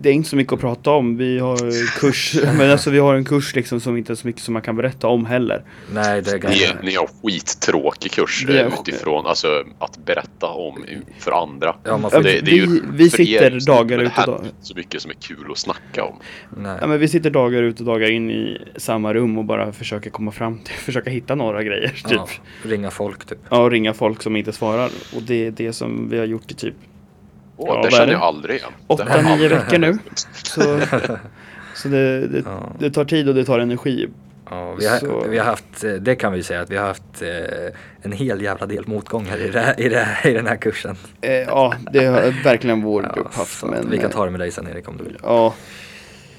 det 0.00 0.08
är 0.08 0.12
inte 0.12 0.28
så 0.28 0.36
mycket 0.36 0.52
att 0.52 0.60
prata 0.60 0.90
om. 0.90 1.16
Vi 1.16 1.38
har 1.38 1.56
kurs, 2.00 2.34
men 2.58 2.70
alltså 2.70 2.90
vi 2.90 2.98
har 2.98 3.14
en 3.14 3.24
kurs 3.24 3.54
liksom 3.54 3.80
som 3.80 3.96
inte 3.96 4.12
är 4.12 4.14
så 4.14 4.26
mycket 4.26 4.42
som 4.42 4.52
man 4.52 4.62
kan 4.62 4.76
berätta 4.76 5.06
om 5.08 5.26
heller. 5.26 5.62
Nej, 5.94 6.22
det 6.22 6.30
är 6.30 6.34
Ni, 6.34 6.40
ganska... 6.40 6.76
ni 6.82 6.94
har 6.94 7.08
skittråkig 7.22 8.12
kurs 8.12 8.44
Vi 8.48 8.58
eh, 8.58 8.66
utifrån 8.80 9.26
alltså, 9.26 9.64
att 9.78 9.98
berätta 10.06 10.46
om 10.46 10.84
för 11.18 11.42
andra. 11.42 11.76
Ja, 11.84 11.98
man 11.98 12.10
får... 12.10 12.22
Det, 12.22 12.40
det 12.40 12.50
är 12.50 12.54
ju, 12.54 12.66
vi- 12.66 12.80
vi 12.92 13.04
er 13.04 13.08
sitter 13.08 13.66
dagar 13.66 13.98
ut 13.98 14.12
och 14.18 14.26
dagar- 14.26 14.40
är 14.40 14.44
inte 14.44 14.54
så 14.66 14.74
mycket 14.74 15.02
som 15.02 15.10
är 15.10 15.14
kul 15.14 15.50
att 15.50 15.58
snacka 15.58 16.04
om. 16.04 16.14
Nej. 16.58 16.78
Ja, 16.80 16.86
men 16.86 16.98
vi 17.00 17.08
sitter 17.08 17.30
dagar 17.30 17.62
ut 17.62 17.80
och 17.80 17.86
dagar 17.86 18.10
in 18.10 18.30
i 18.30 18.58
samma 18.76 19.14
rum 19.14 19.38
och 19.38 19.44
bara 19.44 19.72
försöker 19.72 20.10
komma 20.10 20.30
fram 20.32 20.58
till, 20.58 20.74
försöka 20.84 21.10
hitta 21.10 21.34
några 21.34 21.62
grejer. 21.62 21.88
Typ. 21.88 22.02
Ja, 22.12 22.26
ringa 22.62 22.90
folk 22.90 23.24
typ. 23.24 23.38
Ja, 23.50 23.56
ringa 23.72 23.94
folk 23.94 24.22
som 24.22 24.36
inte 24.36 24.52
svarar. 24.52 24.90
Och 25.16 25.22
det 25.22 25.46
är 25.46 25.50
det 25.50 25.72
som 25.72 26.08
vi 26.10 26.18
har 26.18 26.26
gjort 26.26 26.50
i 26.50 26.54
typ 26.54 26.74
Åh, 27.62 27.68
Ja, 27.76 27.82
det 27.82 27.90
känner 27.96 28.12
jag 28.12 28.22
aldrig 28.22 28.56
igen. 28.56 28.70
Åtta, 28.86 29.04
Det 29.04 29.10
har 29.10 29.16
jag 29.18 29.24
nio 29.24 29.32
aldrig- 29.32 29.50
veckor 29.50 29.78
nu. 29.78 29.98
Så, 30.42 30.80
så 31.74 31.88
det, 31.88 32.26
det, 32.26 32.42
Ja. 32.46 32.72
det 32.78 32.90
tar 32.90 33.04
tid 33.04 33.28
och 33.28 33.34
det 33.34 33.44
tar 33.44 33.58
energi. 33.58 34.08
Ja, 34.50 34.74
vi, 34.78 34.86
har, 34.86 35.28
vi 35.28 35.38
har 35.38 35.44
haft, 35.44 35.84
eh, 35.84 35.92
det 35.92 36.14
kan 36.14 36.32
vi 36.32 36.42
säga 36.42 36.60
att 36.60 36.70
vi 36.70 36.76
har 36.76 36.86
haft 36.86 37.22
eh, 37.22 37.28
en 38.02 38.12
hel 38.12 38.42
jävla 38.42 38.66
del 38.66 38.86
motgångar 38.88 39.36
i, 39.36 39.48
det, 39.50 39.74
i, 39.78 39.88
det, 39.88 40.08
i 40.24 40.32
den 40.32 40.46
här 40.46 40.56
kursen. 40.56 40.96
Eh, 41.20 41.32
ja, 41.32 41.74
det 41.92 42.04
har 42.06 42.44
verkligen 42.44 42.82
vår 42.82 43.02
Ja, 43.02 43.12
grupp 43.14 43.34
haft. 43.34 43.58
så 43.58 43.66
Men, 43.66 43.90
vi 43.90 43.98
kan 43.98 44.10
ta 44.10 44.24
det 44.24 44.30
med 44.30 44.40
dig 44.40 44.50
sen 44.50 44.68
Erik 44.68 44.88
om 44.88 44.96
du 44.96 45.04
vill. 45.04 45.16
Ja, 45.22 45.54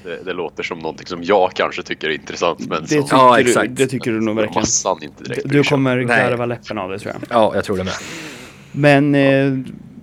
Det, 0.04 0.18
det 0.24 0.32
låter 0.32 0.62
som 0.62 0.78
någonting 0.78 1.06
som 1.06 1.22
jag 1.22 1.50
kanske 1.54 1.82
tycker 1.82 2.08
är 2.08 2.12
intressant 2.14 2.58
men 2.58 2.82
det 2.82 2.88
som 2.88 3.02
tycker, 3.02 3.16
Ja, 3.16 3.34
du, 3.36 3.40
exakt. 3.42 3.76
det 3.76 3.86
tycker 3.86 4.10
du 4.12 4.20
nog 4.20 4.36
verkligen. 4.36 4.60
massan 4.60 4.98
inte 5.02 5.24
direkt 5.24 5.42
Du 5.44 5.58
om. 5.58 5.64
kommer 5.64 6.00
garva 6.02 6.46
läppen 6.46 6.78
av 6.78 6.90
det 6.90 6.98
tror 6.98 7.12
jag. 7.14 7.22
Ja, 7.38 7.52
jag 7.54 7.64
tror 7.64 7.76
det 7.76 7.84
med. 7.84 7.94
Men 8.72 9.14
eh, 9.14 9.52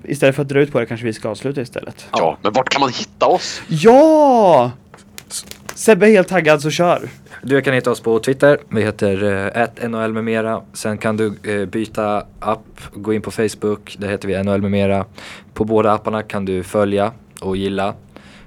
istället 0.04 0.36
för 0.36 0.42
att 0.42 0.50
dra 0.50 0.60
ut 0.60 0.72
på 0.72 0.80
det 0.80 0.86
kanske 0.86 1.06
vi 1.06 1.14
ska 1.14 1.30
avsluta 1.30 1.62
istället. 1.62 2.08
Ja, 2.12 2.38
men 2.42 2.54
vart 2.54 2.70
kan 2.70 2.80
man 2.80 2.90
hitta 2.90 3.26
oss? 3.26 3.62
Ja! 3.68 4.72
Sebbe 5.76 6.08
är 6.08 6.12
helt 6.12 6.28
taggad 6.28 6.62
så 6.62 6.70
kör. 6.70 7.10
Du 7.42 7.62
kan 7.62 7.74
hitta 7.74 7.92
oss 7.92 8.00
på 8.00 8.20
Twitter. 8.20 8.58
Vi 8.70 8.82
heter 8.82 9.88
NHL 9.88 10.14
med 10.14 10.24
mera. 10.24 10.62
Sen 10.74 10.98
kan 10.98 11.18
du 11.18 11.34
eh, 11.44 11.66
byta 11.66 12.24
app, 12.40 12.82
gå 12.94 13.14
in 13.14 13.22
på 13.22 13.32
Facebook. 13.32 13.96
Där 14.00 14.08
heter 14.10 14.28
vi 14.28 14.44
NHL 14.44 14.62
med 14.62 14.72
mera. 14.72 15.06
På 15.54 15.66
båda 15.66 15.92
apparna 15.92 16.24
kan 16.24 16.46
du 16.46 16.64
följa 16.64 17.12
och 17.42 17.58
gilla. 17.58 17.94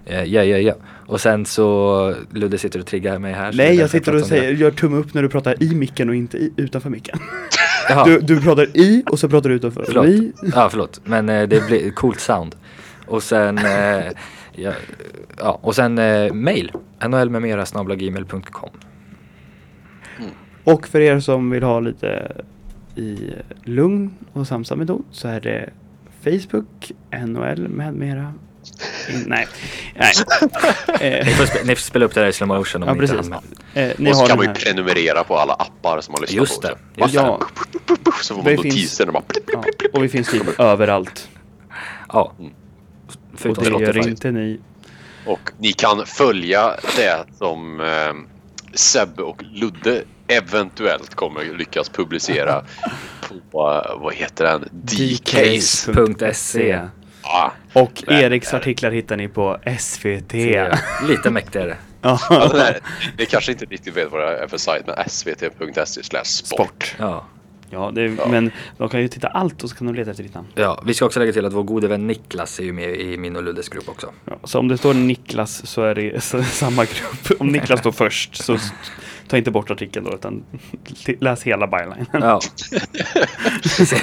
Eh, 0.06 0.24
ja, 0.24 0.44
ja, 0.44 0.56
ja. 0.56 0.74
Och 1.06 1.20
sen 1.20 1.46
så, 1.46 2.14
Ludde 2.32 2.58
sitter 2.58 2.80
och 2.80 2.86
triggar 2.86 3.18
mig 3.18 3.32
här. 3.32 3.52
Nej, 3.52 3.74
jag 3.74 3.90
sitter 3.90 4.14
och 4.14 4.26
säger, 4.26 4.52
gör 4.52 4.70
tumme 4.70 4.96
upp 4.96 5.14
när 5.14 5.22
du 5.22 5.28
pratar 5.28 5.62
i 5.62 5.74
micken 5.74 6.08
och 6.08 6.14
inte 6.14 6.36
i, 6.38 6.52
utanför 6.56 6.90
micken. 6.90 7.18
Du, 8.04 8.20
du 8.20 8.40
pratar 8.40 8.76
i 8.76 9.04
och 9.10 9.18
så 9.18 9.28
pratar 9.28 9.50
du 9.50 9.56
utanför. 9.56 9.84
Förlåt. 9.86 10.06
Vi, 10.06 10.32
Ja, 10.54 10.68
förlåt. 10.70 11.00
Men 11.04 11.28
eh, 11.28 11.48
det 11.48 11.66
blir 11.66 11.90
coolt 11.90 12.20
sound. 12.20 12.56
Och 13.06 13.22
sen, 13.22 13.58
eh, 13.58 14.04
ja, 14.52 14.72
ja, 15.38 15.58
och 15.62 15.74
sen 15.74 15.98
eh, 15.98 16.32
mail. 16.32 16.72
nhlmemera.gmail.com 17.08 18.70
och 20.64 20.88
för 20.88 21.00
er 21.00 21.20
som 21.20 21.50
vill 21.50 21.62
ha 21.62 21.80
lite 21.80 22.32
i 22.94 23.32
lugn 23.64 24.10
och 24.32 24.46
samsam 24.46 24.78
metod 24.78 25.04
så 25.10 25.28
är 25.28 25.40
det 25.40 25.70
Facebook, 26.24 26.92
NHL 27.26 27.68
med 27.68 27.94
mera. 27.94 28.34
Nej, 29.26 29.46
nej. 29.96 30.12
Eh, 31.00 31.26
Ni 31.26 31.32
får, 31.34 31.46
spe, 31.46 31.58
ni 31.64 31.74
får 31.76 31.82
spela 31.82 32.04
upp 32.04 32.14
det 32.14 32.20
där 32.20 32.28
i 32.28 32.32
slow 32.32 32.48
motion 32.48 32.82
om 32.82 32.88
ja, 32.88 32.94
ni 32.94 33.00
inte 33.02 33.14
precis. 33.14 33.32
hann 33.32 33.42
med. 33.74 33.90
Eh, 33.90 33.94
ni 33.98 34.12
och 34.12 34.16
så 34.16 34.26
kan 34.26 34.36
man 34.36 34.44
ju 34.46 34.48
här. 34.48 34.54
prenumerera 34.54 35.24
på 35.24 35.36
alla 35.38 35.52
appar 35.52 36.00
som 36.00 36.12
man 36.12 36.20
lyssnar 36.22 36.38
Just 36.40 36.60
på. 36.62 36.68
det, 36.68 36.76
just 36.96 37.14
Ja, 37.14 37.40
Så 38.22 38.34
får 38.34 38.42
Det 38.42 38.56
man 38.56 38.66
notiser 38.66 39.06
och 39.06 39.12
bara... 39.12 39.22
ja, 39.52 39.64
och 39.92 40.04
vi 40.04 40.08
finns 40.08 40.30
typ 40.30 40.60
överallt. 40.60 41.28
Ja. 42.08 42.32
Mm. 42.38 42.52
Och 43.44 43.54
det 43.64 43.70
gör 43.70 43.92
Spotify. 43.92 44.10
inte 44.10 44.30
ni. 44.30 44.60
Och 45.26 45.50
ni 45.58 45.72
kan 45.72 46.06
följa 46.06 46.76
det 46.96 47.24
som 47.38 47.80
eh, 47.80 48.14
Sebbe 48.74 49.22
och 49.22 49.42
Ludde 49.52 50.02
eventuellt 50.28 51.14
kommer 51.14 51.44
lyckas 51.58 51.88
publicera 51.88 52.64
på, 53.52 53.82
eh, 53.88 54.00
vad 54.00 54.14
heter 54.14 54.44
den? 54.44 54.68
DCase. 54.72 55.92
Ja, 57.32 57.52
Och 57.72 58.02
Nej, 58.06 58.22
Eriks 58.24 58.54
artiklar 58.54 58.90
hittar 58.90 59.16
ni 59.16 59.28
på 59.28 59.58
SVT. 59.80 60.34
Lite 61.08 61.30
mäktigare. 61.30 61.76
ja, 62.02 62.18
Ja. 62.30 62.70
det 63.16 63.26
kanske 63.26 63.52
inte 63.52 63.64
riktigt 63.64 63.96
vet 63.96 64.12
vad 64.12 64.20
det 64.20 64.36
är 64.38 64.48
för 64.48 64.58
sajt, 64.58 64.86
men 64.86 65.08
svt.se 65.08 66.02
slash 66.02 66.24
sport. 66.24 66.94
Ja. 66.98 67.24
Ja, 67.74 67.90
det, 67.94 68.08
men 68.28 68.50
de 68.78 68.88
kan 68.88 69.00
ju 69.00 69.08
titta 69.08 69.28
allt 69.28 69.64
och 69.64 69.70
så 69.70 69.76
kan 69.76 69.86
de 69.86 69.94
leta 69.96 70.10
efter 70.10 70.22
ditt 70.22 70.34
namn. 70.34 70.48
ja, 70.54 70.82
vi 70.86 70.94
ska 70.94 71.04
också 71.06 71.20
lägga 71.20 71.32
till 71.32 71.46
att 71.46 71.52
vår 71.52 71.62
gode 71.62 71.88
vän 71.88 72.06
Niklas 72.06 72.58
är 72.60 72.64
ju 72.64 72.72
med 72.72 72.90
i 73.00 73.16
min 73.16 73.36
och 73.36 73.42
Luddes 73.42 73.68
grupp 73.68 73.88
också. 73.88 74.12
Ja, 74.24 74.38
så 74.44 74.58
om 74.58 74.68
det 74.68 74.78
står 74.78 74.94
Niklas 74.94 75.66
så 75.66 75.82
är 75.82 75.94
det 75.94 76.20
samma 76.44 76.84
grupp. 76.84 77.40
Om 77.40 77.48
Niklas 77.48 77.80
står 77.80 77.92
först 77.92 78.36
så 78.44 78.58
ta 79.28 79.36
inte 79.36 79.50
bort 79.50 79.70
artikeln 79.70 80.04
då 80.04 80.14
utan 80.14 80.44
läs 81.20 81.42
hela 81.42 81.66
bylinen. 81.66 82.06
Ja, 82.12 82.40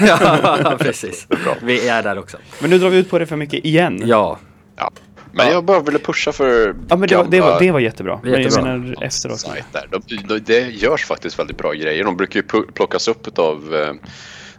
ja 0.00 0.76
precis. 0.78 1.26
Vi 1.62 1.88
är 1.88 2.02
där 2.02 2.18
också. 2.18 2.36
Men 2.60 2.70
nu 2.70 2.78
drar 2.78 2.88
vi 2.90 2.96
ut 2.96 3.10
på 3.10 3.18
det 3.18 3.26
för 3.26 3.36
mycket 3.36 3.64
igen. 3.64 4.02
Ja, 4.04 4.38
Ja. 4.76 4.90
Men 5.32 5.48
jag 5.48 5.64
bara 5.64 5.80
ville 5.80 5.98
pusha 5.98 6.32
för 6.32 6.74
Ja, 6.88 6.96
men 6.96 7.08
det 7.08 7.16
var, 7.16 7.24
det, 7.24 7.40
var, 7.40 7.60
det 7.60 7.70
var 7.70 7.80
jättebra. 7.80 8.20
Men 8.22 8.42
jag 8.42 8.62
menar 8.64 9.04
efteråt. 9.04 9.50
De, 9.90 10.16
de, 10.28 10.38
det 10.38 10.60
görs 10.60 11.04
faktiskt 11.04 11.38
väldigt 11.38 11.58
bra 11.58 11.72
grejer. 11.72 12.04
De 12.04 12.16
brukar 12.16 12.40
ju 12.40 12.62
plockas 12.62 13.08
upp 13.08 13.38
av 13.38 13.74
eh, 13.74 13.92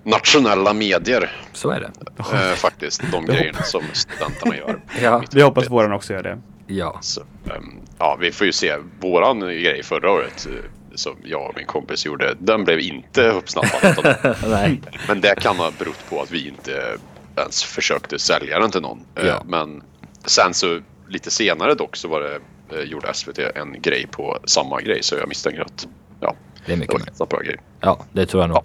nationella 0.04 0.74
medier 0.74 1.32
så 1.54 1.70
är 1.70 1.80
det. 1.80 1.92
eh, 2.18 2.56
faktiskt. 2.56 3.02
De 3.12 3.26
grejerna 3.26 3.64
som 3.64 3.84
studenterna 3.94 4.58
gör. 4.58 4.80
Ja, 5.02 5.24
Vi 5.32 5.42
hoppas 5.42 5.70
våran 5.70 5.92
också 5.92 6.14
gör 6.14 6.24
det. 6.24 6.38
Ja. 6.78 6.98
Så, 7.02 7.22
ehm, 7.22 7.80
ja, 7.98 8.18
vi 8.20 8.32
får 8.32 8.48
ju 8.48 8.54
se. 8.54 8.76
Våran 9.00 9.40
grej 9.40 9.84
förra 9.84 10.12
året 10.12 10.48
eh, 10.50 10.70
som 10.96 11.16
jag 11.24 11.50
och 11.50 11.54
min 11.58 11.66
kompis 11.66 12.06
gjorde, 12.06 12.36
den 12.40 12.64
blev 12.64 12.80
inte 12.80 13.28
uppsnappad. 13.30 14.18
Nej. 14.48 14.82
Men 15.08 15.22
det 15.22 15.36
kan 15.42 15.56
ha 15.58 15.72
berott 15.80 16.06
på 16.10 16.22
att 16.22 16.32
vi 16.32 16.48
inte 16.48 16.98
ens 17.38 17.64
försökte 17.64 18.20
sälja 18.20 18.60
den 18.60 18.72
till 18.72 18.82
någon. 18.82 19.00
Eh, 19.16 19.28
Ja. 19.28 19.44
Men 19.46 19.84
sen 20.26 20.54
så 20.54 20.80
lite 21.08 21.32
senare 21.32 21.74
dock 21.74 21.96
så 21.96 22.08
var 22.08 22.22
det, 22.22 22.36
eh, 22.78 22.84
gjorde 22.84 23.14
SVT 23.14 23.40
en 23.56 23.82
grej 23.82 24.08
på 24.12 24.38
samma 24.46 24.82
grej 24.82 25.04
så 25.04 25.16
jag 25.16 25.28
misstänker 25.28 25.62
att 25.62 25.88
ja, 26.20 26.36
Det 26.66 26.72
är 26.72 26.76
det 26.76 26.80
mycket 26.80 26.94
var 26.94 27.00
möjligt. 27.00 27.22
en 27.22 27.28
bra 27.28 27.40
grej. 27.40 27.58
Ja, 27.80 28.06
det 28.14 28.26
tror 28.26 28.44
jag 28.44 28.50
nog. 28.50 28.64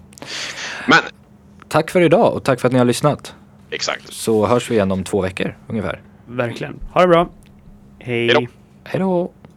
Men 0.87 0.99
Tack 1.69 1.91
för 1.91 2.01
idag 2.01 2.33
och 2.33 2.43
tack 2.43 2.59
för 2.59 2.67
att 2.67 2.71
ni 2.71 2.77
har 2.77 2.85
lyssnat. 2.85 3.35
exakt. 3.71 4.13
Så 4.13 4.45
hörs 4.45 4.71
vi 4.71 4.75
igen 4.75 4.91
om 4.91 5.03
två 5.03 5.21
veckor 5.21 5.57
ungefär. 5.67 6.01
Verkligen. 6.25 6.79
Ha 6.93 7.01
det 7.01 7.07
bra. 7.07 7.29
Hej. 8.07 8.27
Hej 8.27 8.35
då. 8.35 8.47
Hej 8.83 8.99
då! 8.99 9.31